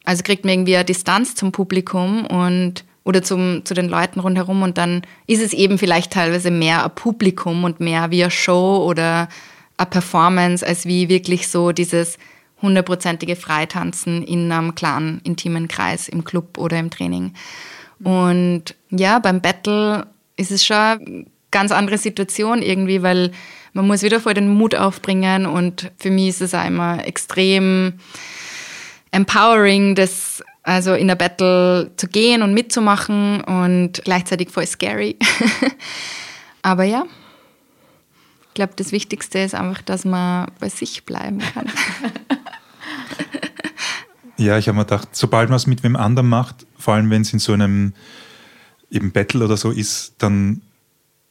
also 0.06 0.24
kriegt 0.24 0.46
man 0.46 0.54
irgendwie 0.54 0.78
eine 0.78 0.86
Distanz 0.86 1.36
zum 1.36 1.52
Publikum 1.52 2.26
und 2.26 2.86
oder 3.04 3.24
zum, 3.24 3.66
zu 3.66 3.74
den 3.74 3.90
Leuten 3.90 4.20
rundherum 4.20 4.62
und 4.62 4.78
dann 4.78 5.02
ist 5.28 5.42
es 5.42 5.54
eben 5.54 5.78
vielleicht 5.78 6.12
teilweise 6.12 6.52
mehr 6.52 6.84
ein 6.84 6.94
Publikum 6.94 7.64
und 7.64 7.80
mehr 7.80 8.12
wie 8.12 8.24
eine 8.24 8.32
Show 8.32 8.84
oder 8.86 9.28
eine 9.78 9.90
Performance, 9.90 10.66
als 10.66 10.86
wie 10.86 11.10
wirklich 11.10 11.48
so 11.48 11.72
dieses 11.72 12.18
hundertprozentige 12.62 13.36
Freitanzen 13.36 14.24
in 14.24 14.52
einem 14.52 14.76
kleinen, 14.76 15.20
intimen 15.24 15.68
Kreis 15.68 16.08
im 16.08 16.24
Club 16.24 16.60
oder 16.60 16.78
im 16.78 16.92
Training. 16.92 17.34
Und 18.04 18.76
ja, 18.90 19.20
beim 19.20 19.42
Battle 19.42 20.06
ist 20.38 20.52
es 20.52 20.66
schon 20.66 20.78
eine 20.78 21.26
ganz 21.50 21.72
andere 21.72 21.98
Situation 21.98 22.62
irgendwie, 22.62 23.02
weil 23.02 23.32
man 23.74 23.88
muss 23.88 24.04
wieder 24.04 24.20
voll 24.20 24.34
den 24.34 24.50
Mut 24.50 24.76
aufbringen 24.76 25.46
und 25.46 25.92
für 25.98 26.12
mich 26.12 26.30
ist 26.30 26.42
es 26.42 26.54
auch 26.54 26.66
immer 26.66 27.06
extrem 27.06 27.94
empowering, 29.12 29.96
das 29.96 30.44
also 30.64 30.94
in 30.94 31.08
der 31.08 31.16
Battle 31.16 31.92
zu 31.98 32.08
gehen 32.08 32.44
und 32.44 32.54
mitzumachen 32.54 33.42
und 33.42 34.02
gleichzeitig 34.04 34.50
voll 34.50 34.68
scary. 34.68 35.18
Aber 36.62 36.84
ja, 36.84 37.06
ich 38.50 38.54
glaube, 38.54 38.74
das 38.76 38.92
Wichtigste 38.92 39.40
ist 39.40 39.56
einfach, 39.56 39.82
dass 39.82 40.06
man 40.06 40.52
bei 40.60 40.70
sich 40.70 41.06
bleiben 41.06 41.40
kann. 41.40 41.68
ja, 44.38 44.58
ich 44.58 44.68
habe 44.68 44.78
mir 44.78 44.86
gedacht, 44.86 45.10
sobald 45.14 45.50
man 45.50 45.58
es 45.58 45.68
mit 45.68 45.84
wem 45.84 45.96
anderem 45.96 46.30
macht, 46.30 46.68
vor 46.78 46.94
allem 46.94 47.10
wenn 47.10 47.24
es 47.24 47.34
in 47.34 47.40
so 47.40 47.54
einem 47.54 47.94
eben 48.92 49.12
Battle 49.12 49.46
oder 49.46 49.58
so 49.58 49.72
ist, 49.72 50.14
dann 50.20 50.62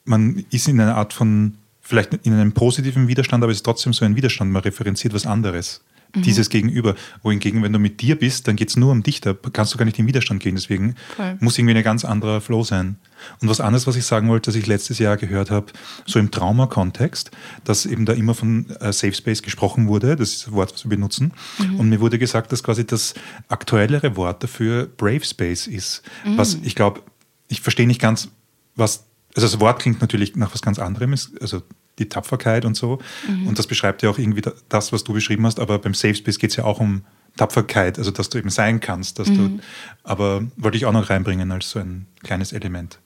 man 0.05 0.45
ist 0.51 0.66
in 0.66 0.81
einer 0.81 0.97
Art 0.97 1.12
von, 1.12 1.59
vielleicht 1.81 2.14
in 2.27 2.33
einem 2.33 2.53
positiven 2.53 3.07
Widerstand, 3.07 3.45
aber 3.45 3.53
es 3.53 3.59
ist 3.59 3.64
trotzdem 3.64 3.93
so 3.93 4.05
ein 4.05 4.16
Widerstand, 4.16 4.51
man 4.51 4.62
referenziert 4.62 5.14
was 5.14 5.27
anderes 5.27 5.83
mhm. 6.14 6.23
dieses 6.23 6.51
Gegenüber. 6.51 6.94
Wohingegen, 7.23 7.62
wenn 7.62 7.73
du 7.73 7.79
mit 7.79 8.01
dir 8.01 8.18
bist, 8.18 8.49
dann 8.49 8.57
geht 8.57 8.68
es 8.68 8.77
nur 8.77 8.92
um 8.92 9.03
dich, 9.03 9.20
da 9.20 9.35
kannst 9.53 9.75
du 9.75 9.79
gar 9.79 9.85
nicht 9.85 9.99
in 9.99 10.07
Widerstand 10.07 10.42
gehen. 10.42 10.55
Deswegen 10.55 10.94
Voll. 11.16 11.37
muss 11.40 11.59
irgendwie 11.59 11.77
ein 11.77 11.83
ganz 11.83 12.05
anderer 12.05 12.40
Flow 12.40 12.62
sein. 12.64 12.96
Und 13.40 13.49
was 13.49 13.61
anderes, 13.61 13.87
was 13.87 13.96
ich 13.96 14.05
sagen 14.05 14.29
wollte, 14.29 14.51
dass 14.51 14.57
ich 14.57 14.66
letztes 14.66 14.99
Jahr 14.99 15.16
gehört 15.16 15.51
habe, 15.51 15.66
so 16.07 16.18
im 16.18 16.31
Trauma-Kontext, 16.31 17.31
dass 17.64 17.87
eben 17.87 18.07
da 18.07 18.12
immer 18.12 18.35
von 18.35 18.70
äh, 18.81 18.92
Safe 18.92 19.12
Space 19.12 19.42
gesprochen 19.42 19.88
wurde, 19.88 20.16
das 20.16 20.31
ist 20.31 20.46
das 20.46 20.53
Wort, 20.53 20.73
was 20.73 20.85
wir 20.85 20.90
benutzen. 20.90 21.33
Mhm. 21.59 21.81
Und 21.81 21.88
mir 21.88 22.01
wurde 22.01 22.18
gesagt, 22.18 22.53
dass 22.53 22.62
quasi 22.62 22.87
das 22.87 23.14
aktuellere 23.49 24.16
Wort 24.16 24.42
dafür 24.42 24.87
Brave 24.87 25.25
Space 25.25 25.66
ist. 25.66 26.03
Mhm. 26.25 26.38
Was 26.38 26.59
ich 26.62 26.75
glaube, 26.75 27.03
ich 27.49 27.61
verstehe 27.61 27.87
nicht 27.87 28.01
ganz, 28.01 28.29
was 28.77 29.05
also 29.37 29.46
das 29.46 29.61
Wort 29.61 29.81
klingt 29.81 30.01
natürlich 30.01 30.35
nach 30.37 30.53
was 30.53 30.62
ganz 30.62 30.79
anderem, 30.79 31.14
also 31.40 31.62
die 31.98 32.09
Tapferkeit 32.09 32.64
und 32.64 32.76
so. 32.76 32.98
Mhm. 33.29 33.48
Und 33.48 33.59
das 33.59 33.66
beschreibt 33.66 34.03
ja 34.03 34.11
auch 34.11 34.18
irgendwie 34.18 34.42
das, 34.68 34.92
was 34.92 35.05
du 35.05 35.12
beschrieben 35.12 35.44
hast. 35.46 35.61
Aber 35.61 35.79
beim 35.79 35.94
Safe 35.94 36.14
Space 36.14 36.38
geht 36.38 36.50
es 36.50 36.57
ja 36.57 36.64
auch 36.64 36.81
um 36.81 37.03
Tapferkeit, 37.37 37.98
also 37.98 38.11
dass 38.11 38.29
du 38.29 38.38
eben 38.38 38.50
sein 38.50 38.81
kannst. 38.81 39.18
Dass 39.18 39.29
mhm. 39.29 39.37
du, 39.37 39.62
aber 40.05 40.44
wollte 40.57 40.76
ich 40.76 40.87
auch 40.87 40.92
noch 40.92 41.11
reinbringen 41.11 41.50
als 41.53 41.70
so 41.70 41.79
ein 41.79 42.07
kleines 42.22 42.53
Element. 42.53 42.98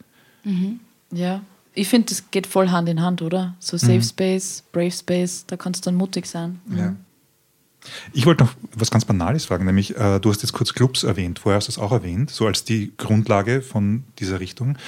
Mhm. 0.45 0.81
Ja, 1.11 1.43
ich 1.75 1.89
finde, 1.89 2.09
das 2.09 2.31
geht 2.31 2.47
voll 2.47 2.69
Hand 2.69 2.89
in 2.89 3.01
Hand, 3.03 3.21
oder? 3.21 3.55
So 3.59 3.77
Safe 3.77 3.95
mhm. 3.95 4.03
Space, 4.03 4.63
Brave 4.73 4.93
Space, 4.93 5.45
da 5.47 5.57
kannst 5.57 5.85
du 5.85 5.91
dann 5.91 5.97
mutig 5.97 6.27
sein. 6.27 6.61
Ja. 6.75 6.95
Ich 8.13 8.25
wollte 8.25 8.45
noch 8.45 8.55
was 8.75 8.91
ganz 8.91 9.05
Banales 9.05 9.45
fragen, 9.45 9.67
nämlich 9.67 9.97
äh, 9.97 10.19
du 10.19 10.31
hast 10.31 10.43
jetzt 10.43 10.53
kurz 10.53 10.73
Clubs 10.73 11.03
erwähnt, 11.03 11.41
vorher 11.41 11.57
hast 11.57 11.69
du 11.69 11.73
es 11.73 11.79
auch 11.79 11.93
erwähnt, 11.93 12.31
so 12.31 12.47
als 12.47 12.65
die 12.65 12.93
Grundlage 12.97 13.61
von 13.61 14.05
dieser 14.19 14.41
Richtung. 14.41 14.79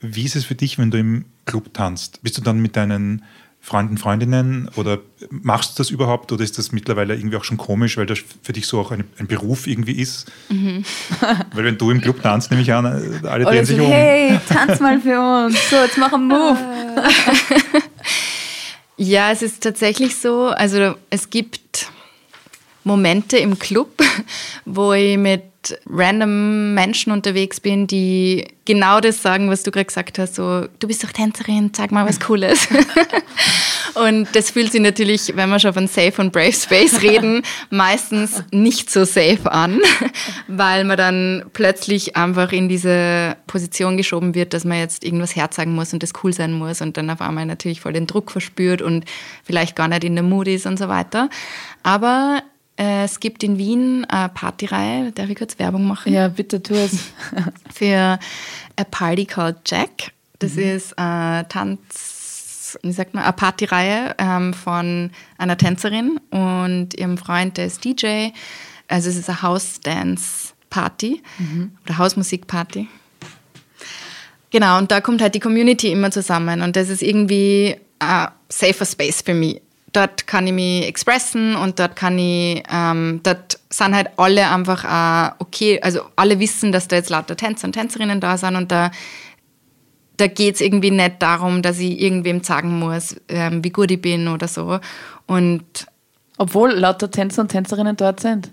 Wie 0.00 0.24
ist 0.24 0.36
es 0.36 0.44
für 0.44 0.54
dich, 0.54 0.78
wenn 0.78 0.90
du 0.90 0.98
im 0.98 1.24
Club 1.44 1.74
tanzt? 1.74 2.22
Bist 2.22 2.38
du 2.38 2.42
dann 2.42 2.60
mit 2.60 2.76
deinen 2.76 3.22
Freunden, 3.62 3.98
Freundinnen 3.98 4.70
oder 4.76 4.98
machst 5.28 5.78
du 5.78 5.82
das 5.82 5.90
überhaupt 5.90 6.32
oder 6.32 6.42
ist 6.42 6.56
das 6.56 6.72
mittlerweile 6.72 7.14
irgendwie 7.14 7.36
auch 7.36 7.44
schon 7.44 7.58
komisch, 7.58 7.98
weil 7.98 8.06
das 8.06 8.18
für 8.42 8.54
dich 8.54 8.66
so 8.66 8.80
auch 8.80 8.90
ein, 8.90 9.04
ein 9.18 9.26
Beruf 9.26 9.66
irgendwie 9.66 10.00
ist? 10.00 10.32
Mhm. 10.48 10.82
weil 11.52 11.64
wenn 11.64 11.76
du 11.76 11.90
im 11.90 12.00
Club 12.00 12.22
tanzt, 12.22 12.50
nehme 12.50 12.62
ich 12.62 12.72
an, 12.72 12.86
alle 12.86 13.44
drehen 13.44 13.66
sich 13.66 13.76
so, 13.76 13.84
um. 13.84 13.90
Hey, 13.90 14.40
tanz 14.48 14.80
mal 14.80 14.98
für 14.98 15.20
uns. 15.20 15.58
So, 15.68 15.76
jetzt 15.76 15.98
mach 15.98 16.12
einen 16.12 16.28
Move. 16.28 16.56
ja, 18.96 19.30
es 19.30 19.42
ist 19.42 19.62
tatsächlich 19.62 20.16
so, 20.16 20.46
also 20.46 20.94
es 21.10 21.28
gibt 21.28 21.88
Momente 22.82 23.36
im 23.36 23.58
Club, 23.58 24.02
wo 24.64 24.94
ich 24.94 25.18
mit 25.18 25.42
random 25.86 26.74
Menschen 26.74 27.12
unterwegs 27.12 27.60
bin, 27.60 27.86
die 27.86 28.46
genau 28.64 29.00
das 29.00 29.20
sagen, 29.20 29.50
was 29.50 29.62
du 29.62 29.70
gerade 29.70 29.86
gesagt 29.86 30.18
hast, 30.18 30.36
so, 30.36 30.66
du 30.78 30.86
bist 30.86 31.02
doch 31.02 31.10
Tänzerin, 31.10 31.72
sag 31.74 31.90
mal 31.90 32.06
was 32.06 32.20
Cooles. 32.26 32.68
und 33.94 34.28
das 34.34 34.50
fühlt 34.50 34.70
sich 34.72 34.80
natürlich, 34.80 35.32
wenn 35.34 35.48
wir 35.48 35.58
schon 35.58 35.72
von 35.72 35.88
Safe 35.88 36.22
und 36.22 36.32
Brave 36.32 36.52
Space 36.52 37.02
reden, 37.02 37.42
meistens 37.70 38.44
nicht 38.52 38.90
so 38.90 39.04
safe 39.04 39.50
an, 39.50 39.80
weil 40.46 40.84
man 40.84 40.96
dann 40.96 41.44
plötzlich 41.52 42.16
einfach 42.16 42.52
in 42.52 42.68
diese 42.68 43.36
Position 43.46 43.96
geschoben 43.96 44.34
wird, 44.34 44.54
dass 44.54 44.64
man 44.64 44.78
jetzt 44.78 45.04
irgendwas 45.04 45.34
herzagen 45.34 45.74
muss 45.74 45.92
und 45.92 46.02
das 46.02 46.12
cool 46.22 46.32
sein 46.32 46.52
muss 46.52 46.80
und 46.80 46.96
dann 46.96 47.10
auf 47.10 47.20
einmal 47.20 47.46
natürlich 47.46 47.80
voll 47.80 47.92
den 47.92 48.06
Druck 48.06 48.30
verspürt 48.30 48.82
und 48.82 49.04
vielleicht 49.42 49.74
gar 49.74 49.88
nicht 49.88 50.04
in 50.04 50.14
der 50.14 50.24
Mood 50.24 50.48
ist 50.48 50.66
und 50.66 50.78
so 50.78 50.88
weiter. 50.88 51.28
Aber 51.82 52.42
es 52.82 53.20
gibt 53.20 53.42
in 53.42 53.58
Wien 53.58 54.06
eine 54.06 54.30
Partyreihe, 54.30 55.12
darf 55.12 55.28
ich 55.28 55.36
kurz 55.36 55.58
Werbung 55.58 55.86
machen? 55.86 56.14
Ja, 56.14 56.28
bitte 56.28 56.62
tu 56.62 56.72
es. 56.72 57.12
Für 57.74 58.18
A 58.76 58.84
Party 58.90 59.26
Called 59.26 59.58
Jack. 59.66 60.12
Das 60.38 60.54
mhm. 60.54 60.62
ist 60.62 60.98
eine 60.98 61.46
Tanz, 61.46 62.78
wie 62.82 62.92
sagt 62.92 63.12
man, 63.12 63.24
eine 63.24 63.34
Partyreihe 63.34 64.14
ähm, 64.16 64.54
von 64.54 65.10
einer 65.36 65.58
Tänzerin 65.58 66.18
und 66.30 66.98
ihrem 66.98 67.18
Freund, 67.18 67.58
der 67.58 67.66
ist 67.66 67.84
DJ. 67.84 68.28
Also 68.88 69.10
es 69.10 69.16
ist 69.16 69.28
eine 69.28 69.42
House-Dance-Party 69.42 71.22
mhm. 71.38 71.72
oder 71.84 71.98
Hausmusik-Party. 71.98 72.88
Genau, 74.48 74.78
und 74.78 74.90
da 74.90 75.02
kommt 75.02 75.20
halt 75.20 75.34
die 75.34 75.40
Community 75.40 75.92
immer 75.92 76.10
zusammen 76.10 76.62
und 76.62 76.76
das 76.76 76.88
ist 76.88 77.02
irgendwie 77.02 77.76
ein 77.98 78.28
safer 78.48 78.86
Space 78.86 79.20
für 79.20 79.34
mich 79.34 79.60
dort 79.92 80.26
kann 80.26 80.46
ich 80.46 80.52
mich 80.52 80.86
expressen 80.86 81.56
und 81.56 81.78
dort 81.78 81.96
kann 81.96 82.18
ich, 82.18 82.62
ähm, 82.70 83.20
dort 83.22 83.58
sind 83.70 83.94
halt 83.94 84.08
alle 84.16 84.48
einfach 84.48 84.84
äh, 84.84 85.32
okay, 85.38 85.80
also 85.82 86.00
alle 86.16 86.38
wissen, 86.38 86.72
dass 86.72 86.88
da 86.88 86.96
jetzt 86.96 87.10
lauter 87.10 87.36
Tänzer 87.36 87.66
und 87.66 87.72
Tänzerinnen 87.72 88.20
da 88.20 88.36
sind 88.36 88.56
und 88.56 88.70
da, 88.70 88.90
da 90.16 90.26
geht 90.26 90.56
es 90.56 90.60
irgendwie 90.60 90.90
nicht 90.90 91.20
darum, 91.20 91.62
dass 91.62 91.78
ich 91.78 92.00
irgendwem 92.00 92.42
sagen 92.42 92.78
muss, 92.78 93.16
ähm, 93.28 93.64
wie 93.64 93.70
gut 93.70 93.90
ich 93.90 94.00
bin 94.00 94.28
oder 94.28 94.48
so. 94.48 94.78
Und 95.26 95.64
Obwohl 96.40 96.70
lauter 96.70 97.10
Tänzer 97.10 97.42
und 97.42 97.48
Tänzerinnen 97.48 97.96
dort 97.96 98.20
sind. 98.20 98.50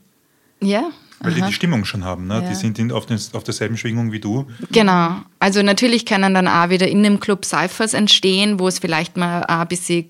Ja. 0.60 0.90
Weil 1.20 1.32
Aha. 1.32 1.40
die 1.40 1.48
die 1.48 1.54
Stimmung 1.54 1.86
schon 1.86 2.04
haben, 2.04 2.28
ne? 2.28 2.42
Ja. 2.44 2.50
die 2.50 2.54
sind 2.56 2.78
in, 2.80 2.92
auf, 2.92 3.06
den, 3.06 3.18
auf 3.32 3.44
derselben 3.46 3.78
Schwingung 3.78 4.12
wie 4.12 4.20
du. 4.20 4.46
Genau. 4.72 5.22
Also 5.40 5.64
natürlich 5.64 6.06
können 6.06 6.34
dann 6.34 6.50
auch 6.50 6.70
wieder 6.70 6.88
in 6.88 7.02
dem 7.02 7.22
Club 7.22 7.46
Cyphers 7.46 7.94
entstehen, 7.94 8.60
wo 8.60 8.68
es 8.68 8.80
vielleicht 8.80 9.16
mal 9.16 9.44
ein 9.46 9.68
bisschen 9.70 10.10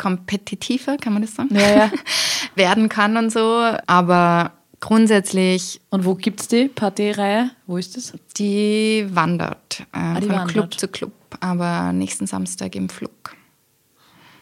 kompetitiver, 0.00 0.96
kann 0.96 1.12
man 1.12 1.22
das 1.22 1.34
sagen? 1.34 1.54
Ja, 1.54 1.76
ja. 1.76 1.90
werden 2.54 2.88
kann 2.88 3.18
und 3.18 3.30
so. 3.30 3.62
Aber 3.86 4.52
grundsätzlich. 4.80 5.80
Und 5.90 6.06
wo 6.06 6.14
gibt 6.14 6.40
es 6.40 6.48
die 6.48 6.68
Partyreihe? 6.68 7.50
Wo 7.66 7.76
ist 7.76 7.96
das? 7.96 8.14
Die 8.38 9.06
wandert. 9.10 9.80
Äh, 9.92 9.98
ah, 9.98 10.14
die 10.14 10.26
von 10.26 10.36
wandert. 10.36 10.48
Club 10.48 10.80
zu 10.80 10.88
Club. 10.88 11.12
Aber 11.40 11.92
nächsten 11.92 12.26
Samstag 12.26 12.74
im 12.76 12.88
Flug. 12.88 13.36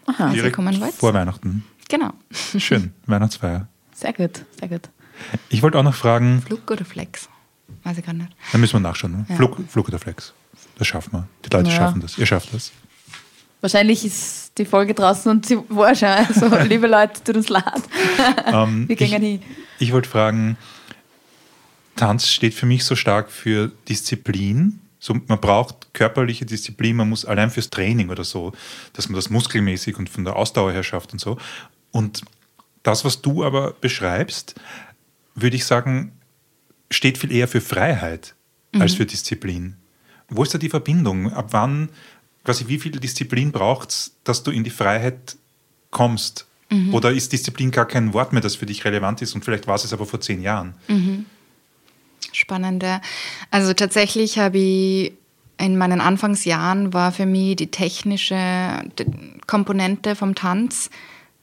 Aha. 0.07 0.29
Also 0.29 0.51
kommen 0.51 0.75
vor 0.92 1.12
Weihnachten. 1.12 1.64
Genau. 1.88 2.12
Schön. 2.31 2.92
Weihnachtsfeier. 3.07 3.66
Sehr 3.92 4.12
gut, 4.12 4.44
sehr 4.59 4.68
gut. 4.68 4.88
Ich 5.49 5.62
wollte 5.62 5.77
auch 5.79 5.83
noch 5.83 5.94
fragen. 5.94 6.40
Flug 6.42 6.71
oder 6.71 6.85
Flex? 6.85 7.29
Weiß 7.83 7.99
ich 7.99 8.07
gar 8.07 8.12
nicht. 8.12 8.31
Da 8.53 8.59
müssen 8.59 8.75
wir 8.75 8.81
nachschauen. 8.81 9.12
Ne? 9.12 9.27
Ja. 9.29 9.35
Flug, 9.35 9.59
Flug 9.68 9.88
oder 9.88 9.99
Flex. 9.99 10.33
Das 10.79 10.87
schaffen 10.87 11.12
wir. 11.12 11.29
Die 11.44 11.51
Leute 11.51 11.68
ja. 11.68 11.77
schaffen 11.77 12.01
das. 12.01 12.16
Ihr 12.16 12.27
schafft 12.27 12.55
das. 12.55 12.71
Wahrscheinlich 13.61 14.05
ist 14.05 14.53
die 14.57 14.64
Folge 14.64 14.94
draußen 14.94 15.31
und 15.31 15.47
sie 15.47 15.59
war 15.68 15.94
schon. 15.94 16.09
Also, 16.09 16.47
liebe 16.68 16.87
Leute, 16.87 17.23
tut 17.25 17.37
uns 17.37 17.49
leid. 17.49 17.83
Ähm, 18.47 18.88
Wir 18.88 18.97
gehen 18.97 19.23
hin. 19.23 19.42
Ich 19.79 19.92
wollte 19.92 20.09
fragen, 20.09 20.57
Tanz 21.97 22.29
steht 22.29 22.55
für 22.55 22.66
mich 22.66 22.85
so 22.85 22.94
stark 22.94 23.31
für 23.31 23.73
Disziplin. 23.88 24.81
So, 25.01 25.14
man 25.27 25.40
braucht 25.40 25.92
körperliche 25.92 26.44
Disziplin, 26.44 26.97
man 26.97 27.09
muss 27.09 27.25
allein 27.25 27.51
fürs 27.51 27.71
Training 27.71 28.11
oder 28.11 28.25
so, 28.25 28.53
dass 28.92 29.09
man 29.09 29.16
das 29.16 29.31
muskelmäßig 29.31 29.97
und 29.97 30.09
von 30.09 30.25
der 30.25 30.37
Ausdauer 30.37 30.73
her 30.73 30.83
schafft 30.83 31.12
und 31.12 31.21
so. 31.21 31.38
Und 31.92 32.23
das, 32.83 33.05
was 33.05 33.21
du 33.21 33.44
aber 33.44 33.73
beschreibst, 33.73 34.55
würde 35.35 35.57
ich 35.57 35.64
sagen, 35.64 36.12
steht 36.90 37.18
viel 37.18 37.33
eher 37.33 37.49
für 37.49 37.61
Freiheit 37.61 38.35
mhm. 38.73 38.83
als 38.83 38.94
für 38.94 39.07
Disziplin. 39.07 39.77
Wo 40.29 40.42
ist 40.42 40.55
da 40.55 40.59
die 40.59 40.68
Verbindung? 40.68 41.33
Ab 41.33 41.49
wann 41.51 41.88
quasi 42.44 42.68
wie 42.68 42.79
viel 42.79 42.92
Disziplin 42.92 43.53
braucht 43.53 43.90
es, 43.90 44.12
dass 44.24 44.42
du 44.42 44.51
in 44.51 44.64
die 44.64 44.70
Freiheit 44.70 45.37
kommst? 45.90 46.46
Mhm. 46.70 46.94
Oder 46.94 47.12
ist 47.12 47.33
Disziplin 47.33 47.70
gar 47.70 47.87
kein 47.87 48.12
Wort 48.12 48.33
mehr, 48.33 48.42
das 48.42 48.57
für 48.57 48.66
dich 48.66 48.85
relevant 48.85 49.22
ist 49.22 49.35
und 49.35 49.44
vielleicht 49.44 49.66
war 49.66 49.77
es 49.77 49.85
es 49.85 49.92
aber 49.92 50.07
vor 50.07 50.20
zehn 50.20 50.42
Jahren? 50.42 50.74
Mhm. 50.88 51.27
Spannender. 52.33 53.01
Also 53.51 53.72
tatsächlich 53.72 54.38
habe 54.38 54.59
ich 54.59 55.12
in 55.59 55.77
meinen 55.77 56.01
Anfangsjahren 56.01 56.92
war 56.92 57.11
für 57.11 57.27
mich 57.27 57.57
die 57.57 57.70
technische 57.70 58.85
Komponente 59.46 60.14
vom 60.14 60.35
Tanz 60.35 60.88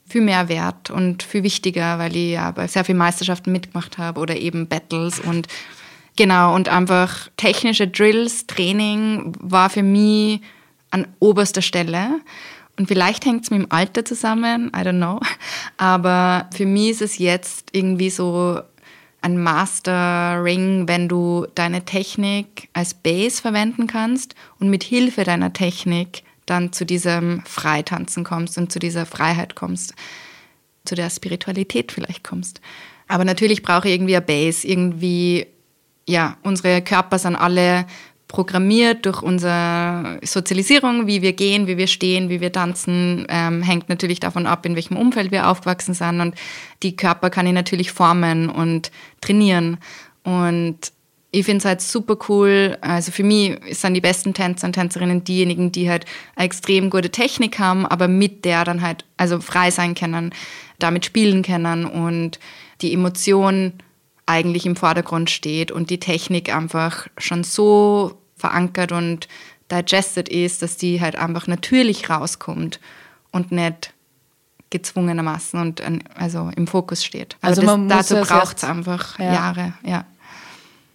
viel 0.08 0.22
mehr 0.22 0.48
wert 0.48 0.90
und 0.90 1.24
viel 1.24 1.44
wichtiger, 1.44 2.00
weil 2.00 2.16
ich 2.16 2.32
ja 2.32 2.52
bei 2.52 2.68
sehr 2.68 2.86
vielen 2.86 3.00
Meisterschaften 3.00 3.52
mitgemacht 3.52 3.98
habe 3.98 4.20
oder 4.22 4.38
eben 4.38 4.68
Battles 4.68 5.20
und 5.20 5.48
genau 6.16 6.56
und 6.56 6.70
einfach 6.70 7.30
technische 7.38 7.88
Drills, 7.88 8.48
Training 8.48 9.34
war 9.40 9.70
für 9.70 9.84
mich 9.84 10.42
an 10.96 11.08
oberster 11.20 11.62
Stelle. 11.62 12.22
Und 12.78 12.88
vielleicht 12.88 13.26
hängt 13.26 13.44
es 13.44 13.52
mit 13.52 13.62
dem 13.62 13.72
Alter 13.72 14.04
zusammen, 14.04 14.68
I 14.76 14.80
don't 14.80 14.98
know. 14.98 15.20
Aber 15.78 16.50
für 16.56 16.66
mich 16.66 16.92
ist 16.92 17.02
es 17.02 17.18
jetzt 17.18 17.70
irgendwie 17.74 18.10
so 18.10 18.62
ein 19.22 19.42
Master-Ring, 19.42 20.88
wenn 20.88 21.10
du 21.10 21.48
deine 21.56 21.84
Technik 21.84 22.70
als 22.74 22.94
Base 22.94 23.42
verwenden 23.42 23.88
kannst 23.88 24.36
und 24.60 24.70
mit 24.70 24.84
Hilfe 24.84 25.24
deiner 25.24 25.52
Technik 25.52 26.24
dann 26.46 26.74
zu 26.74 26.86
diesem 26.86 27.42
Freitanzen 27.46 28.24
kommst 28.24 28.58
und 28.58 28.72
zu 28.72 28.80
dieser 28.80 29.06
Freiheit 29.06 29.56
kommst, 29.56 29.96
zu 30.86 30.96
der 30.96 31.10
Spiritualität 31.10 31.92
vielleicht 31.92 32.24
kommst. 32.24 32.62
Aber 33.08 33.26
natürlich 33.26 33.64
brauche 33.64 33.88
ich 33.88 33.96
irgendwie 33.96 34.16
eine 34.16 34.26
Base, 34.26 34.68
irgendwie, 34.68 35.48
ja, 36.08 36.38
unsere 36.44 36.82
Körper 36.82 37.18
sind 37.18 37.36
alle 37.36 37.86
programmiert 38.36 39.06
durch 39.06 39.22
unsere 39.22 40.20
Sozialisierung, 40.22 41.08
wie 41.08 41.22
wir 41.22 41.32
gehen, 41.32 41.68
wie 41.68 41.78
wir 41.78 41.88
stehen, 41.88 42.28
wie 42.28 42.42
wir 42.42 42.52
tanzen, 42.52 43.26
ähm, 43.30 43.62
hängt 43.62 43.88
natürlich 43.88 44.20
davon 44.20 44.46
ab, 44.46 44.66
in 44.66 44.76
welchem 44.76 44.98
Umfeld 44.98 45.32
wir 45.32 45.48
aufgewachsen 45.48 45.94
sind. 45.94 46.20
Und 46.20 46.36
die 46.84 46.98
Körper 46.98 47.30
kann 47.30 47.48
ich 47.48 47.54
natürlich 47.54 47.94
formen 47.94 48.50
und 48.50 48.92
trainieren. 49.22 49.78
Und 50.26 50.92
ich 51.32 51.46
finde 51.46 51.60
es 51.60 51.66
halt 51.66 51.80
super 51.80 52.18
cool. 52.28 52.78
Also 52.82 53.14
für 53.14 53.24
mich 53.24 53.58
sind 53.72 53.94
die 53.94 54.02
besten 54.02 54.34
Tänzer 54.34 54.68
und 54.68 54.74
Tänzerinnen 54.74 55.24
diejenigen, 55.24 55.72
die 55.72 55.90
halt 55.90 56.04
eine 56.36 56.48
extrem 56.48 56.90
gute 56.90 57.12
Technik 57.12 57.58
haben, 57.58 57.86
aber 57.86 58.10
mit 58.10 58.44
der 58.44 58.66
dann 58.66 58.82
halt 58.82 59.06
also 59.16 59.40
frei 59.40 59.72
sein 59.72 59.96
können, 59.96 60.34
damit 60.78 61.06
spielen 61.06 61.42
können 61.42 61.86
und 61.86 62.38
die 62.82 62.92
Emotion 62.92 63.72
eigentlich 64.26 64.66
im 64.66 64.76
Vordergrund 64.76 65.30
steht 65.30 65.72
und 65.72 65.90
die 65.90 66.02
Technik 66.02 66.54
einfach 66.54 67.08
schon 67.18 67.46
so 67.46 68.18
verankert 68.36 68.92
und 68.92 69.28
digested 69.72 70.30
ist, 70.30 70.62
dass 70.62 70.78
die 70.78 71.02
halt 71.02 71.16
einfach 71.16 71.48
natürlich 71.48 72.10
rauskommt 72.10 72.80
und 73.32 73.52
nicht 73.52 73.94
gezwungenermaßen 74.70 75.60
und 75.60 75.82
also 76.16 76.52
im 76.56 76.68
Fokus 76.68 77.04
steht. 77.04 77.38
Also, 77.42 77.62
also 77.62 77.78
man 77.78 77.90
das, 77.90 78.10
dazu 78.10 78.28
braucht 78.28 78.58
es 78.58 78.64
einfach 78.64 79.20
ja. 79.20 79.34
Jahre, 79.34 79.74
ja. 79.84 80.06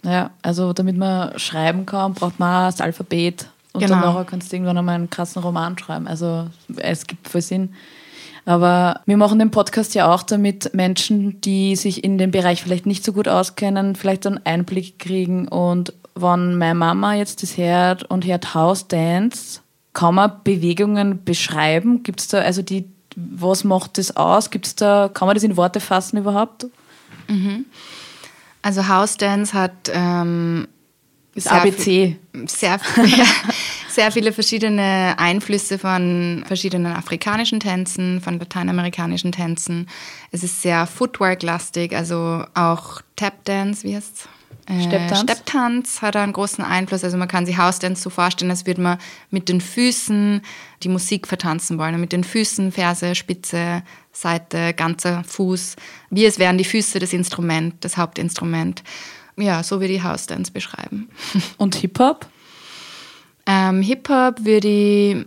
Ja, 0.03 0.31
also 0.41 0.73
damit 0.73 0.97
man 0.97 1.37
schreiben 1.37 1.85
kann, 1.85 2.13
braucht 2.13 2.39
man 2.39 2.65
das 2.65 2.81
Alphabet 2.81 3.47
und 3.73 3.81
genau. 3.81 4.13
dann 4.13 4.25
kannst 4.25 4.51
du 4.51 4.55
irgendwann 4.55 4.77
einmal 4.77 4.95
einen 4.95 5.09
krassen 5.09 5.41
Roman 5.41 5.77
schreiben. 5.77 6.07
Also 6.07 6.47
es 6.77 7.05
gibt 7.05 7.27
voll 7.27 7.41
Sinn. 7.41 7.73
Aber 8.45 9.01
wir 9.05 9.17
machen 9.17 9.37
den 9.37 9.51
Podcast 9.51 9.93
ja 9.93 10.11
auch, 10.11 10.23
damit 10.23 10.73
Menschen, 10.73 11.39
die 11.41 11.75
sich 11.75 12.03
in 12.03 12.17
dem 12.17 12.31
Bereich 12.31 12.63
vielleicht 12.63 12.87
nicht 12.87 13.03
so 13.03 13.13
gut 13.13 13.27
auskennen, 13.27 13.95
vielleicht 13.95 14.25
einen 14.25 14.43
Einblick 14.43 14.97
kriegen. 14.97 15.47
Und 15.47 15.93
wenn 16.15 16.57
meine 16.57 16.75
Mama 16.75 17.15
jetzt 17.15 17.43
das 17.43 17.57
hört 17.57 18.03
und 18.03 18.25
hört 18.25 18.53
House 18.53 18.87
Dance, 18.87 19.61
kann 19.93 20.15
man 20.15 20.31
Bewegungen 20.43 21.23
beschreiben? 21.23 22.03
Gibt 22.03 22.21
es 22.21 22.27
da, 22.27 22.39
also 22.39 22.61
die, 22.61 22.85
was 23.15 23.63
macht 23.63 23.97
das 23.97 24.15
aus? 24.15 24.49
Gibt's 24.49 24.75
da, 24.75 25.09
kann 25.13 25.27
man 25.27 25.35
das 25.35 25.43
in 25.43 25.57
Worte 25.57 25.79
fassen 25.79 26.17
überhaupt? 26.17 26.67
Mhm. 27.27 27.65
Also 28.61 28.87
House 28.87 29.17
Dance 29.17 29.53
hat 29.53 29.91
ähm, 29.91 30.67
das 31.35 31.47
ABC. 31.47 32.17
Viel, 32.33 32.47
sehr, 32.47 32.79
ja, 33.05 33.25
sehr 33.89 34.11
viele 34.11 34.33
verschiedene 34.33 35.15
Einflüsse 35.17 35.79
von 35.79 36.43
verschiedenen 36.45 36.93
afrikanischen 36.93 37.59
Tänzen, 37.59 38.21
von 38.21 38.37
lateinamerikanischen 38.37 39.31
Tänzen. 39.31 39.87
Es 40.31 40.43
ist 40.43 40.61
sehr 40.61 40.85
Footwork-lastig, 40.85 41.95
also 41.95 42.43
auch 42.53 43.01
Tap-Dance, 43.15 43.83
wie 43.83 43.95
heißt 43.95 44.25
äh, 44.25 44.40
Stepptanz? 44.79 45.21
Stepptanz 45.21 46.01
hat 46.01 46.15
einen 46.15 46.33
großen 46.33 46.63
Einfluss. 46.63 47.03
Also 47.03 47.17
man 47.17 47.27
kann 47.27 47.45
sich 47.45 47.57
House-Dance 47.57 48.01
so 48.01 48.09
vorstellen, 48.09 48.51
als 48.51 48.65
würde 48.65 48.81
man 48.81 48.97
mit 49.29 49.49
den 49.49 49.61
Füßen 49.61 50.41
die 50.83 50.89
Musik 50.89 51.27
vertanzen 51.27 51.77
wollen. 51.77 51.99
Mit 51.99 52.11
den 52.11 52.23
Füßen, 52.23 52.71
Ferse, 52.71 53.15
Spitze, 53.15 53.83
Seite, 54.11 54.73
ganzer 54.73 55.23
Fuß. 55.23 55.75
Wie 56.09 56.25
es 56.25 56.39
wären 56.39 56.57
die 56.57 56.63
Füße 56.63 56.99
das 56.99 57.13
Instrument, 57.13 57.75
das 57.81 57.97
Hauptinstrument. 57.97 58.83
Ja, 59.37 59.63
so 59.63 59.79
würde 59.79 59.93
ich 59.93 60.03
House-Dance 60.03 60.51
beschreiben. 60.51 61.09
Und 61.57 61.75
Hip-Hop? 61.75 62.27
Ähm, 63.45 63.81
Hip-Hop 63.81 64.45
würde 64.45 64.67
ich 64.67 65.25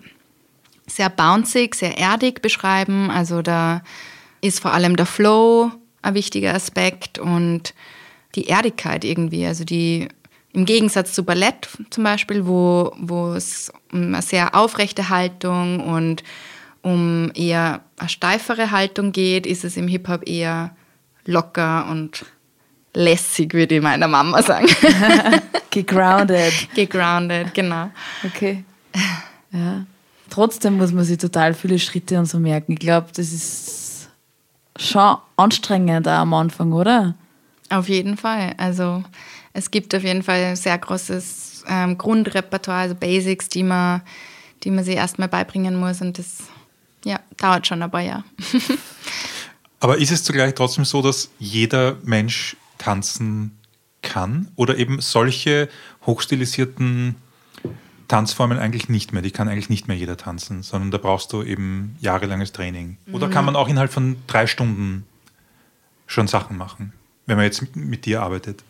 sehr 0.86 1.11
bouncig, 1.11 1.74
sehr 1.74 1.99
erdig 1.99 2.42
beschreiben. 2.42 3.11
Also 3.11 3.42
da 3.42 3.82
ist 4.40 4.61
vor 4.61 4.72
allem 4.72 4.97
der 4.97 5.07
Flow 5.07 5.72
ein 6.03 6.14
wichtiger 6.14 6.55
Aspekt 6.55 7.18
und 7.18 7.74
die 8.35 8.49
Erdigkeit 8.49 9.05
irgendwie. 9.05 9.47
Also 9.47 9.64
die 9.64 10.09
im 10.53 10.64
Gegensatz 10.64 11.12
zu 11.12 11.24
Ballett 11.24 11.68
zum 11.91 12.05
Beispiel, 12.05 12.47
wo, 12.47 12.93
wo 12.99 13.32
es 13.32 13.72
um 13.93 14.14
eine 14.14 14.22
sehr 14.22 14.55
aufrechte 14.55 15.09
Haltung 15.09 15.80
und 15.80 16.22
um 16.82 17.32
eher 17.35 17.80
eine 17.99 18.09
steifere 18.09 18.70
Haltung 18.70 19.12
geht, 19.12 19.47
ist 19.47 19.64
es 19.64 19.76
im 19.76 19.89
Hip-Hop 19.89 20.28
eher 20.28 20.76
locker 21.24 21.87
und 21.91 22.24
lässig, 22.95 23.55
würde 23.55 23.76
ich 23.76 23.82
meiner 23.82 24.07
Mama 24.07 24.43
sagen. 24.43 24.68
Gegrounded. 25.70 26.53
Gegrounded, 26.74 27.53
genau. 27.55 27.91
Okay. 28.24 28.64
Ja. 29.51 29.87
Trotzdem 30.30 30.76
muss 30.76 30.93
man 30.93 31.05
sich 31.05 31.18
total 31.18 31.55
viele 31.55 31.78
Schritte 31.78 32.18
und 32.18 32.26
so 32.26 32.39
merken. 32.39 32.72
Ich 32.72 32.78
glaube, 32.78 33.09
das 33.14 33.32
ist 33.32 34.09
schon 34.76 35.16
anstrengend 35.37 36.07
auch 36.07 36.12
am 36.12 36.35
Anfang, 36.35 36.72
oder? 36.72 37.14
Auf 37.74 37.88
jeden 37.88 38.16
Fall. 38.16 38.54
Also 38.56 39.02
es 39.52 39.70
gibt 39.70 39.94
auf 39.96 40.04
jeden 40.04 40.22
Fall 40.22 40.44
ein 40.44 40.56
sehr 40.56 40.78
großes 40.78 41.64
ähm, 41.68 41.98
Grundrepertoire, 41.98 42.78
also 42.78 42.94
Basics, 42.94 43.48
die 43.48 43.64
man, 43.64 44.02
die 44.62 44.70
man 44.70 44.84
sich 44.84 44.94
erstmal 44.94 45.28
beibringen 45.28 45.74
muss 45.74 46.00
und 46.00 46.16
das 46.16 46.38
ja, 47.04 47.18
dauert 47.36 47.66
schon 47.66 47.82
ein 47.82 47.90
paar 47.90 48.00
Jahre. 48.00 48.22
Aber 49.80 49.98
ist 49.98 50.12
es 50.12 50.22
zugleich 50.22 50.54
trotzdem 50.54 50.84
so, 50.84 51.02
dass 51.02 51.30
jeder 51.40 51.96
Mensch 52.04 52.56
tanzen 52.78 53.58
kann 54.02 54.52
oder 54.54 54.78
eben 54.78 55.00
solche 55.00 55.68
hochstilisierten 56.06 57.16
Tanzformen 58.06 58.58
eigentlich 58.58 58.88
nicht 58.88 59.12
mehr? 59.12 59.20
Die 59.20 59.32
kann 59.32 59.48
eigentlich 59.48 59.68
nicht 59.68 59.88
mehr 59.88 59.96
jeder 59.96 60.16
tanzen, 60.16 60.62
sondern 60.62 60.92
da 60.92 60.98
brauchst 60.98 61.32
du 61.32 61.42
eben 61.42 61.96
jahrelanges 62.00 62.52
Training. 62.52 62.98
Oder 63.10 63.28
kann 63.28 63.44
man 63.44 63.56
auch 63.56 63.66
innerhalb 63.68 63.92
von 63.92 64.16
drei 64.28 64.46
Stunden 64.46 65.04
schon 66.06 66.28
Sachen 66.28 66.56
machen, 66.56 66.92
wenn 67.26 67.36
man 67.36 67.44
jetzt 67.44 67.76
mit 67.76 68.06
dir 68.06 68.22
arbeitet? 68.22 68.62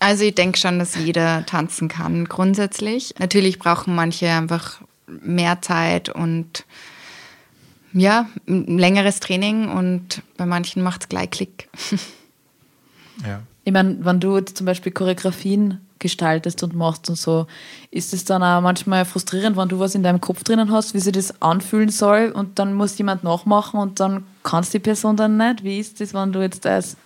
Also 0.00 0.24
ich 0.24 0.34
denke 0.34 0.58
schon, 0.58 0.78
dass 0.78 0.96
jeder 0.96 1.46
tanzen 1.46 1.88
kann 1.88 2.24
grundsätzlich. 2.24 3.14
Natürlich 3.18 3.58
brauchen 3.58 3.94
manche 3.94 4.28
einfach 4.28 4.80
mehr 5.06 5.62
Zeit 5.62 6.08
und 6.08 6.64
ja, 7.92 8.28
ein 8.48 8.78
längeres 8.78 9.20
Training 9.20 9.68
und 9.68 10.22
bei 10.36 10.46
manchen 10.46 10.82
macht 10.82 11.02
es 11.02 11.08
gleich 11.08 11.30
Klick. 11.30 11.68
Ja. 13.26 13.42
Ich 13.64 13.72
meine, 13.72 14.04
wenn 14.04 14.20
du 14.20 14.36
jetzt 14.36 14.56
zum 14.56 14.66
Beispiel 14.66 14.90
Choreografien 14.90 15.80
gestaltest 15.98 16.62
und 16.62 16.74
machst 16.74 17.08
und 17.08 17.16
so, 17.16 17.46
ist 17.90 18.12
es 18.12 18.24
dann 18.24 18.42
auch 18.42 18.60
manchmal 18.60 19.04
frustrierend, 19.04 19.56
wenn 19.56 19.68
du 19.68 19.78
was 19.78 19.94
in 19.94 20.02
deinem 20.02 20.20
Kopf 20.20 20.42
drinnen 20.42 20.72
hast, 20.72 20.94
wie 20.94 20.98
sich 20.98 21.12
das 21.12 21.40
anfühlen 21.40 21.90
soll 21.90 22.32
und 22.34 22.58
dann 22.58 22.74
muss 22.74 22.98
jemand 22.98 23.22
nachmachen 23.22 23.78
und 23.78 24.00
dann 24.00 24.24
kannst 24.42 24.74
die 24.74 24.80
Person 24.80 25.16
dann 25.16 25.36
nicht. 25.36 25.62
Wie 25.62 25.78
ist 25.78 26.00
das, 26.00 26.14
wenn 26.14 26.32
du 26.32 26.40
jetzt 26.40 26.66
als 26.66 26.96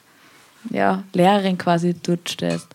ja, 0.71 1.05
Lehrerin 1.13 1.59
quasi 1.59 1.95
dort 1.95 2.29
stehst? 2.29 2.69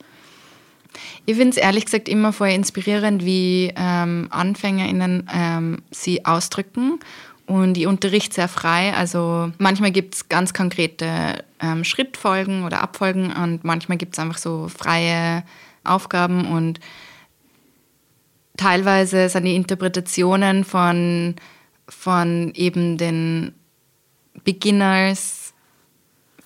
Ich 1.26 1.36
finde 1.36 1.52
es 1.52 1.58
ehrlich 1.58 1.86
gesagt 1.86 2.10
immer 2.10 2.34
voll 2.34 2.50
inspirierend, 2.50 3.24
wie 3.24 3.72
ähm, 3.76 4.28
AnfängerInnen 4.30 5.30
ähm, 5.34 5.82
sie 5.92 6.26
ausdrücken. 6.26 7.00
Und 7.46 7.78
ich 7.78 7.88
unterrichte 7.88 8.36
sehr 8.36 8.48
frei. 8.48 8.94
Also 8.94 9.52
manchmal 9.58 9.92
gibt 9.92 10.16
es 10.16 10.30
ganz 10.30 10.54
konkrete 10.54 11.44
ähm, 11.62 11.84
Schrittfolgen 11.84 12.64
oder 12.64 12.82
Abfolgen 12.82 13.32
und 13.32 13.64
manchmal 13.64 13.98
gibt 13.98 14.14
es 14.14 14.20
einfach 14.20 14.38
so 14.38 14.68
freie 14.70 15.44
Aufgaben 15.84 16.46
und 16.46 16.80
teilweise 18.58 19.28
sind 19.30 19.46
die 19.46 19.56
Interpretationen 19.56 20.64
von, 20.64 21.36
von 21.90 22.52
eben 22.54 22.98
den 22.98 23.54
Beginners 24.44 25.41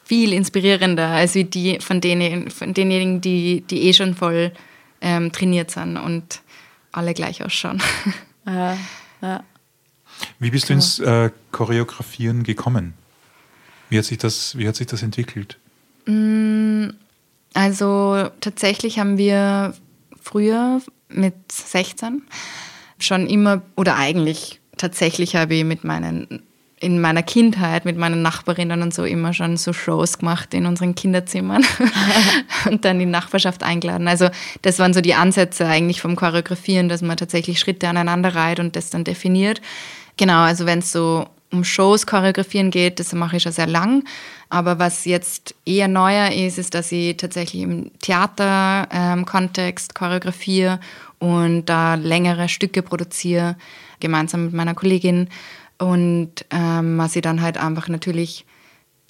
viel 0.05 0.33
inspirierender 0.33 1.07
als 1.07 1.35
wie 1.35 1.43
die 1.43 1.79
von, 1.81 1.99
denen, 1.99 2.49
von 2.51 2.73
denjenigen, 2.73 3.21
die, 3.21 3.61
die 3.61 3.83
eh 3.83 3.93
schon 3.93 4.15
voll 4.15 4.51
ähm, 5.01 5.31
trainiert 5.31 5.71
sind 5.71 5.97
und 5.97 6.41
alle 6.91 7.13
gleich 7.13 7.43
ausschauen. 7.43 7.81
Ja, 8.47 8.77
ja. 9.23 9.43
Wie 10.37 10.51
bist 10.51 10.69
du 10.69 10.73
ins 10.73 10.99
äh, 10.99 11.31
Choreografieren 11.51 12.43
gekommen? 12.43 12.93
Wie 13.89 13.97
hat 13.97 14.05
sich 14.05 14.19
das, 14.19 14.55
wie 14.55 14.67
hat 14.67 14.75
sich 14.75 14.85
das 14.85 15.01
entwickelt? 15.01 15.57
Also 17.55 18.29
tatsächlich 18.39 18.99
haben 18.99 19.17
wir 19.17 19.73
früher 20.21 20.79
mit 21.09 21.33
16 21.51 22.21
schon 22.99 23.25
immer, 23.25 23.63
oder 23.75 23.95
eigentlich 23.95 24.59
tatsächlich 24.77 25.35
habe 25.35 25.55
ich 25.55 25.63
mit 25.63 25.83
meinen, 25.83 26.43
in 26.79 26.99
meiner 26.99 27.23
Kindheit 27.23 27.85
mit 27.85 27.97
meinen 27.97 28.21
Nachbarinnen 28.21 28.81
und 28.81 28.93
so 28.93 29.05
immer 29.05 29.33
schon 29.33 29.55
so 29.55 29.71
Shows 29.71 30.19
gemacht 30.19 30.53
in 30.53 30.65
unseren 30.65 30.93
Kinderzimmern 30.93 31.63
und 32.69 32.83
dann 32.83 32.99
die 32.99 33.05
Nachbarschaft 33.05 33.63
eingeladen. 33.63 34.07
Also 34.07 34.29
das 34.61 34.79
waren 34.79 34.93
so 34.93 35.01
die 35.01 35.13
Ansätze 35.13 35.65
eigentlich 35.65 36.01
vom 36.01 36.15
Choreografieren, 36.15 36.89
dass 36.89 37.01
man 37.01 37.15
tatsächlich 37.15 37.59
Schritte 37.59 37.87
aneinander 37.87 38.35
reiht 38.35 38.59
und 38.59 38.75
das 38.75 38.89
dann 38.89 39.05
definiert. 39.05 39.61
Genau, 40.17 40.41
also 40.41 40.65
wenn 40.65 40.79
es 40.79 40.91
so 40.91 41.27
um 41.51 41.63
Shows 41.63 42.05
choreografieren 42.05 42.71
geht, 42.71 42.99
das 42.99 43.13
mache 43.13 43.37
ich 43.37 43.43
schon 43.43 43.53
sehr 43.53 43.67
lang. 43.67 44.03
Aber 44.49 44.77
was 44.77 45.05
jetzt 45.05 45.55
eher 45.65 45.87
neuer 45.87 46.31
ist, 46.31 46.57
ist, 46.57 46.73
dass 46.73 46.91
ich 46.91 47.15
tatsächlich 47.17 47.61
im 47.63 47.91
Theater-Kontext 47.99 49.95
choreografiere 49.95 50.79
und 51.19 51.65
da 51.65 51.95
längere 51.95 52.49
Stücke 52.49 52.81
produziere, 52.81 53.55
gemeinsam 53.99 54.45
mit 54.45 54.53
meiner 54.53 54.75
Kollegin. 54.75 55.29
Und 55.77 56.45
ähm, 56.51 56.97
was 56.97 57.15
ich 57.15 57.21
dann 57.21 57.41
halt 57.41 57.57
einfach 57.57 57.87
natürlich 57.87 58.45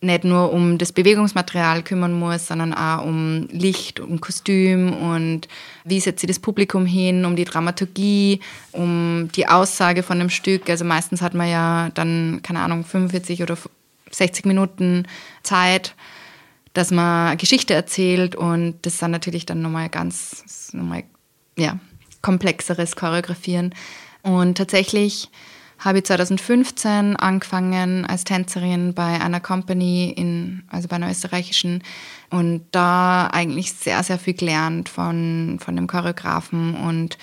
nicht 0.02 0.24
nur 0.24 0.52
um 0.52 0.78
das 0.78 0.92
Bewegungsmaterial 0.92 1.84
kümmern 1.84 2.14
muss, 2.14 2.48
sondern 2.48 2.74
auch 2.74 3.04
um 3.06 3.48
Licht, 3.52 4.00
um 4.00 4.22
Kostüm 4.22 4.94
und 4.94 5.48
wie 5.84 6.00
setze 6.00 6.26
ich 6.26 6.28
das 6.28 6.40
Publikum 6.40 6.86
hin, 6.86 7.26
um 7.26 7.36
die 7.36 7.46
Dramaturgie, 7.46 8.40
um 8.72 9.30
die 9.36 9.48
Aussage 9.48 10.04
von 10.04 10.20
dem 10.20 10.30
Stück. 10.30 10.70
Also 10.70 10.86
meistens 10.86 11.22
hat 11.22 11.34
man 11.34 11.50
ja 11.50 11.90
dann, 11.94 12.42
keine 12.44 12.60
Ahnung, 12.60 12.84
45 12.84 13.42
oder 13.42 13.58
60 14.12 14.46
Minuten 14.46 15.08
Zeit, 15.44 15.96
dass 16.74 16.92
man 16.92 17.38
Geschichte 17.38 17.74
erzählt 17.74 18.36
und 18.36 18.76
das 18.84 18.98
dann 18.98 19.12
natürlich 19.12 19.46
dann 19.46 19.62
nochmal 19.62 19.90
ganz, 19.90 20.72
nochmal, 20.74 21.04
ja, 21.58 21.80
komplexeres 22.22 22.96
Choreografieren. 22.96 23.74
Und 24.24 24.58
tatsächlich 24.58 25.30
habe 25.86 26.00
ich 26.00 26.06
2015 26.06 27.16
angefangen 27.16 28.06
als 28.06 28.24
Tänzerin 28.24 28.96
bei 28.96 29.22
einer 29.22 29.40
Company, 29.40 30.12
in, 30.18 30.64
also 30.68 30.88
bei 30.88 30.96
einer 30.96 31.12
österreichischen, 31.12 31.84
und 32.32 32.66
da 32.72 33.28
eigentlich 33.28 33.72
sehr, 33.72 34.02
sehr 34.02 34.18
viel 34.18 34.34
gelernt 34.34 34.90
von, 34.90 35.60
von 35.64 35.76
dem 35.76 35.86
Choreografen. 35.86 36.76
Und 36.76 37.20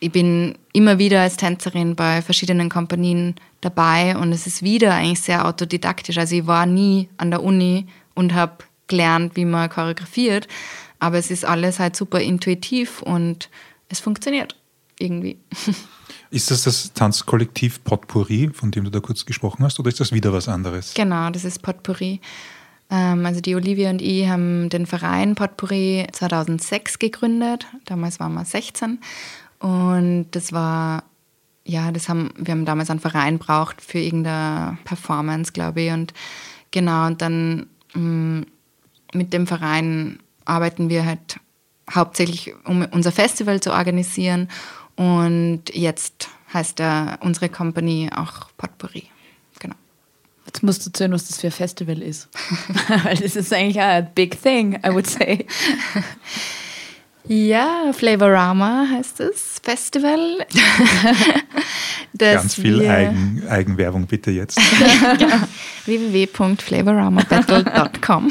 ich 0.00 0.10
bin 0.10 0.56
immer 0.72 0.98
wieder 0.98 1.20
als 1.20 1.36
Tänzerin 1.36 1.94
bei 1.94 2.22
verschiedenen 2.22 2.70
Kompanien 2.70 3.34
dabei 3.60 4.16
und 4.16 4.32
es 4.32 4.46
ist 4.46 4.62
wieder 4.62 4.94
eigentlich 4.94 5.20
sehr 5.20 5.46
autodidaktisch. 5.46 6.16
Also 6.16 6.36
ich 6.36 6.46
war 6.46 6.64
nie 6.64 7.10
an 7.18 7.30
der 7.30 7.42
Uni 7.42 7.86
und 8.14 8.32
habe 8.32 8.64
gelernt, 8.86 9.36
wie 9.36 9.44
man 9.44 9.68
choreografiert, 9.68 10.48
aber 10.98 11.18
es 11.18 11.30
ist 11.30 11.44
alles 11.44 11.78
halt 11.78 11.96
super 11.96 12.20
intuitiv 12.20 13.02
und 13.02 13.50
es 13.90 14.00
funktioniert 14.00 14.56
irgendwie. 14.98 15.38
Ist 16.30 16.50
das 16.50 16.64
das 16.64 16.92
Tanzkollektiv 16.92 17.84
Potpourri, 17.84 18.50
von 18.52 18.70
dem 18.70 18.84
du 18.84 18.90
da 18.90 19.00
kurz 19.00 19.24
gesprochen 19.24 19.64
hast, 19.64 19.78
oder 19.78 19.88
ist 19.88 20.00
das 20.00 20.10
wieder 20.12 20.32
was 20.32 20.48
anderes? 20.48 20.92
Genau, 20.94 21.30
das 21.30 21.44
ist 21.44 21.62
Potpourri. 21.62 22.20
Ähm, 22.90 23.24
also 23.24 23.40
die 23.40 23.54
Olivia 23.54 23.90
und 23.90 24.02
ich 24.02 24.28
haben 24.28 24.68
den 24.68 24.86
Verein 24.86 25.34
Potpourri 25.34 26.06
2006 26.12 26.98
gegründet. 26.98 27.66
Damals 27.84 28.20
waren 28.20 28.34
wir 28.34 28.44
16 28.44 28.98
und 29.60 30.26
das 30.32 30.52
war 30.52 31.04
ja, 31.64 31.90
das 31.90 32.08
haben 32.08 32.30
wir 32.36 32.52
haben 32.52 32.64
damals 32.64 32.90
einen 32.90 33.00
Verein 33.00 33.38
braucht 33.38 33.82
für 33.82 33.98
irgendeine 33.98 34.78
Performance, 34.84 35.52
glaube 35.52 35.82
ich 35.82 35.92
und 35.92 36.14
genau 36.70 37.06
und 37.06 37.20
dann 37.22 37.66
mh, 37.94 38.46
mit 39.12 39.32
dem 39.32 39.46
Verein 39.48 40.20
arbeiten 40.44 40.88
wir 40.88 41.04
halt 41.04 41.40
hauptsächlich 41.92 42.54
um 42.64 42.86
unser 42.92 43.10
Festival 43.10 43.60
zu 43.60 43.72
organisieren 43.72 44.48
Und 44.96 45.62
jetzt 45.72 46.28
heißt 46.52 46.80
er 46.80 47.18
unsere 47.20 47.48
Company 47.48 48.10
auch 48.14 48.48
Potpourri. 48.56 49.04
Genau. 49.58 49.74
Jetzt 50.46 50.62
musst 50.62 50.84
du 50.84 50.90
erzählen, 50.90 51.12
was 51.12 51.28
das 51.28 51.40
für 51.40 51.48
ein 51.48 51.52
Festival 51.52 52.02
ist. 52.02 52.28
Weil 53.04 53.16
das 53.16 53.36
ist 53.36 53.52
eigentlich 53.52 53.80
auch 53.80 53.84
ein 53.84 54.10
big 54.14 54.40
thing, 54.42 54.74
I 54.84 54.92
would 54.92 55.06
say. 55.06 55.46
Ja, 57.28 57.90
Flavorama 57.92 58.86
heißt 58.88 59.18
es, 59.18 59.60
Festival. 59.60 60.46
Ganz 62.16 62.54
viel 62.54 62.88
Eigen, 62.88 63.42
Eigenwerbung 63.48 64.06
bitte 64.06 64.30
jetzt. 64.30 64.60
genau. 65.18 65.40
www.flavoramabattle.com 65.86 68.30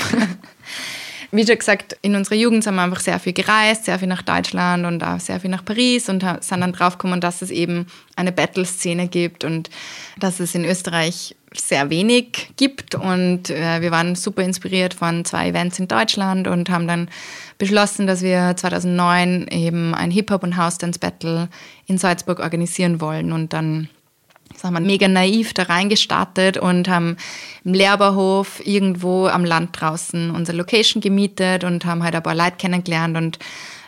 Wie 1.35 1.45
schon 1.45 1.57
gesagt, 1.57 1.97
in 2.01 2.15
unserer 2.15 2.35
Jugend 2.35 2.63
sind 2.63 2.75
wir 2.75 2.83
einfach 2.83 3.01
sehr 3.01 3.19
viel 3.19 3.33
gereist, 3.33 3.85
sehr 3.85 3.99
viel 3.99 4.07
nach 4.07 4.21
Deutschland 4.21 4.85
und 4.85 5.03
auch 5.03 5.19
sehr 5.19 5.39
viel 5.41 5.49
nach 5.49 5.65
Paris 5.65 6.07
und 6.07 6.23
sind 6.23 6.61
dann 6.61 6.71
draufgekommen, 6.71 7.19
dass 7.19 7.41
es 7.41 7.51
eben 7.51 7.87
eine 8.15 8.31
Battle-Szene 8.31 9.09
gibt 9.09 9.43
und 9.43 9.69
dass 10.17 10.39
es 10.39 10.55
in 10.55 10.63
Österreich 10.63 11.35
sehr 11.53 11.89
wenig 11.89 12.51
gibt. 12.55 12.95
Und 12.95 13.49
äh, 13.49 13.81
wir 13.81 13.91
waren 13.91 14.15
super 14.15 14.43
inspiriert 14.43 14.93
von 14.93 15.25
zwei 15.25 15.49
Events 15.49 15.77
in 15.77 15.87
Deutschland 15.87 16.47
und 16.47 16.69
haben 16.69 16.87
dann 16.87 17.09
beschlossen, 17.57 18.07
dass 18.07 18.21
wir 18.21 18.55
2009 18.55 19.47
eben 19.49 19.93
ein 19.93 20.11
Hip-Hop- 20.11 20.43
und 20.43 20.55
House-Dance-Battle 20.55 21.49
in 21.87 21.97
Salzburg 21.97 22.39
organisieren 22.39 23.01
wollen. 23.01 23.31
Und 23.33 23.51
dann 23.51 23.89
sind 24.55 24.73
wir 24.73 24.79
mega 24.79 25.07
naiv 25.07 25.53
da 25.53 25.63
reingestartet 25.63 26.57
und 26.57 26.87
haben 26.87 27.17
im 27.63 27.73
Lehrbauhof 27.73 28.65
irgendwo 28.65 29.27
am 29.27 29.43
Land 29.45 29.79
draußen 29.79 30.31
unsere 30.31 30.57
Location 30.57 31.01
gemietet 31.01 31.63
und 31.63 31.85
haben 31.85 32.03
halt 32.03 32.15
ein 32.15 32.23
paar 32.23 32.35
Leute 32.35 32.57
kennengelernt 32.57 33.17
und 33.17 33.39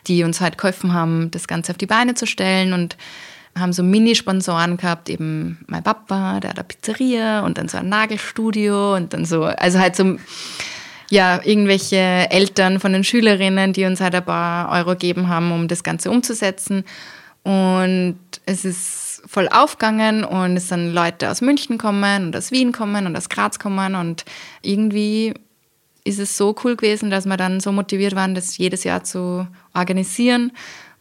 die 0.07 0.23
uns 0.23 0.41
halt 0.41 0.57
geholfen 0.57 0.93
haben, 0.93 1.31
das 1.31 1.47
Ganze 1.47 1.71
auf 1.71 1.77
die 1.77 1.85
Beine 1.85 2.15
zu 2.15 2.25
stellen 2.25 2.73
und 2.73 2.97
haben 3.57 3.73
so 3.73 3.83
Mini-Sponsoren 3.83 4.77
gehabt, 4.77 5.09
eben 5.09 5.57
mein 5.67 5.83
Papa, 5.83 6.39
der 6.39 6.51
hat 6.51 6.57
eine 6.57 6.63
Pizzeria 6.63 7.41
und 7.41 7.57
dann 7.57 7.67
so 7.67 7.77
ein 7.77 7.89
Nagelstudio 7.89 8.95
und 8.95 9.13
dann 9.13 9.25
so, 9.25 9.45
also 9.45 9.79
halt 9.79 9.95
so, 9.95 10.17
ja, 11.09 11.41
irgendwelche 11.43 12.27
Eltern 12.29 12.79
von 12.79 12.93
den 12.93 13.03
Schülerinnen, 13.03 13.73
die 13.73 13.85
uns 13.85 14.01
halt 14.01 14.15
ein 14.15 14.25
paar 14.25 14.71
Euro 14.71 14.91
gegeben 14.91 15.29
haben, 15.29 15.51
um 15.51 15.67
das 15.67 15.83
Ganze 15.83 16.11
umzusetzen. 16.11 16.83
Und 17.43 18.19
es 18.45 18.65
ist 18.65 19.06
voll 19.27 19.47
aufgegangen 19.49 20.23
und 20.23 20.57
es 20.57 20.69
sind 20.69 20.93
Leute 20.93 21.29
aus 21.29 21.41
München 21.41 21.77
kommen 21.77 22.27
und 22.27 22.35
aus 22.35 22.51
Wien 22.51 22.71
kommen 22.71 23.05
und 23.05 23.15
aus 23.15 23.29
Graz 23.29 23.59
kommen 23.59 23.95
und 23.95 24.25
irgendwie 24.61 25.33
ist 26.03 26.19
es 26.19 26.37
so 26.37 26.55
cool 26.63 26.77
gewesen, 26.77 27.09
dass 27.09 27.25
wir 27.25 27.35
dann 27.35 27.59
so 27.59 27.71
motiviert 27.71 28.15
waren, 28.15 28.33
das 28.33 28.57
jedes 28.57 28.85
Jahr 28.85 29.03
zu 29.03 29.45
organisieren. 29.73 30.53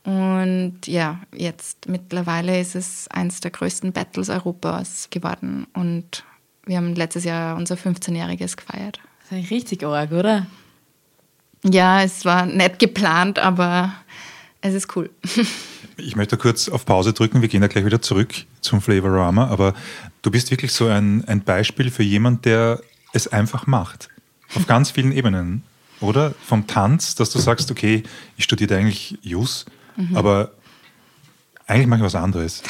Und 0.03 0.79
ja, 0.87 1.21
jetzt 1.35 1.89
mittlerweile 1.89 2.61
ist 2.61 2.75
es 2.75 3.09
eines 3.09 3.41
der 3.41 3.53
größten 3.53 3.93
Battles 3.93 4.29
Europas 4.29 5.09
geworden. 5.11 5.67
Und 5.75 6.25
wir 6.65 6.77
haben 6.77 6.95
letztes 6.95 7.25
Jahr 7.25 7.57
unser 7.57 7.77
15-jähriges 7.77 8.57
gefeiert. 8.57 9.01
Das 9.29 9.39
ist 9.39 9.51
richtig 9.51 9.85
arg, 9.85 10.11
oder? 10.11 10.47
Ja, 11.65 12.03
es 12.03 12.25
war 12.25 12.47
nicht 12.47 12.79
geplant, 12.79 13.39
aber 13.39 13.93
es 14.61 14.75
ist 14.75 14.95
cool. 14.97 15.11
Ich 15.99 16.15
möchte 16.15 16.37
kurz 16.37 16.69
auf 16.69 16.85
Pause 16.85 17.15
drücken, 17.15 17.41
wir 17.41 17.49
gehen 17.49 17.63
da 17.63 17.69
gleich 17.69 17.87
wieder 17.87 18.03
zurück 18.03 18.35
zum 18.61 18.83
Flavorama, 18.83 19.47
aber 19.47 19.75
du 20.21 20.31
bist 20.31 20.51
wirklich 20.51 20.73
so 20.73 20.89
ein, 20.89 21.25
ein 21.27 21.43
Beispiel 21.43 21.91
für 21.91 22.03
jemand, 22.03 22.45
der 22.45 22.83
es 23.15 23.29
einfach 23.29 23.67
macht. 23.67 24.11
Auf 24.55 24.67
ganz 24.67 24.91
vielen 24.91 25.11
Ebenen, 25.11 25.63
oder? 26.01 26.35
Vom 26.45 26.67
Tanz, 26.67 27.15
dass 27.15 27.31
du 27.31 27.39
sagst, 27.39 27.71
okay, 27.71 28.03
ich 28.37 28.45
studiere 28.45 28.77
eigentlich 28.77 29.19
Jus, 29.23 29.65
mhm. 29.97 30.17
aber 30.17 30.53
eigentlich 31.67 31.87
mache 31.87 32.01
ich 32.01 32.05
was 32.05 32.15
anderes. 32.15 32.63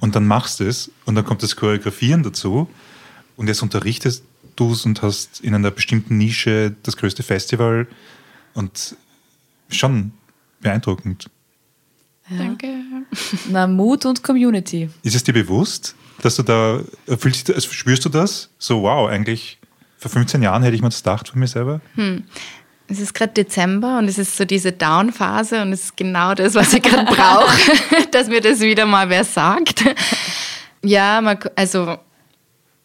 Und 0.00 0.14
dann 0.14 0.26
machst 0.26 0.60
du 0.60 0.64
es 0.64 0.90
und 1.06 1.14
dann 1.14 1.24
kommt 1.24 1.42
das 1.42 1.56
Choreografieren 1.56 2.22
dazu 2.22 2.68
und 3.36 3.48
jetzt 3.48 3.62
unterrichtest 3.62 4.24
du 4.54 4.72
es 4.72 4.84
und 4.84 5.00
hast 5.00 5.40
in 5.40 5.54
einer 5.54 5.70
bestimmten 5.70 6.18
Nische 6.18 6.74
das 6.82 6.96
größte 6.96 7.22
Festival 7.22 7.86
und 8.54 8.96
schon 9.70 10.12
beeindruckend. 10.60 11.30
Ja. 12.28 12.38
Danke. 12.38 12.68
Na, 13.50 13.66
Mut 13.66 14.04
und 14.06 14.22
Community. 14.22 14.88
Ist 15.02 15.14
es 15.14 15.24
dir 15.24 15.32
bewusst, 15.32 15.94
dass 16.22 16.36
du 16.36 16.42
da, 16.42 16.80
fühlst, 17.18 17.52
also 17.52 17.70
spürst 17.70 18.04
du 18.04 18.08
das? 18.08 18.50
So, 18.58 18.82
wow, 18.82 19.08
eigentlich 19.08 19.58
vor 19.98 20.10
15 20.10 20.42
Jahren 20.42 20.62
hätte 20.62 20.74
ich 20.74 20.82
mir 20.82 20.88
das 20.88 21.02
gedacht 21.02 21.28
von 21.28 21.40
mir 21.40 21.46
selber. 21.46 21.80
Hm. 21.94 22.24
Es 22.88 23.00
ist 23.00 23.14
gerade 23.14 23.32
Dezember 23.32 23.98
und 23.98 24.08
es 24.08 24.16
ist 24.16 24.36
so 24.36 24.44
diese 24.44 24.70
Down-Phase 24.70 25.62
und 25.62 25.72
es 25.72 25.84
ist 25.84 25.96
genau 25.96 26.34
das, 26.34 26.54
was 26.54 26.72
ich 26.72 26.82
gerade 26.82 27.04
brauche, 27.04 27.56
dass 28.12 28.28
mir 28.28 28.40
das 28.40 28.60
wieder 28.60 28.86
mal 28.86 29.08
wer 29.08 29.24
sagt. 29.24 29.84
Ja, 30.84 31.20
man, 31.20 31.38
also 31.56 31.98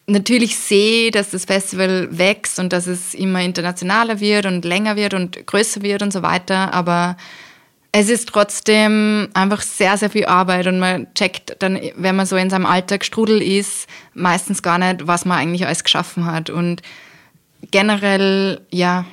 natürlich 0.06 0.56
sehe, 0.56 1.10
dass 1.10 1.30
das 1.30 1.44
Festival 1.44 2.08
wächst 2.10 2.58
und 2.58 2.72
dass 2.72 2.86
es 2.86 3.14
immer 3.14 3.42
internationaler 3.42 4.18
wird 4.18 4.46
und 4.46 4.64
länger 4.64 4.96
wird 4.96 5.14
und 5.14 5.46
größer 5.46 5.82
wird 5.82 6.02
und 6.02 6.12
so 6.12 6.22
weiter, 6.22 6.74
aber 6.74 7.16
es 7.92 8.08
ist 8.08 8.30
trotzdem 8.30 9.28
einfach 9.34 9.60
sehr, 9.60 9.98
sehr 9.98 10.08
viel 10.08 10.24
Arbeit 10.24 10.66
und 10.66 10.78
man 10.78 11.12
checkt 11.14 11.56
dann, 11.58 11.78
wenn 11.96 12.16
man 12.16 12.24
so 12.24 12.36
in 12.36 12.48
seinem 12.48 12.64
Alltag 12.64 13.04
Strudel 13.04 13.42
ist, 13.42 13.86
meistens 14.14 14.62
gar 14.62 14.78
nicht, 14.78 15.06
was 15.06 15.26
man 15.26 15.38
eigentlich 15.38 15.66
alles 15.66 15.84
geschaffen 15.84 16.24
hat. 16.24 16.48
Und 16.48 16.80
generell, 17.70 18.62
ja, 18.70 19.04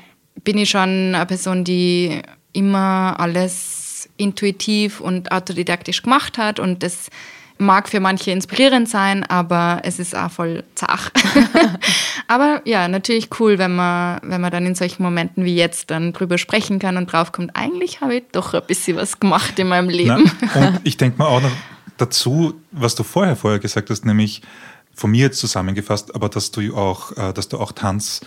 bin 0.45 0.57
ich 0.57 0.69
schon 0.69 1.13
eine 1.13 1.25
Person, 1.25 1.65
die 1.65 2.21
immer 2.53 3.19
alles 3.19 4.09
intuitiv 4.15 5.01
und 5.01 5.33
autodidaktisch 5.33 6.01
gemacht 6.01 6.37
hat 6.37 6.59
und 6.59 6.81
das 6.81 7.09
mag 7.59 7.89
für 7.89 7.99
manche 7.99 8.31
inspirierend 8.31 8.89
sein, 8.89 9.23
aber 9.25 9.81
es 9.83 9.99
ist 9.99 10.15
auch 10.15 10.31
voll 10.31 10.63
zach. 10.75 11.11
aber 12.27 12.61
ja, 12.65 12.87
natürlich 12.87 13.29
cool, 13.39 13.57
wenn 13.57 13.75
man, 13.75 14.19
wenn 14.23 14.41
man 14.41 14.49
dann 14.49 14.65
in 14.65 14.75
solchen 14.75 15.03
Momenten 15.03 15.43
wie 15.43 15.55
jetzt 15.55 15.91
dann 15.91 16.13
drüber 16.13 16.37
sprechen 16.37 16.79
kann 16.79 16.97
und 16.97 17.11
draufkommt, 17.11 17.51
eigentlich 17.53 18.01
habe 18.01 18.15
ich 18.15 18.23
doch 18.31 18.53
ein 18.53 18.63
bisschen 18.65 18.97
was 18.97 19.19
gemacht 19.19 19.59
in 19.59 19.67
meinem 19.67 19.89
Leben. 19.89 20.31
Na, 20.55 20.69
und 20.69 20.79
ich 20.83 20.97
denke 20.97 21.17
mal 21.17 21.27
auch 21.27 21.41
noch 21.41 21.51
dazu, 21.97 22.55
was 22.71 22.95
du 22.95 23.03
vorher 23.03 23.35
vorher 23.35 23.59
gesagt 23.59 23.89
hast, 23.89 24.05
nämlich 24.05 24.41
von 24.93 25.11
mir 25.11 25.25
jetzt 25.25 25.39
zusammengefasst, 25.39 26.15
aber 26.15 26.29
dass 26.29 26.51
du 26.51 26.75
auch, 26.75 27.15
äh, 27.17 27.33
dass 27.33 27.49
du 27.49 27.57
auch 27.57 27.73
Tanz 27.73 28.21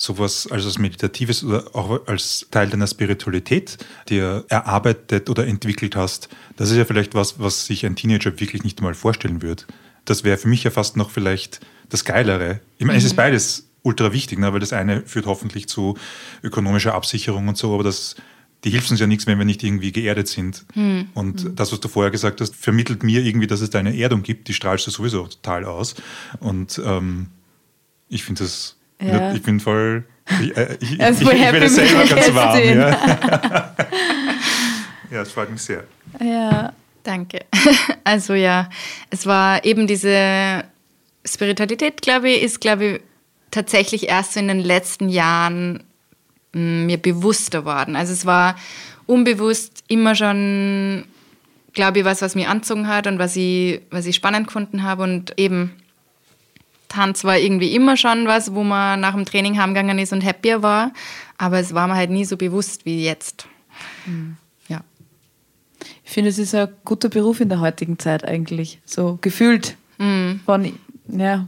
sowas 0.00 0.46
als 0.50 0.64
was 0.64 0.78
Meditatives 0.78 1.44
oder 1.44 1.64
auch 1.74 2.06
als 2.06 2.46
Teil 2.50 2.70
deiner 2.70 2.86
Spiritualität 2.86 3.76
dir 4.08 4.44
erarbeitet 4.48 5.28
oder 5.28 5.46
entwickelt 5.46 5.94
hast, 5.94 6.30
das 6.56 6.70
ist 6.70 6.78
ja 6.78 6.86
vielleicht 6.86 7.14
was, 7.14 7.38
was 7.38 7.66
sich 7.66 7.84
ein 7.84 7.96
Teenager 7.96 8.40
wirklich 8.40 8.64
nicht 8.64 8.80
mal 8.80 8.94
vorstellen 8.94 9.42
würde. 9.42 9.64
Das 10.06 10.24
wäre 10.24 10.38
für 10.38 10.48
mich 10.48 10.64
ja 10.64 10.70
fast 10.70 10.96
noch 10.96 11.10
vielleicht 11.10 11.60
das 11.90 12.06
Geilere. 12.06 12.60
Ich 12.78 12.86
meine, 12.86 12.94
mhm. 12.94 12.98
es 13.00 13.04
ist 13.04 13.12
mhm. 13.12 13.16
beides 13.16 13.68
ultra 13.82 14.12
wichtig, 14.12 14.38
ne? 14.38 14.50
weil 14.52 14.60
das 14.60 14.72
eine 14.72 15.02
führt 15.02 15.26
hoffentlich 15.26 15.68
zu 15.68 15.98
ökonomischer 16.42 16.94
Absicherung 16.94 17.48
und 17.48 17.58
so, 17.58 17.74
aber 17.74 17.84
das, 17.84 18.16
die 18.64 18.70
hilft 18.70 18.90
uns 18.90 19.00
ja 19.00 19.06
nichts, 19.06 19.26
wenn 19.26 19.36
wir 19.36 19.44
nicht 19.44 19.62
irgendwie 19.62 19.92
geerdet 19.92 20.28
sind. 20.28 20.64
Mhm. 20.74 21.10
Und 21.12 21.44
mhm. 21.44 21.56
das, 21.56 21.72
was 21.72 21.80
du 21.80 21.88
vorher 21.88 22.10
gesagt 22.10 22.40
hast, 22.40 22.56
vermittelt 22.56 23.02
mir 23.02 23.20
irgendwie, 23.20 23.46
dass 23.46 23.60
es 23.60 23.68
da 23.68 23.78
eine 23.78 23.94
Erdung 23.94 24.22
gibt, 24.22 24.48
die 24.48 24.54
strahlst 24.54 24.86
du 24.86 24.90
sowieso 24.90 25.26
total 25.26 25.66
aus. 25.66 25.94
Und 26.40 26.80
ähm, 26.82 27.26
ich 28.08 28.24
finde 28.24 28.44
das 28.44 28.76
ja. 29.00 29.32
Ich 29.32 29.42
bin 29.42 29.60
voll. 29.60 30.04
Ich, 30.40 30.56
äh, 30.56 30.76
ich, 30.80 30.92
ich, 30.92 31.00
ich 31.20 31.26
werde 31.26 31.68
selber 31.68 32.04
ganz 32.04 32.34
warm. 32.34 32.58
Ja. 32.58 32.90
ja, 35.10 35.22
es 35.22 35.32
freut 35.32 35.50
mich 35.50 35.62
sehr. 35.62 35.84
Ja, 36.20 36.72
danke. 37.02 37.40
Also 38.04 38.34
ja, 38.34 38.68
es 39.10 39.26
war 39.26 39.64
eben 39.64 39.86
diese 39.86 40.64
Spiritualität, 41.24 42.02
glaube 42.02 42.30
ich, 42.30 42.42
ist, 42.42 42.60
glaube 42.60 42.84
ich, 42.84 43.00
tatsächlich 43.50 44.08
erst 44.08 44.32
so 44.32 44.40
in 44.40 44.48
den 44.48 44.60
letzten 44.60 45.08
Jahren 45.08 45.84
mm, 46.52 46.86
mir 46.86 46.98
bewusster 46.98 47.64
worden. 47.64 47.94
Also 47.94 48.12
es 48.12 48.26
war 48.26 48.56
unbewusst 49.06 49.84
immer 49.86 50.14
schon, 50.14 51.04
glaube 51.72 52.00
ich, 52.00 52.04
was, 52.04 52.22
was 52.22 52.34
mich 52.34 52.48
anzogen 52.48 52.88
hat 52.88 53.06
und 53.06 53.18
was 53.18 53.36
ich, 53.36 53.82
was 53.90 54.06
ich 54.06 54.16
spannend 54.16 54.48
gefunden 54.48 54.82
habe 54.82 55.04
und 55.04 55.38
eben 55.38 55.76
Tanz 56.90 57.24
war 57.24 57.38
irgendwie 57.38 57.74
immer 57.74 57.96
schon 57.96 58.26
was, 58.26 58.52
wo 58.52 58.62
man 58.64 59.00
nach 59.00 59.14
dem 59.14 59.24
Training 59.24 59.58
heimgegangen 59.58 59.98
ist 59.98 60.12
und 60.12 60.24
happier 60.24 60.62
war, 60.62 60.92
aber 61.38 61.58
es 61.58 61.72
war 61.72 61.86
mir 61.86 61.94
halt 61.94 62.10
nie 62.10 62.24
so 62.26 62.36
bewusst 62.36 62.84
wie 62.84 63.04
jetzt. 63.04 63.46
Mhm. 64.04 64.36
Ja. 64.68 64.80
Ich 66.04 66.10
finde, 66.10 66.30
es 66.30 66.38
ist 66.38 66.54
ein 66.54 66.68
guter 66.84 67.08
Beruf 67.08 67.40
in 67.40 67.48
der 67.48 67.60
heutigen 67.60 67.98
Zeit 67.98 68.24
eigentlich, 68.24 68.80
so 68.84 69.18
gefühlt 69.20 69.76
mhm. 69.98 70.40
von, 70.44 70.72
ja, 71.08 71.46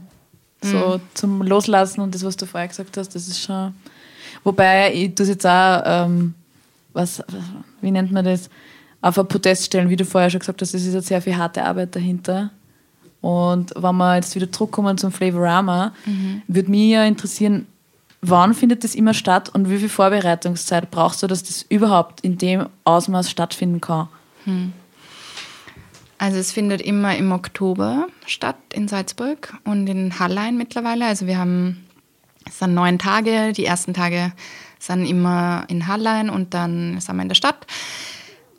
so 0.61 0.97
mhm. 0.97 1.01
zum 1.13 1.41
Loslassen 1.41 1.99
und 1.99 2.15
das, 2.15 2.23
was 2.23 2.37
du 2.37 2.45
vorher 2.45 2.69
gesagt 2.69 2.95
hast, 2.95 3.13
das 3.13 3.27
ist 3.27 3.41
schon, 3.41 3.73
wobei 4.45 4.93
ich 4.93 5.13
tue 5.13 5.25
jetzt 5.25 5.45
auch, 5.45 5.83
ähm, 5.85 6.35
was, 6.93 7.21
wie 7.81 7.91
nennt 7.91 8.13
man 8.13 8.23
das, 8.23 8.49
auf 9.01 9.19
ein 9.19 9.27
Podest 9.27 9.65
stellen, 9.65 9.89
wie 9.89 9.97
du 9.97 10.05
vorher 10.05 10.29
schon 10.29 10.39
gesagt 10.39 10.61
hast, 10.61 10.73
es 10.73 10.85
ist 10.85 10.93
jetzt 10.93 11.07
sehr 11.07 11.21
viel 11.21 11.35
harte 11.35 11.65
Arbeit 11.65 11.93
dahinter 11.93 12.51
und 13.23 13.71
wenn 13.77 13.95
wir 13.95 14.15
jetzt 14.15 14.35
wieder 14.35 14.51
zurückkommen 14.51 14.97
zum 14.97 15.13
Flavorama, 15.13 15.93
mhm. 16.05 16.41
würde 16.49 16.69
mich 16.69 16.89
ja 16.89 17.05
interessieren, 17.05 17.67
wann 18.19 18.53
findet 18.53 18.83
das 18.83 18.95
immer 18.95 19.13
statt 19.13 19.47
und 19.47 19.69
wie 19.69 19.77
viel 19.77 19.87
Vorbereitungszeit 19.87 20.91
brauchst 20.91 21.23
du, 21.23 21.27
dass 21.27 21.41
das 21.41 21.61
überhaupt 21.69 22.19
in 22.19 22.37
dem 22.37 22.67
Ausmaß 22.83 23.31
stattfinden 23.31 23.79
kann? 23.79 24.09
Hm. 24.43 24.73
Also 26.17 26.37
es 26.37 26.51
findet 26.51 26.81
immer 26.81 27.15
im 27.15 27.31
Oktober 27.31 28.07
statt 28.25 28.57
in 28.73 28.89
Salzburg 28.89 29.53
und 29.63 29.87
in 29.87 30.19
Hallein 30.19 30.57
mittlerweile. 30.57 31.05
Also 31.05 31.25
wir 31.25 31.37
haben, 31.37 31.85
es 32.45 32.59
sind 32.59 32.73
neun 32.73 32.99
Tage. 32.99 33.53
Die 33.53 33.65
ersten 33.65 33.93
Tage 33.93 34.33
sind 34.79 35.05
immer 35.05 35.63
in 35.69 35.87
Hallein 35.87 36.29
und 36.29 36.53
dann 36.53 36.99
sind 36.99 37.15
wir 37.15 37.21
in 37.21 37.29
der 37.29 37.35
Stadt. 37.35 37.65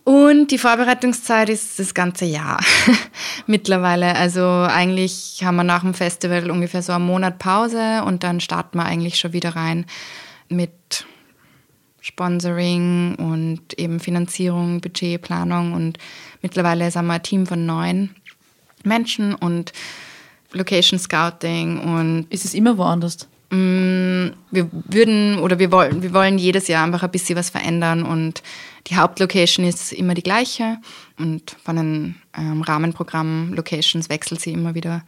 Und 0.05 0.49
die 0.49 0.59
Vorbereitungszeit 0.59 1.49
ist 1.49 1.79
das 1.79 1.95
ganze 1.95 2.27
Jahr 2.27 2.63
mittlerweile. 3.47 4.15
Also 4.17 4.43
eigentlich 4.43 5.43
haben 5.43 5.57
wir 5.57 5.65
nach 5.65 5.81
dem 5.81 5.95
Festival 5.95 6.51
ungefähr 6.51 6.83
so 6.83 6.93
einen 6.93 7.07
Monat 7.07 7.39
Pause 7.39 8.03
und 8.05 8.23
dann 8.23 8.41
starten 8.41 8.77
wir 8.77 8.85
eigentlich 8.85 9.17
schon 9.17 9.33
wieder 9.33 9.57
rein 9.57 9.87
mit 10.51 11.07
Sponsoring 12.03 13.15
und 13.15 13.79
eben 13.79 13.99
Finanzierung, 13.99 14.83
Budgetplanung 14.83 15.73
und 15.73 15.97
mittlerweile 16.43 16.91
sind 16.91 17.07
wir 17.07 17.15
ein 17.15 17.23
Team 17.23 17.47
von 17.47 17.65
neun 17.65 18.11
Menschen 18.85 19.35
und 19.35 19.73
Location 20.53 20.99
Scouting 20.99 21.81
und 21.81 22.27
ist 22.29 22.45
es 22.45 22.53
immer 22.53 22.77
woanders? 22.77 23.27
Mm, 23.49 24.29
wir 24.51 24.69
würden 24.71 25.39
oder 25.39 25.59
wir 25.59 25.73
wollen, 25.73 26.03
wir 26.03 26.13
wollen 26.13 26.37
jedes 26.37 26.69
Jahr 26.69 26.85
einfach 26.85 27.03
ein 27.03 27.11
bisschen 27.11 27.39
was 27.39 27.49
verändern 27.49 28.03
und 28.03 28.43
die 28.87 28.97
Hauptlocation 28.97 29.65
ist 29.65 29.93
immer 29.93 30.15
die 30.15 30.23
gleiche 30.23 30.79
und 31.19 31.57
von 31.65 31.77
den 31.77 32.15
ähm, 32.37 32.63
Rahmenprogramm-Locations 32.63 34.09
wechselt 34.09 34.41
sie 34.41 34.53
immer 34.53 34.75
wieder 34.75 35.05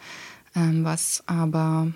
ähm, 0.54 0.84
was. 0.84 1.22
Aber 1.26 1.88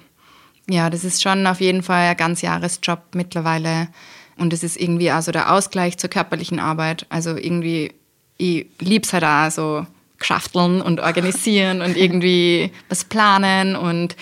ja, 0.69 0.91
das 0.91 1.05
ist 1.05 1.23
schon 1.23 1.47
auf 1.47 1.61
jeden 1.61 1.83
Fall 1.83 2.09
ein 2.09 2.17
ganz 2.17 2.43
Jahresjob 2.43 3.15
mittlerweile 3.15 3.89
und 4.37 4.53
es 4.53 4.63
ist 4.63 4.79
irgendwie 4.79 5.11
also 5.11 5.33
der 5.33 5.53
Ausgleich 5.53 5.99
zur 5.99 6.11
körperlichen 6.11 6.61
Arbeit. 6.61 7.07
Also 7.09 7.37
irgendwie, 7.37 7.93
ich 8.37 8.67
liebe 8.79 9.07
es 9.07 9.13
halt 9.13 9.25
auch 9.25 9.51
so 9.51 9.87
geschafteln 10.19 10.83
und 10.83 11.01
organisieren 11.01 11.81
und 11.81 11.97
irgendwie 11.97 12.73
was 12.89 13.05
planen 13.05 13.75
und 13.75 14.17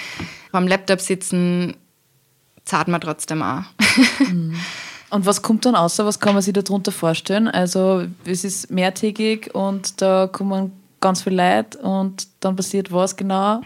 beim 0.52 0.66
Laptop 0.68 1.00
sitzen 1.00 1.76
zahlt 2.64 2.88
man 2.88 3.00
trotzdem 3.00 3.42
auch. 3.42 3.64
Mhm. 4.20 4.54
Und 5.10 5.26
was 5.26 5.42
kommt 5.42 5.64
dann 5.64 5.74
außer? 5.74 6.04
Was 6.04 6.20
kann 6.20 6.34
man 6.34 6.42
sich 6.42 6.52
darunter 6.52 6.92
vorstellen? 6.92 7.48
Also 7.48 8.04
es 8.24 8.44
ist 8.44 8.70
mehrtägig 8.70 9.54
und 9.54 10.00
da 10.02 10.26
kommen 10.26 10.72
ganz 11.00 11.22
viel 11.22 11.34
Leute 11.34 11.78
und 11.78 12.26
dann 12.40 12.56
passiert 12.56 12.92
was 12.92 13.16
genau? 13.16 13.62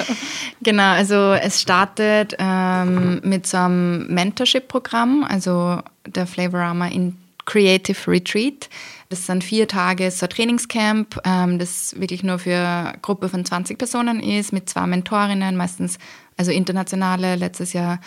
genau, 0.62 0.92
also 0.92 1.32
es 1.32 1.60
startet 1.60 2.34
ähm, 2.38 3.20
mit 3.22 3.46
so 3.46 3.58
einem 3.58 4.06
Mentorship-Programm, 4.06 5.24
also 5.28 5.80
der 6.06 6.26
Flavorama 6.26 6.86
in 6.86 7.16
Creative 7.44 8.10
Retreat. 8.10 8.68
Das 9.08 9.26
sind 9.26 9.44
vier 9.44 9.68
Tage 9.68 10.10
so 10.10 10.24
ein 10.24 10.30
Trainingscamp, 10.30 11.20
ähm, 11.24 11.58
das 11.58 11.94
wirklich 12.00 12.22
nur 12.22 12.38
für 12.38 12.56
eine 12.56 12.94
Gruppe 13.02 13.28
von 13.28 13.44
20 13.44 13.76
Personen 13.76 14.20
ist, 14.20 14.52
mit 14.52 14.68
zwei 14.70 14.86
Mentorinnen, 14.86 15.56
meistens 15.56 15.98
also 16.36 16.50
internationale. 16.50 17.36
Letztes 17.36 17.74
Jahr 17.74 18.00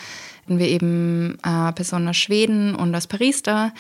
hatten 0.46 0.60
wir 0.60 0.68
eben 0.68 1.38
äh, 1.44 1.72
Personen 1.74 2.08
aus 2.08 2.18
Schweden 2.18 2.76
und 2.76 2.94
aus 2.94 3.08
Paris 3.08 3.42
da. 3.42 3.72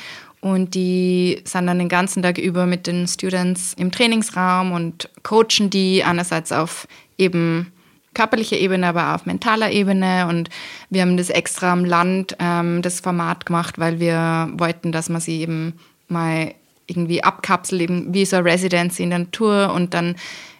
Und 0.41 0.75
die 0.75 1.41
sind 1.45 1.67
dann 1.67 1.79
den 1.79 1.89
ganzen 1.89 2.23
Tag 2.23 2.37
über 2.37 2.65
mit 2.65 2.87
den 2.87 3.07
Students 3.07 3.73
im 3.77 3.91
Trainingsraum 3.91 4.71
und 4.71 5.09
coachen 5.23 5.69
die 5.69 6.03
einerseits 6.03 6.51
auf 6.51 6.87
eben 7.17 7.71
körperlicher 8.13 8.57
Ebene, 8.57 8.87
aber 8.87 9.09
auch 9.09 9.15
auf 9.15 9.25
mentaler 9.25 9.71
Ebene. 9.71 10.27
Und 10.27 10.49
wir 10.89 11.01
haben 11.01 11.17
das 11.17 11.29
extra 11.29 11.71
am 11.71 11.85
Land, 11.85 12.35
ähm, 12.39 12.81
das 12.81 12.99
Format 12.99 13.45
gemacht, 13.45 13.77
weil 13.77 13.99
wir 13.99 14.49
wollten, 14.53 14.91
dass 14.91 15.09
man 15.09 15.21
sie 15.21 15.41
eben 15.41 15.73
mal 16.07 16.53
irgendwie 16.87 17.23
abkapselt, 17.23 17.81
eben 17.81 18.13
wie 18.13 18.25
so 18.25 18.37
eine 18.37 18.45
Residency 18.45 19.03
in 19.03 19.09
der 19.11 19.19
Natur 19.19 19.71
und 19.73 19.93
dann 19.93 20.15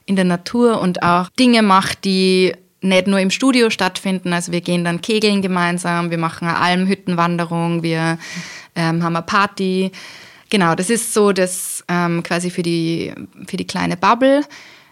in 0.06 0.16
der 0.16 0.26
Natur 0.26 0.82
und 0.82 1.02
auch 1.02 1.30
Dinge 1.40 1.64
macht, 1.64 2.06
die 2.06 2.54
nicht 2.86 3.08
nur 3.08 3.20
im 3.20 3.32
Studio 3.32 3.70
stattfinden. 3.70 4.34
Also 4.34 4.52
wir 4.52 4.62
gehen 4.62 4.84
dann 4.84 5.02
kegeln 5.02 5.42
gemeinsam, 5.42 6.12
wir 6.12 6.18
machen 6.18 6.48
eine 6.48 6.58
Almhüttenwanderung, 6.58 7.84
wir 7.84 8.18
ähm, 8.76 9.04
haben 9.04 9.16
eine 9.16 9.26
Party. 9.26 9.92
Genau, 10.50 10.76
das 10.76 10.90
ist 10.90 11.14
so 11.14 11.32
das 11.32 11.84
ähm, 11.88 12.24
quasi 12.24 12.50
für 12.50 12.64
die, 12.64 13.14
für 13.48 13.58
die 13.58 13.68
kleine 13.68 13.98
Bubble, 13.98 14.44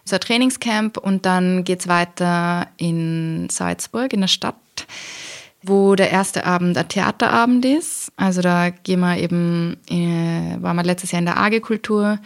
so 0.03 0.15
ein 0.15 0.21
Trainingscamp 0.21 0.97
und 0.97 1.25
dann 1.25 1.63
geht 1.63 1.81
es 1.81 1.87
weiter 1.87 2.67
in 2.77 3.47
Salzburg, 3.49 4.11
in 4.13 4.21
der 4.21 4.27
Stadt, 4.27 4.55
wo 5.61 5.95
der 5.95 6.11
erste 6.11 6.45
Abend 6.45 6.77
ein 6.77 6.89
Theaterabend 6.89 7.63
ist. 7.63 8.11
Also 8.17 8.41
da 8.41 8.71
gehen 8.71 8.99
wir 8.99 9.17
eben, 9.17 9.77
äh, 9.89 10.61
waren 10.61 10.75
wir 10.75 10.83
letztes 10.83 11.11
Jahr 11.11 11.19
in 11.19 11.25
der 11.27 11.37
AG-Kultur, 11.37 12.19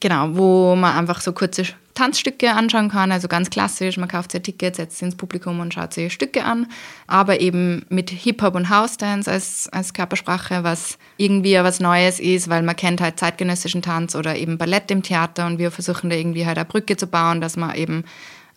genau, 0.00 0.36
wo 0.36 0.76
man 0.76 0.96
einfach 0.96 1.20
so 1.20 1.32
kurze 1.32 1.64
Tanzstücke 1.98 2.52
anschauen 2.52 2.90
kann, 2.90 3.10
also 3.10 3.26
ganz 3.26 3.50
klassisch, 3.50 3.96
man 3.96 4.08
kauft 4.08 4.30
sich 4.30 4.40
ein 4.40 4.44
Ticket, 4.44 4.76
setzt 4.76 4.98
sich 4.98 5.06
ins 5.06 5.16
Publikum 5.16 5.58
und 5.58 5.74
schaut 5.74 5.92
sich 5.92 6.12
Stücke 6.12 6.44
an, 6.44 6.68
aber 7.08 7.40
eben 7.40 7.84
mit 7.88 8.10
Hip-Hop 8.10 8.54
und 8.54 8.70
House-Dance 8.70 9.28
als, 9.28 9.68
als 9.72 9.92
Körpersprache, 9.94 10.62
was 10.62 10.96
irgendwie 11.16 11.54
was 11.54 11.80
Neues 11.80 12.20
ist, 12.20 12.48
weil 12.48 12.62
man 12.62 12.76
kennt 12.76 13.00
halt 13.00 13.18
zeitgenössischen 13.18 13.82
Tanz 13.82 14.14
oder 14.14 14.36
eben 14.36 14.58
Ballett 14.58 14.92
im 14.92 15.02
Theater 15.02 15.46
und 15.46 15.58
wir 15.58 15.72
versuchen 15.72 16.08
da 16.08 16.14
irgendwie 16.14 16.46
halt 16.46 16.56
eine 16.56 16.66
Brücke 16.66 16.96
zu 16.96 17.08
bauen, 17.08 17.40
dass 17.40 17.56
man 17.56 17.74
eben 17.74 18.04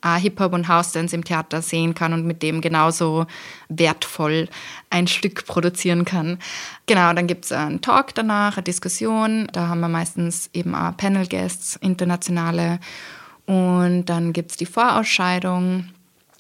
Hip-Hop 0.04 0.54
und 0.54 0.68
House-Dance 0.68 1.16
im 1.16 1.24
Theater 1.24 1.64
sehen 1.64 1.96
kann 1.96 2.14
und 2.14 2.26
mit 2.26 2.44
dem 2.44 2.62
genauso 2.62 3.26
wertvoll 3.70 4.50
ein 4.90 5.08
Stück 5.08 5.46
produzieren 5.46 6.06
kann. 6.06 6.38
Genau, 6.86 7.14
dann 7.14 7.28
gibt 7.28 7.46
es 7.46 7.52
einen 7.52 7.82
Talk 7.82 8.14
danach, 8.14 8.58
eine 8.58 8.64
Diskussion. 8.64 9.48
Da 9.52 9.68
haben 9.68 9.80
wir 9.80 9.90
meistens 9.90 10.50
eben 10.54 10.76
auch 10.76 10.98
Panel-Guests, 10.98 11.78
internationale 11.78 12.80
und 13.52 14.06
dann 14.06 14.32
gibt 14.32 14.52
es 14.52 14.56
die 14.56 14.66
Vorausscheidung 14.66 15.90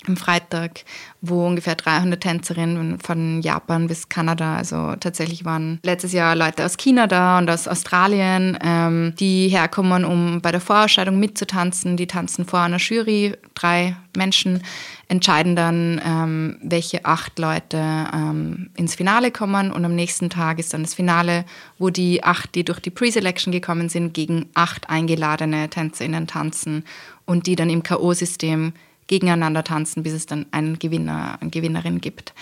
am 0.07 0.17
Freitag, 0.17 0.83
wo 1.21 1.45
ungefähr 1.45 1.75
300 1.75 2.19
Tänzerinnen 2.19 2.99
von 2.99 3.41
Japan 3.41 3.87
bis 3.87 4.09
Kanada, 4.09 4.57
also 4.57 4.95
tatsächlich 4.99 5.45
waren 5.45 5.79
letztes 5.83 6.13
Jahr 6.13 6.35
Leute 6.35 6.65
aus 6.65 6.77
China 6.77 7.07
da 7.07 7.37
und 7.37 7.49
aus 7.49 7.67
Australien, 7.67 8.57
ähm, 8.63 9.13
die 9.19 9.49
herkommen, 9.49 10.03
um 10.05 10.41
bei 10.41 10.51
der 10.51 10.61
Vorausscheidung 10.61 11.19
mitzutanzen. 11.19 11.97
Die 11.97 12.07
tanzen 12.07 12.45
vor 12.45 12.61
einer 12.61 12.77
Jury, 12.77 13.35
drei 13.53 13.95
Menschen 14.17 14.63
entscheiden 15.07 15.55
dann, 15.55 16.01
ähm, 16.03 16.57
welche 16.63 17.05
acht 17.05 17.37
Leute 17.37 17.77
ähm, 17.77 18.69
ins 18.75 18.95
Finale 18.95 19.31
kommen 19.31 19.71
und 19.71 19.85
am 19.85 19.95
nächsten 19.95 20.29
Tag 20.29 20.57
ist 20.57 20.73
dann 20.73 20.83
das 20.83 20.93
Finale, 20.93 21.45
wo 21.77 21.89
die 21.89 22.23
acht, 22.23 22.55
die 22.55 22.63
durch 22.63 22.79
die 22.79 22.89
Pre-Selection 22.89 23.51
gekommen 23.51 23.89
sind, 23.89 24.13
gegen 24.13 24.49
acht 24.53 24.89
eingeladene 24.89 25.69
TänzerInnen 25.69 26.27
tanzen 26.27 26.85
und 27.25 27.45
die 27.45 27.55
dann 27.55 27.69
im 27.69 27.83
K.O.-System 27.83 28.73
gegeneinander 29.11 29.65
tanzen, 29.65 30.03
bis 30.03 30.13
es 30.13 30.25
dann 30.25 30.45
einen 30.51 30.79
Gewinner, 30.79 31.37
eine 31.41 31.49
Gewinnerin 31.49 31.99
gibt. 31.99 32.33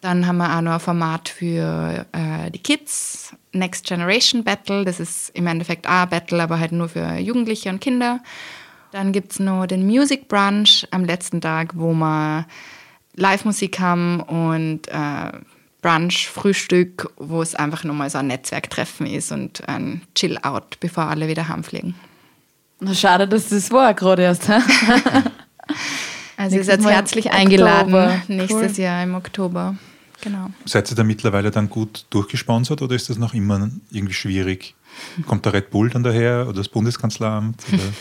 Dann 0.00 0.24
haben 0.24 0.38
wir 0.38 0.56
auch 0.56 0.60
noch 0.60 0.74
ein 0.74 0.80
Format 0.80 1.28
für 1.28 2.06
äh, 2.12 2.50
die 2.52 2.60
Kids, 2.60 3.34
Next 3.52 3.86
Generation 3.86 4.44
Battle. 4.44 4.84
Das 4.84 5.00
ist 5.00 5.30
im 5.30 5.48
Endeffekt 5.48 5.88
auch 5.88 6.02
ein 6.02 6.08
Battle, 6.08 6.42
aber 6.42 6.60
halt 6.60 6.70
nur 6.70 6.88
für 6.88 7.16
Jugendliche 7.16 7.70
und 7.70 7.80
Kinder. 7.80 8.20
Dann 8.92 9.10
gibt 9.12 9.32
es 9.32 9.40
noch 9.40 9.66
den 9.66 9.84
Music 9.84 10.28
Brunch 10.28 10.86
am 10.92 11.04
letzten 11.04 11.40
Tag, 11.40 11.72
wo 11.74 11.92
wir 11.92 12.46
Live-Musik 13.16 13.80
haben 13.80 14.20
und 14.20 14.86
äh, 14.88 15.32
Brunch, 15.82 16.28
Frühstück, 16.28 17.12
wo 17.16 17.42
es 17.42 17.56
einfach 17.56 17.82
nochmal 17.82 18.10
so 18.10 18.18
ein 18.18 18.28
Netzwerktreffen 18.28 19.06
ist 19.06 19.32
und 19.32 19.68
ein 19.68 20.02
Chill-Out, 20.14 20.78
bevor 20.78 21.04
alle 21.04 21.26
wieder 21.26 21.48
heimfliegen. 21.48 21.96
Na, 22.78 22.94
schade, 22.94 23.26
dass 23.26 23.48
das 23.48 23.72
war 23.72 23.92
gerade 23.92 24.22
erst. 24.22 24.48
Also 26.36 26.56
ihr 26.56 26.64
seid 26.64 26.82
herzlich 26.84 27.30
eingeladen 27.32 27.94
Oktober. 27.94 28.22
nächstes 28.28 28.78
cool. 28.78 28.84
Jahr 28.84 29.02
im 29.02 29.14
Oktober. 29.14 29.76
Genau. 30.22 30.50
Seid 30.64 30.90
ihr 30.90 30.96
da 30.96 31.04
mittlerweile 31.04 31.50
dann 31.50 31.68
gut 31.68 32.06
durchgesponsert 32.10 32.82
oder 32.82 32.94
ist 32.94 33.10
das 33.10 33.18
noch 33.18 33.34
immer 33.34 33.70
irgendwie 33.90 34.14
schwierig? 34.14 34.74
Kommt 35.26 35.44
der 35.44 35.54
Red 35.54 35.70
Bull 35.70 35.90
dann 35.90 36.02
daher 36.02 36.46
oder 36.48 36.58
das 36.58 36.68
Bundeskanzleramt? 36.68 37.62
Oder? 37.72 37.82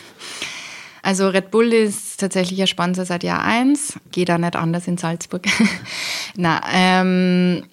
Also 1.02 1.30
Red 1.30 1.50
Bull 1.50 1.72
ist 1.72 2.20
tatsächlich 2.20 2.60
ein 2.60 2.68
Sponsor 2.68 3.06
seit 3.06 3.24
Jahr 3.24 3.42
1. 3.42 4.00
Geht 4.12 4.28
da 4.28 4.38
nicht 4.38 4.58
anders 4.58 4.86
in 4.86 4.98
Salzburg. 4.98 5.48
Na, 6.36 6.62
ähm, 6.72 7.64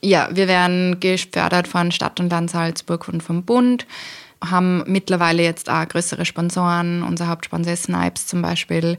ja, 0.00 0.28
wir 0.32 0.48
werden 0.48 0.98
gefördert 0.98 1.68
von 1.68 1.92
Stadt 1.92 2.18
und 2.18 2.30
Land 2.30 2.50
Salzburg 2.50 3.06
und 3.08 3.22
vom 3.22 3.44
Bund 3.44 3.86
haben 4.44 4.82
mittlerweile 4.86 5.44
jetzt 5.44 5.70
auch 5.70 5.86
größere 5.86 6.24
Sponsoren. 6.24 7.04
Unser 7.04 7.28
Hauptsponsor 7.28 7.72
ist 7.72 7.84
Snipes 7.84 8.26
zum 8.26 8.42
Beispiel. 8.42 8.98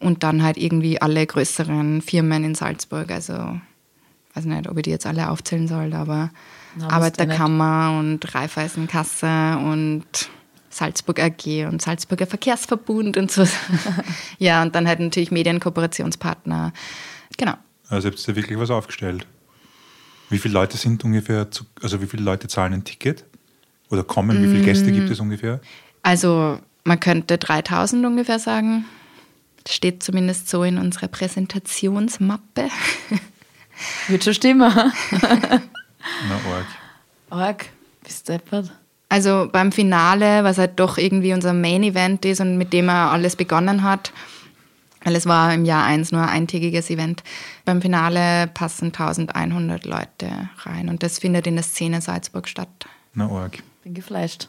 Und 0.00 0.22
dann 0.22 0.42
halt 0.42 0.56
irgendwie 0.56 1.00
alle 1.00 1.26
größeren 1.26 2.02
Firmen 2.02 2.42
in 2.42 2.54
Salzburg. 2.54 3.10
Also, 3.10 3.34
weiß 4.34 4.46
nicht, 4.46 4.68
ob 4.68 4.76
ich 4.78 4.84
die 4.84 4.90
jetzt 4.90 5.06
alle 5.06 5.30
aufzählen 5.30 5.68
soll, 5.68 5.92
aber 5.92 6.30
Na, 6.76 6.88
Arbeiterkammer 6.88 7.98
und 7.98 8.34
Raiffeisenkasse 8.34 9.58
und 9.58 10.04
Salzburg 10.70 11.20
AG 11.20 11.66
und 11.66 11.82
Salzburger 11.82 12.26
Verkehrsverbund 12.26 13.16
und 13.16 13.30
so. 13.30 13.44
ja, 14.38 14.62
und 14.62 14.74
dann 14.74 14.88
halt 14.88 15.00
natürlich 15.00 15.30
Medienkooperationspartner. 15.30 16.72
Genau. 17.36 17.54
Also 17.88 18.08
habt 18.08 18.26
ihr 18.26 18.36
wirklich 18.36 18.58
was 18.58 18.70
aufgestellt. 18.70 19.26
Wie 20.30 20.38
viele 20.38 20.54
Leute 20.54 20.76
sind 20.76 21.04
ungefähr, 21.04 21.50
zu, 21.50 21.64
also 21.82 22.00
wie 22.00 22.06
viele 22.06 22.22
Leute 22.22 22.46
zahlen 22.46 22.72
ein 22.72 22.84
Ticket? 22.84 23.24
Oder 23.90 24.04
kommen? 24.04 24.40
Wie 24.40 24.46
viele 24.46 24.64
Gäste 24.64 24.92
gibt 24.92 25.10
es 25.10 25.18
ungefähr? 25.18 25.60
Also 26.02 26.60
man 26.84 27.00
könnte 27.00 27.36
3000 27.36 28.06
ungefähr 28.06 28.38
sagen. 28.38 28.84
Steht 29.68 30.02
zumindest 30.02 30.48
so 30.48 30.62
in 30.64 30.78
unserer 30.78 31.08
Präsentationsmappe. 31.08 32.68
Wird 34.08 34.24
schon 34.24 34.34
stimmen. 34.34 34.70
Na, 34.70 36.34
arg. 36.52 36.66
Org, 37.30 37.66
bist 38.02 38.28
deppert. 38.28 38.70
Also 39.08 39.48
beim 39.50 39.72
Finale, 39.72 40.44
was 40.44 40.58
halt 40.58 40.78
doch 40.78 40.96
irgendwie 40.96 41.32
unser 41.32 41.52
Main 41.52 41.82
Event 41.82 42.24
ist 42.24 42.40
und 42.40 42.56
mit 42.56 42.72
dem 42.72 42.88
er 42.88 43.10
alles 43.10 43.34
begonnen 43.34 43.82
hat, 43.82 44.12
weil 45.02 45.16
es 45.16 45.26
war 45.26 45.52
im 45.52 45.64
Jahr 45.64 45.84
1 45.84 46.12
nur 46.12 46.22
ein 46.22 46.28
eintägiges 46.28 46.90
Event. 46.90 47.24
Beim 47.64 47.82
Finale 47.82 48.46
passen 48.48 48.86
1100 48.86 49.84
Leute 49.84 50.50
rein 50.58 50.88
und 50.88 51.02
das 51.02 51.18
findet 51.18 51.46
in 51.46 51.56
der 51.56 51.64
Szene 51.64 52.00
Salzburg 52.00 52.48
statt. 52.48 52.68
Na, 53.14 53.28
arg. 53.28 53.58
Bin 53.82 53.94
gefleischt. 53.94 54.48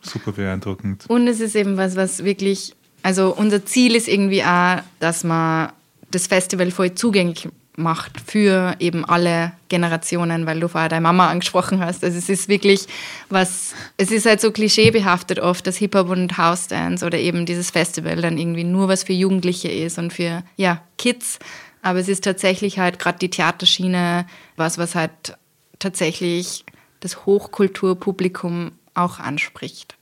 Super 0.00 0.32
beeindruckend. 0.32 1.04
Und 1.08 1.26
es 1.28 1.40
ist 1.40 1.54
eben 1.54 1.76
was, 1.76 1.96
was 1.96 2.24
wirklich, 2.24 2.74
also 3.02 3.34
unser 3.34 3.64
Ziel 3.64 3.94
ist 3.94 4.08
irgendwie 4.08 4.44
auch, 4.44 4.78
dass 4.98 5.24
man 5.24 5.72
das 6.10 6.26
Festival 6.26 6.70
voll 6.70 6.94
zugänglich 6.94 7.48
macht 7.76 8.20
für 8.20 8.76
eben 8.78 9.04
alle 9.04 9.52
Generationen, 9.68 10.46
weil 10.46 10.60
du 10.60 10.68
vorher 10.68 10.88
deine 10.88 11.02
Mama 11.02 11.28
angesprochen 11.28 11.80
hast. 11.80 12.04
Also 12.04 12.18
es 12.18 12.28
ist 12.28 12.48
wirklich 12.48 12.86
was, 13.28 13.74
es 13.96 14.10
ist 14.10 14.26
halt 14.26 14.40
so 14.40 14.52
klischeebehaftet 14.52 15.40
oft, 15.40 15.66
dass 15.66 15.76
Hip-Hop 15.76 16.10
und 16.10 16.36
House-Dance 16.36 17.04
oder 17.04 17.18
eben 17.18 17.46
dieses 17.46 17.70
Festival 17.70 18.16
dann 18.16 18.38
irgendwie 18.38 18.64
nur 18.64 18.88
was 18.88 19.04
für 19.04 19.12
Jugendliche 19.12 19.68
ist 19.68 19.98
und 19.98 20.12
für, 20.12 20.42
ja, 20.56 20.82
Kids. 20.98 21.38
Aber 21.82 21.98
es 21.98 22.08
ist 22.08 22.24
tatsächlich 22.24 22.78
halt 22.78 22.98
gerade 22.98 23.18
die 23.18 23.30
Theaterschiene 23.30 24.26
was, 24.56 24.76
was 24.76 24.94
halt 24.94 25.36
tatsächlich 25.78 26.64
das 27.00 27.24
Hochkulturpublikum 27.24 28.72
auch 28.94 29.18
anspricht. 29.18 29.96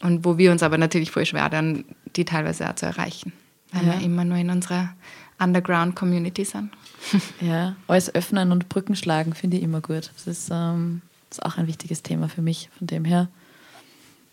Und 0.00 0.24
wo 0.24 0.38
wir 0.38 0.52
uns 0.52 0.62
aber 0.62 0.78
natürlich 0.78 1.10
voll 1.10 1.26
schwer 1.26 1.48
dann, 1.48 1.84
die 2.16 2.24
teilweise 2.24 2.68
auch 2.70 2.74
zu 2.76 2.86
erreichen. 2.86 3.32
Weil 3.72 3.86
Ja. 3.86 3.92
wir 3.98 4.04
immer 4.04 4.24
nur 4.24 4.36
in 4.38 4.50
unserer 4.50 4.94
Underground-Community 5.38 6.44
sind. 6.44 6.70
Ja, 7.40 7.76
alles 7.86 8.14
öffnen 8.14 8.50
und 8.52 8.68
Brücken 8.68 8.96
schlagen 8.96 9.34
finde 9.34 9.56
ich 9.56 9.62
immer 9.62 9.80
gut. 9.80 10.10
Das 10.14 10.26
ist, 10.26 10.48
ähm, 10.52 11.00
das 11.30 11.38
ist 11.38 11.44
auch 11.44 11.56
ein 11.56 11.66
wichtiges 11.66 12.02
Thema 12.02 12.28
für 12.28 12.42
mich. 12.42 12.70
Von 12.76 12.86
dem 12.88 13.04
her, 13.04 13.28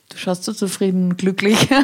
du 0.10 0.18
schaust 0.18 0.44
so 0.44 0.54
zufrieden 0.54 1.16
glücklich. 1.18 1.68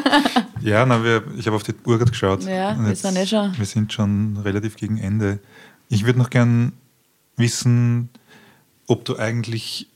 Ja, 0.63 0.85
na, 0.85 1.03
wir, 1.03 1.23
ich 1.39 1.47
habe 1.47 1.55
auf 1.55 1.63
die 1.63 1.73
Uhr 1.87 1.97
gerade 1.97 2.11
geschaut. 2.11 2.43
Ja, 2.43 2.77
wir 2.79 2.95
sind 2.95 3.15
eh 3.17 3.25
schon- 3.25 3.57
Wir 3.57 3.65
sind 3.65 3.91
schon 3.93 4.37
relativ 4.37 4.75
gegen 4.75 4.99
Ende. 4.99 5.39
Ich 5.89 6.05
würde 6.05 6.19
noch 6.19 6.29
gern 6.29 6.73
wissen, 7.35 8.09
ob 8.85 9.03
du 9.05 9.17
eigentlich 9.17 9.87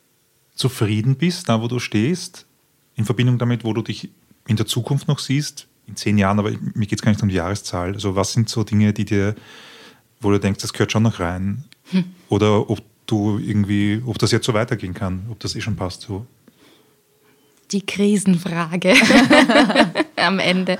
zufrieden 0.55 1.17
bist, 1.17 1.49
da 1.49 1.61
wo 1.61 1.67
du 1.67 1.77
stehst, 1.77 2.47
in 2.95 3.05
Verbindung 3.05 3.37
damit, 3.37 3.63
wo 3.63 3.73
du 3.73 3.81
dich 3.81 4.09
in 4.47 4.55
der 4.55 4.65
Zukunft 4.65 5.07
noch 5.07 5.19
siehst, 5.19 5.67
in 5.87 5.95
zehn 5.95 6.17
Jahren, 6.17 6.39
aber 6.39 6.51
mir 6.73 6.87
geht 6.87 6.99
es 6.99 7.01
gar 7.01 7.11
nicht 7.11 7.21
um 7.21 7.29
die 7.29 7.35
Jahreszahl. 7.35 7.93
Also 7.93 8.15
was 8.15 8.33
sind 8.33 8.49
so 8.49 8.63
Dinge, 8.63 8.93
die 8.93 9.05
dir, 9.05 9.35
wo 10.19 10.31
du 10.31 10.39
denkst, 10.39 10.61
das 10.61 10.73
gehört 10.73 10.91
schon 10.91 11.03
noch 11.03 11.19
rein? 11.19 11.63
Oder 12.29 12.69
ob 12.69 12.81
du 13.05 13.37
irgendwie, 13.37 14.01
ob 14.05 14.17
das 14.17 14.31
jetzt 14.31 14.45
so 14.45 14.53
weitergehen 14.53 14.93
kann, 14.93 15.25
ob 15.29 15.39
das 15.39 15.55
eh 15.55 15.61
schon 15.61 15.75
passt 15.75 16.01
so. 16.01 16.25
Die 17.71 17.85
Krisenfrage 17.85 18.93
am 20.15 20.39
Ende. 20.39 20.77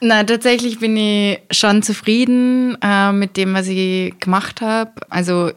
Na, 0.00 0.22
tatsächlich 0.24 0.78
bin 0.78 0.96
ich 0.96 1.40
schon 1.50 1.82
zufrieden 1.82 2.76
äh, 2.82 3.12
mit 3.12 3.36
dem, 3.36 3.54
was 3.54 3.68
ich 3.68 4.18
gemacht 4.20 4.60
habe. 4.60 4.92
Also 5.08 5.52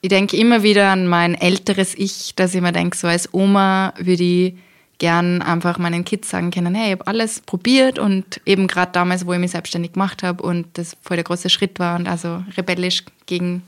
ich 0.00 0.08
denke 0.08 0.36
immer 0.36 0.62
wieder 0.62 0.90
an 0.90 1.08
mein 1.08 1.34
älteres 1.34 1.94
Ich, 1.96 2.34
dass 2.36 2.54
ich 2.54 2.60
mir 2.60 2.72
denke, 2.72 2.96
so 2.96 3.08
als 3.08 3.32
Oma 3.34 3.92
würde 3.98 4.22
ich 4.22 4.54
gern 4.98 5.42
einfach 5.42 5.78
meinen 5.78 6.04
Kids 6.04 6.28
sagen 6.28 6.50
können, 6.50 6.74
hey, 6.74 6.86
ich 6.86 6.92
habe 6.92 7.06
alles 7.06 7.40
probiert 7.40 7.98
und 7.98 8.40
eben 8.44 8.66
gerade 8.66 8.92
damals, 8.92 9.26
wo 9.26 9.32
ich 9.32 9.38
mich 9.38 9.52
selbstständig 9.52 9.92
gemacht 9.92 10.22
habe 10.22 10.42
und 10.42 10.66
das 10.74 10.96
voll 11.02 11.16
der 11.16 11.24
große 11.24 11.48
Schritt 11.48 11.78
war 11.78 11.96
und 11.96 12.08
also 12.08 12.42
rebellisch 12.56 13.04
gegen 13.26 13.62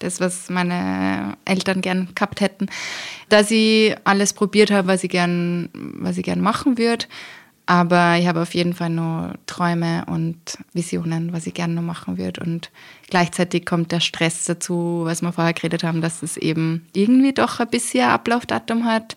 das, 0.00 0.20
was 0.20 0.50
meine 0.50 1.36
Eltern 1.44 1.80
gern 1.80 2.08
gehabt 2.14 2.40
hätten, 2.40 2.66
dass 3.28 3.50
ich 3.50 3.94
alles 4.04 4.32
probiert 4.32 4.72
habe, 4.72 4.88
was 4.88 5.04
ich 5.04 5.10
gern, 5.10 5.68
was 5.72 6.18
ich 6.18 6.24
gern 6.24 6.40
machen 6.40 6.76
würde. 6.76 7.06
Aber 7.66 8.16
ich 8.18 8.26
habe 8.26 8.42
auf 8.42 8.54
jeden 8.54 8.74
Fall 8.74 8.90
noch 8.90 9.32
Träume 9.46 10.04
und 10.06 10.36
Visionen, 10.74 11.32
was 11.32 11.46
ich 11.46 11.54
gerne 11.54 11.72
noch 11.72 11.82
machen 11.82 12.18
würde. 12.18 12.42
Und 12.42 12.70
gleichzeitig 13.08 13.64
kommt 13.64 13.90
der 13.90 14.00
Stress 14.00 14.44
dazu, 14.44 15.02
was 15.04 15.22
wir 15.22 15.32
vorher 15.32 15.54
geredet 15.54 15.82
haben, 15.82 16.02
dass 16.02 16.22
es 16.22 16.36
eben 16.36 16.86
irgendwie 16.92 17.32
doch 17.32 17.60
ein 17.60 17.68
bisschen 17.68 18.10
Ablaufdatum 18.10 18.84
hat 18.84 19.16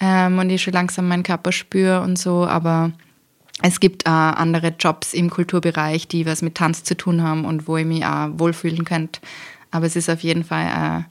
ähm, 0.00 0.38
und 0.38 0.50
ich 0.50 0.62
schon 0.62 0.74
langsam 0.74 1.08
meinen 1.08 1.22
Körper 1.22 1.52
spüre 1.52 2.00
und 2.02 2.18
so. 2.18 2.46
Aber 2.46 2.92
es 3.62 3.80
gibt 3.80 4.06
auch 4.06 4.10
andere 4.10 4.74
Jobs 4.78 5.14
im 5.14 5.30
Kulturbereich, 5.30 6.08
die 6.08 6.26
was 6.26 6.42
mit 6.42 6.54
Tanz 6.54 6.84
zu 6.84 6.96
tun 6.96 7.22
haben 7.22 7.44
und 7.44 7.66
wo 7.68 7.76
ich 7.76 7.86
mich 7.86 8.04
auch 8.04 8.28
wohlfühlen 8.32 8.84
könnte. 8.84 9.20
Aber 9.70 9.86
es 9.86 9.96
ist 9.96 10.10
auf 10.10 10.20
jeden 10.20 10.44
Fall 10.44 10.66
äh, 10.66 11.02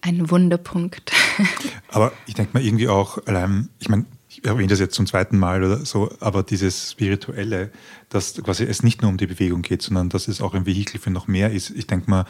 ein 0.00 0.30
Wunderpunkt. 0.30 1.12
Aber 1.88 2.12
ich 2.26 2.34
denke 2.34 2.52
mal 2.54 2.64
irgendwie 2.64 2.88
auch, 2.88 3.18
allein, 3.26 3.68
ich 3.78 3.88
meine, 3.88 4.06
ich 4.28 4.44
erwähne 4.44 4.68
das 4.68 4.80
jetzt 4.80 4.94
zum 4.94 5.06
zweiten 5.06 5.38
Mal 5.38 5.62
oder 5.62 5.84
so, 5.84 6.10
aber 6.20 6.42
dieses 6.42 6.90
Spirituelle, 6.90 7.70
dass 8.08 8.34
quasi 8.42 8.64
es 8.64 8.82
nicht 8.82 9.02
nur 9.02 9.10
um 9.10 9.18
die 9.18 9.26
Bewegung 9.26 9.60
geht, 9.60 9.82
sondern 9.82 10.08
dass 10.08 10.26
es 10.26 10.40
auch 10.40 10.54
ein 10.54 10.64
Vehikel 10.64 10.98
für 10.98 11.10
noch 11.10 11.28
mehr 11.28 11.52
ist. 11.52 11.68
Ich 11.68 11.86
denke 11.86 12.10
mal, 12.10 12.24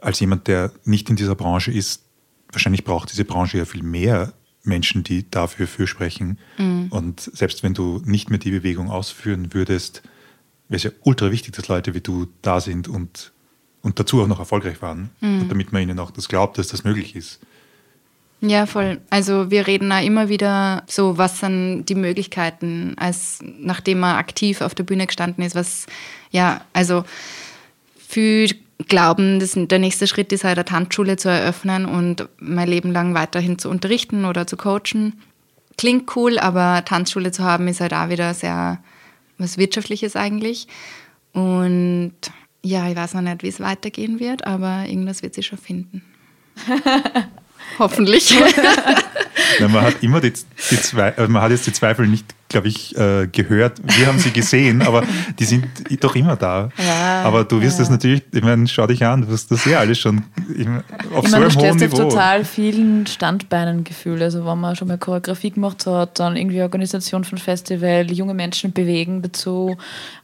als 0.00 0.20
jemand, 0.20 0.46
der 0.46 0.70
nicht 0.84 1.10
in 1.10 1.16
dieser 1.16 1.34
Branche 1.34 1.72
ist, 1.72 2.04
wahrscheinlich 2.52 2.84
braucht 2.84 3.10
diese 3.10 3.24
Branche 3.24 3.58
ja 3.58 3.64
viel 3.64 3.82
mehr 3.82 4.32
Menschen, 4.68 5.02
die 5.02 5.28
dafür 5.30 5.66
fürsprechen. 5.66 6.38
Und 6.90 7.20
selbst 7.20 7.62
wenn 7.62 7.74
du 7.74 8.02
nicht 8.04 8.30
mehr 8.30 8.38
die 8.38 8.50
Bewegung 8.50 8.90
ausführen 8.90 9.52
würdest, 9.54 10.02
wäre 10.68 10.76
es 10.76 10.82
ja 10.84 10.90
ultra 11.02 11.30
wichtig, 11.30 11.54
dass 11.54 11.68
Leute 11.68 11.94
wie 11.94 12.00
du 12.00 12.26
da 12.42 12.60
sind 12.60 12.88
und, 12.88 13.32
und 13.82 13.98
dazu 13.98 14.22
auch 14.22 14.26
noch 14.26 14.38
erfolgreich 14.38 14.82
waren. 14.82 15.10
Und 15.20 15.48
damit 15.48 15.72
man 15.72 15.82
ihnen 15.82 15.98
auch 15.98 16.10
das 16.10 16.28
glaubt, 16.28 16.58
dass 16.58 16.68
das 16.68 16.84
möglich 16.84 17.16
ist. 17.16 17.40
Ja, 18.40 18.66
voll. 18.66 19.00
Also 19.10 19.50
wir 19.50 19.66
reden 19.66 19.90
da 19.90 20.00
immer 20.00 20.28
wieder 20.28 20.84
so, 20.86 21.18
was 21.18 21.40
sind 21.40 21.86
die 21.86 21.96
Möglichkeiten, 21.96 22.94
als 22.96 23.40
nachdem 23.42 24.00
man 24.00 24.16
aktiv 24.16 24.60
auf 24.60 24.76
der 24.76 24.84
Bühne 24.84 25.06
gestanden 25.06 25.42
ist, 25.42 25.56
was, 25.56 25.86
ja, 26.30 26.64
also 26.72 27.04
viele 27.96 28.54
glauben, 28.86 29.40
das, 29.40 29.52
der 29.56 29.78
nächste 29.78 30.06
Schritt 30.06 30.32
ist 30.32 30.44
halt 30.44 30.58
eine 30.58 30.64
Tanzschule 30.64 31.16
zu 31.16 31.28
eröffnen 31.28 31.84
und 31.84 32.28
mein 32.38 32.68
Leben 32.68 32.92
lang 32.92 33.14
weiterhin 33.14 33.58
zu 33.58 33.68
unterrichten 33.68 34.24
oder 34.24 34.46
zu 34.46 34.56
coachen. 34.56 35.20
Klingt 35.76 36.14
cool, 36.16 36.38
aber 36.38 36.84
Tanzschule 36.84 37.32
zu 37.32 37.42
haben 37.42 37.66
ist 37.68 37.80
halt 37.80 37.94
auch 37.94 38.08
wieder 38.08 38.34
sehr 38.34 38.78
was 39.36 39.58
Wirtschaftliches 39.58 40.16
eigentlich. 40.16 40.68
Und 41.32 42.14
ja, 42.62 42.88
ich 42.88 42.96
weiß 42.96 43.14
noch 43.14 43.22
nicht, 43.22 43.42
wie 43.42 43.48
es 43.48 43.60
weitergehen 43.60 44.20
wird, 44.20 44.46
aber 44.46 44.84
irgendwas 44.86 45.22
wird 45.22 45.34
sich 45.34 45.46
schon 45.46 45.58
finden. 45.58 46.02
Hoffentlich. 47.78 48.36
Na, 49.60 49.68
man 49.68 49.84
hat 49.84 50.02
immer 50.02 50.20
die, 50.20 50.32
die 50.32 50.80
zwei, 50.80 51.16
also 51.16 51.30
man 51.30 51.42
hat 51.42 51.50
jetzt 51.50 51.66
die 51.66 51.72
Zweifel 51.72 52.06
nicht, 52.06 52.34
glaube 52.48 52.68
ich, 52.68 52.96
äh, 52.96 53.26
gehört. 53.30 53.80
Wir 53.84 54.06
haben 54.06 54.18
sie 54.18 54.30
gesehen, 54.30 54.82
aber 54.86 55.02
die 55.38 55.44
sind 55.44 55.66
doch 56.00 56.14
immer 56.16 56.36
da. 56.36 56.70
Ja, 56.78 57.22
aber 57.22 57.44
du 57.44 57.60
wirst 57.60 57.78
ja. 57.78 57.82
das 57.84 57.90
natürlich, 57.90 58.22
ich 58.32 58.42
meine, 58.42 58.66
schau 58.66 58.86
dich 58.86 59.04
an, 59.04 59.22
du 59.22 59.28
wirst 59.28 59.50
das 59.50 59.64
ja 59.64 59.80
alles 59.80 59.98
schon 59.98 60.24
ich 60.56 60.66
mein, 60.66 60.82
auf 61.14 61.24
Ich 61.24 61.30
so 61.30 61.36
meine, 61.36 61.46
einem 61.46 61.54
du 61.54 61.60
hohen 61.60 61.78
stehst 61.78 61.84
auf 61.84 61.98
Niveau. 61.98 62.08
total 62.10 62.44
vielen 62.44 63.06
Standbeinen 63.06 63.84
Gefühl. 63.84 64.22
Also 64.22 64.46
wenn 64.46 64.58
man 64.58 64.76
schon 64.76 64.88
mal 64.88 64.98
Choreografie 64.98 65.50
gemacht 65.50 65.86
hat, 65.86 66.18
dann 66.18 66.36
irgendwie 66.36 66.62
Organisation 66.62 67.24
von 67.24 67.38
Festival, 67.38 68.10
junge 68.10 68.34
Menschen 68.34 68.72
bewegen 68.72 69.22
dazu, 69.22 69.76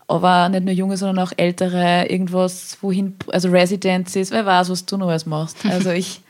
aber 0.09 0.49
nicht 0.49 0.65
nur 0.65 0.75
junge, 0.75 0.97
sondern 0.97 1.25
auch 1.27 1.33
ältere, 1.37 2.07
irgendwas, 2.09 2.79
wohin, 2.81 3.17
also 3.33 3.51
Residencies, 3.51 4.31
wer 4.31 4.47
weiß, 4.47 4.71
was 4.71 4.87
du 4.87 4.97
noch 4.97 5.09
alles 5.09 5.27
machst. 5.27 5.59
Also 5.69 5.91
ich, 5.91 6.21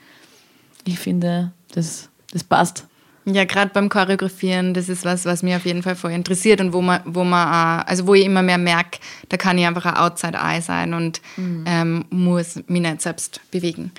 ich 0.84 0.99
finde, 0.99 1.53
das, 1.74 2.09
das 2.32 2.45
passt. 2.45 2.86
Ja, 3.27 3.45
gerade 3.45 3.70
beim 3.72 3.89
Choreografieren, 3.89 4.75
das 4.75 4.89
ist 4.89 5.05
was, 5.05 5.25
was 5.25 5.43
mir 5.43 5.57
auf 5.57 5.64
jeden 5.64 5.83
Fall 5.83 5.97
voll 5.97 6.12
interessiert 6.12 6.61
und 6.61 6.75
wo 6.75 6.83
man, 6.83 7.01
wo 7.07 7.25
man, 7.25 7.81
also 7.83 8.07
wo 8.07 8.14
ich 8.14 8.25
immer 8.25 8.43
mehr 8.43 8.59
merke, 8.59 8.99
da 9.31 9.39
kann 9.39 9.57
ich 9.57 9.66
einfach 9.66 9.87
ein 9.87 9.97
Outside-Eye 9.97 10.61
sein 10.61 10.93
und 10.93 11.22
ähm, 11.66 12.05
muss 12.11 12.57
mich 12.66 12.83
nicht 12.83 13.01
selbst 13.01 13.41
bewegen. 13.51 13.93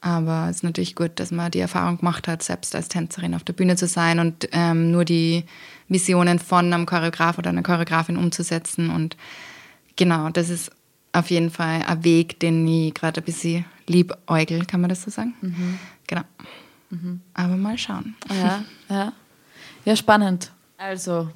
Aber 0.00 0.48
es 0.50 0.56
ist 0.56 0.64
natürlich 0.64 0.96
gut, 0.96 1.12
dass 1.16 1.30
man 1.30 1.50
die 1.50 1.60
Erfahrung 1.60 1.98
gemacht 1.98 2.28
hat, 2.28 2.42
selbst 2.42 2.74
als 2.74 2.88
Tänzerin 2.88 3.34
auf 3.34 3.44
der 3.44 3.54
Bühne 3.54 3.76
zu 3.76 3.86
sein 3.86 4.18
und 4.18 4.48
ähm, 4.52 4.90
nur 4.90 5.04
die 5.04 5.44
Visionen 5.88 6.38
von 6.38 6.72
einem 6.72 6.84
Choreograf 6.84 7.38
oder 7.38 7.50
einer 7.50 7.62
Choreografin 7.62 8.16
umzusetzen. 8.16 8.90
Und 8.90 9.16
genau, 9.96 10.28
das 10.30 10.50
ist 10.50 10.72
auf 11.12 11.30
jeden 11.30 11.50
Fall 11.50 11.84
ein 11.86 12.04
Weg, 12.04 12.40
den 12.40 12.66
ich 12.66 12.92
gerade 12.92 13.20
ein 13.20 13.24
bisschen 13.24 13.64
liebäugel, 13.86 14.64
kann 14.66 14.80
man 14.80 14.90
das 14.90 15.02
so 15.02 15.10
sagen? 15.10 15.34
Genau. 16.06 16.22
Aber 17.34 17.56
mal 17.56 17.78
schauen. 17.78 18.16
Ja, 18.30 18.64
ja. 18.88 19.12
Ja, 19.84 19.96
spannend. 19.96 20.50
Also, 20.78 21.28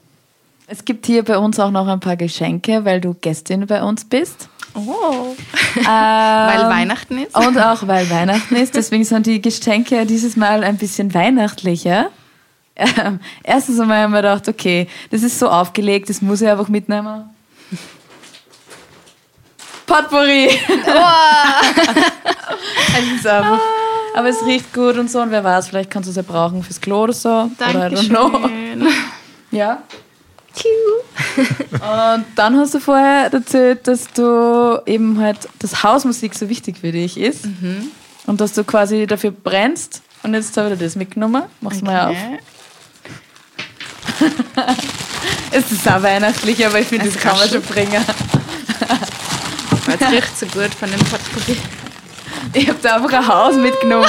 es 0.66 0.84
gibt 0.84 1.06
hier 1.06 1.22
bei 1.22 1.38
uns 1.38 1.60
auch 1.60 1.70
noch 1.70 1.86
ein 1.86 2.00
paar 2.00 2.16
Geschenke, 2.16 2.84
weil 2.84 3.00
du 3.00 3.14
Gästin 3.14 3.66
bei 3.66 3.82
uns 3.82 4.04
bist. 4.04 4.48
Oh. 4.74 5.34
Ähm, 5.76 5.84
Weil 5.84 6.70
Weihnachten 6.70 7.18
ist. 7.18 7.36
Und 7.36 7.56
auch 7.58 7.86
weil 7.86 8.10
Weihnachten 8.10 8.56
ist. 8.56 8.74
Deswegen 8.74 9.04
sind 9.04 9.26
die 9.26 9.40
Geschenke 9.40 10.04
dieses 10.06 10.34
Mal 10.34 10.64
ein 10.64 10.76
bisschen 10.76 11.14
weihnachtlicher. 11.14 12.10
ähm, 12.74 13.20
erstens 13.44 13.78
einmal 13.78 14.02
haben 14.02 14.12
wir 14.12 14.22
gedacht, 14.22 14.48
okay, 14.48 14.88
das 15.10 15.22
ist 15.22 15.38
so 15.38 15.48
aufgelegt, 15.48 16.08
das 16.08 16.20
muss 16.20 16.40
ich 16.40 16.48
einfach 16.48 16.66
mitnehmen. 16.68 17.30
Potpourri! 19.86 20.48
es 20.48 20.58
ist 23.16 23.26
einfach, 23.26 23.60
aber 24.18 24.30
es 24.30 24.44
riecht 24.44 24.74
gut 24.74 24.96
und 24.96 25.08
so 25.08 25.20
und 25.20 25.30
wer 25.30 25.44
weiß, 25.44 25.68
vielleicht 25.68 25.90
kannst 25.92 26.08
du 26.08 26.10
es 26.10 26.16
ja 26.16 26.22
brauchen 26.22 26.64
fürs 26.64 26.80
Klo 26.80 27.04
oder 27.04 27.12
so. 27.12 27.28
Oder 27.28 27.90
know. 27.90 28.30
Dankeschön. 28.30 28.88
Ja. 29.52 29.82
Und 31.70 32.24
dann 32.34 32.56
hast 32.56 32.74
du 32.74 32.80
vorher 32.80 33.32
erzählt, 33.32 33.86
dass 33.86 34.12
du 34.12 34.82
eben 34.86 35.20
halt, 35.20 35.48
dass 35.60 35.84
Hausmusik 35.84 36.34
so 36.34 36.48
wichtig 36.48 36.78
für 36.78 36.90
dich 36.90 37.16
ist. 37.16 37.44
Und 38.26 38.40
dass 38.40 38.54
du 38.54 38.64
quasi 38.64 39.06
dafür 39.06 39.30
brennst. 39.30 40.02
Und 40.24 40.34
jetzt 40.34 40.56
habe 40.56 40.72
ich 40.72 40.78
dir 40.78 40.84
das 40.84 40.96
mitgenommen. 40.96 41.44
Mach's 41.60 41.80
mal 41.80 42.10
auf. 42.10 42.16
Okay. 42.16 42.38
Es 45.50 45.72
ist 45.72 45.88
auch 45.88 46.02
weihnachtlich, 46.02 46.66
aber 46.66 46.80
ich 46.80 46.88
finde, 46.88 47.06
das 47.08 47.16
kann 47.16 47.36
man 47.36 47.48
schon 47.48 47.62
bringen. 47.62 48.04
Es 49.86 50.10
riecht 50.10 50.38
so 50.38 50.46
gut 50.46 50.74
von 50.74 50.90
dem 50.90 51.00
Potpourri. 51.00 51.56
Ich 52.54 52.68
habe 52.68 52.78
da 52.82 52.96
einfach 52.96 53.12
ein 53.12 53.26
Haus 53.28 53.56
mitgenommen. 53.56 54.06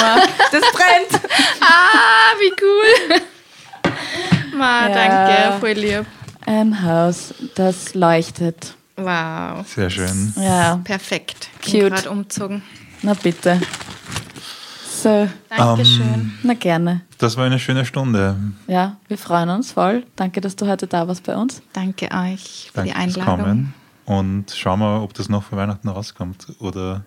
Das 0.52 0.62
brennt. 0.72 1.24
Ah, 1.62 2.32
wie 2.40 2.52
cool. 2.62 3.22
Ma, 4.58 4.88
Ja. 4.88 4.94
danke, 4.94 5.60
voll 5.60 5.72
lieb. 5.72 6.06
Ein 6.46 6.82
Haus, 6.84 7.34
das 7.56 7.94
leuchtet. 7.94 8.76
Wow. 8.96 9.68
Sehr 9.68 9.90
schön. 9.90 10.34
Ja, 10.38 10.80
Perfekt. 10.84 11.50
Cute. 11.64 11.72
Bin 11.72 11.90
gerade 11.90 12.10
umgezogen. 12.10 12.62
na 13.02 13.14
bitte. 13.14 13.60
So, 15.02 15.30
Dankeschön. 15.56 16.34
na 16.44 16.54
gerne. 16.56 17.02
Das 17.20 17.38
war 17.38 17.46
eine 17.46 17.60
schöne 17.60 17.86
Stunde. 17.86 18.36
Ja, 18.68 18.98
wir 19.08 19.18
freuen 19.18 19.50
uns 19.50 19.72
voll. 19.72 20.04
Danke, 20.16 20.42
dass 20.42 20.56
du 20.56 20.68
heute 20.68 20.88
da 20.88 21.08
warst 21.08 21.24
bei 21.24 21.36
uns. 21.36 21.62
Danke 21.74 22.06
euch 22.12 22.70
für 22.74 22.84
Danke 22.84 22.90
die 22.94 22.96
fürs 23.14 23.18
Einladung. 23.18 23.46
Kommen. 23.46 23.74
Und 24.06 24.52
schauen 24.56 24.80
wir, 24.80 25.02
ob 25.04 25.14
das 25.14 25.30
noch 25.30 25.44
vor 25.44 25.58
Weihnachten 25.58 25.88
rauskommt 25.88 26.48
oder 26.60 27.04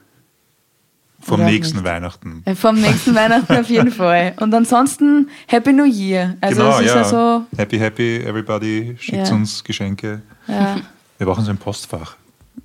vom 1.22 1.40
Oder 1.40 1.50
nächsten 1.50 1.78
nicht. 1.78 1.86
Weihnachten. 1.86 2.42
Äh, 2.44 2.54
Vom 2.54 2.80
nächsten 2.80 3.14
Weihnachten 3.14 3.56
auf 3.56 3.68
jeden 3.70 3.90
Fall. 3.92 4.34
Und 4.40 4.52
ansonsten 4.54 5.28
Happy 5.46 5.72
New 5.72 5.84
Year. 5.84 6.36
Also 6.40 6.56
genau, 6.62 6.74
es 6.78 6.80
ist 6.80 6.86
ja. 6.86 6.96
ja 6.96 7.04
so, 7.04 7.46
happy, 7.56 7.78
happy, 7.78 8.16
everybody. 8.18 8.96
Schickt 8.98 9.28
Ja. 9.28 9.32
uns 9.34 9.62
Geschenke. 9.64 10.20
ja, 10.48 10.76
Wir 11.18 11.26
brauchen 11.26 11.44
so 11.44 11.50
ein 11.50 11.58
Postfach. 11.58 12.16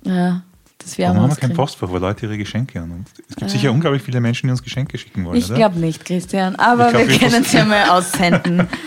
ja, 0.04 0.42
das 0.78 0.98
Warum 0.98 0.98
werden 0.98 0.98
wir 0.98 1.06
haben 1.08 1.16
wir 1.16 1.22
uns 1.30 1.36
kein. 1.40 1.52
Postfach, 1.54 1.88
wo 1.88 1.98
Leute 1.98 2.26
ihre 2.26 2.36
Geschenke 2.38 2.80
an? 2.80 2.90
Und 2.90 3.06
es 3.28 3.36
gibt 3.36 3.50
sicher 3.50 3.70
unglaublich 3.72 4.02
viele 4.02 4.20
Menschen, 4.20 4.46
die 4.48 4.50
uns 4.52 4.62
Geschenke 4.62 4.96
schicken 4.98 5.24
wollen, 5.24 5.36
Ich 5.38 5.52
glaube 5.52 5.78
nicht, 5.78 6.04
Christian, 6.04 6.56
aber 6.56 6.90
glaub, 6.90 7.02
wir 7.02 7.08
wir 7.10 7.18
können 7.18 7.42
es 7.42 7.52
ja 7.52 7.64
mal 7.64 7.88
aussenden. 7.90 8.68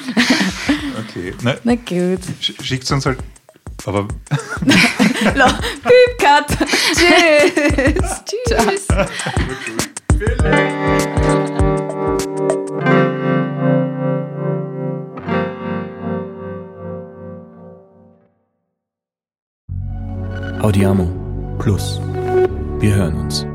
Okay, 1.09 1.33
na, 1.41 1.55
Na 1.63 1.75
gut. 1.75 2.19
sch- 2.41 2.61
schickt 2.63 2.89
uns 2.91 3.05
halt. 3.05 3.17
Aber 3.85 4.07
Piep, 4.69 6.17
Cut. 6.19 6.47
Tschüss. 6.93 8.21
Tschüss. 8.25 8.87
Audiamo 20.61 21.09
Plus. 21.57 21.99
Wir 22.79 22.95
hören 22.95 23.15
uns. 23.21 23.50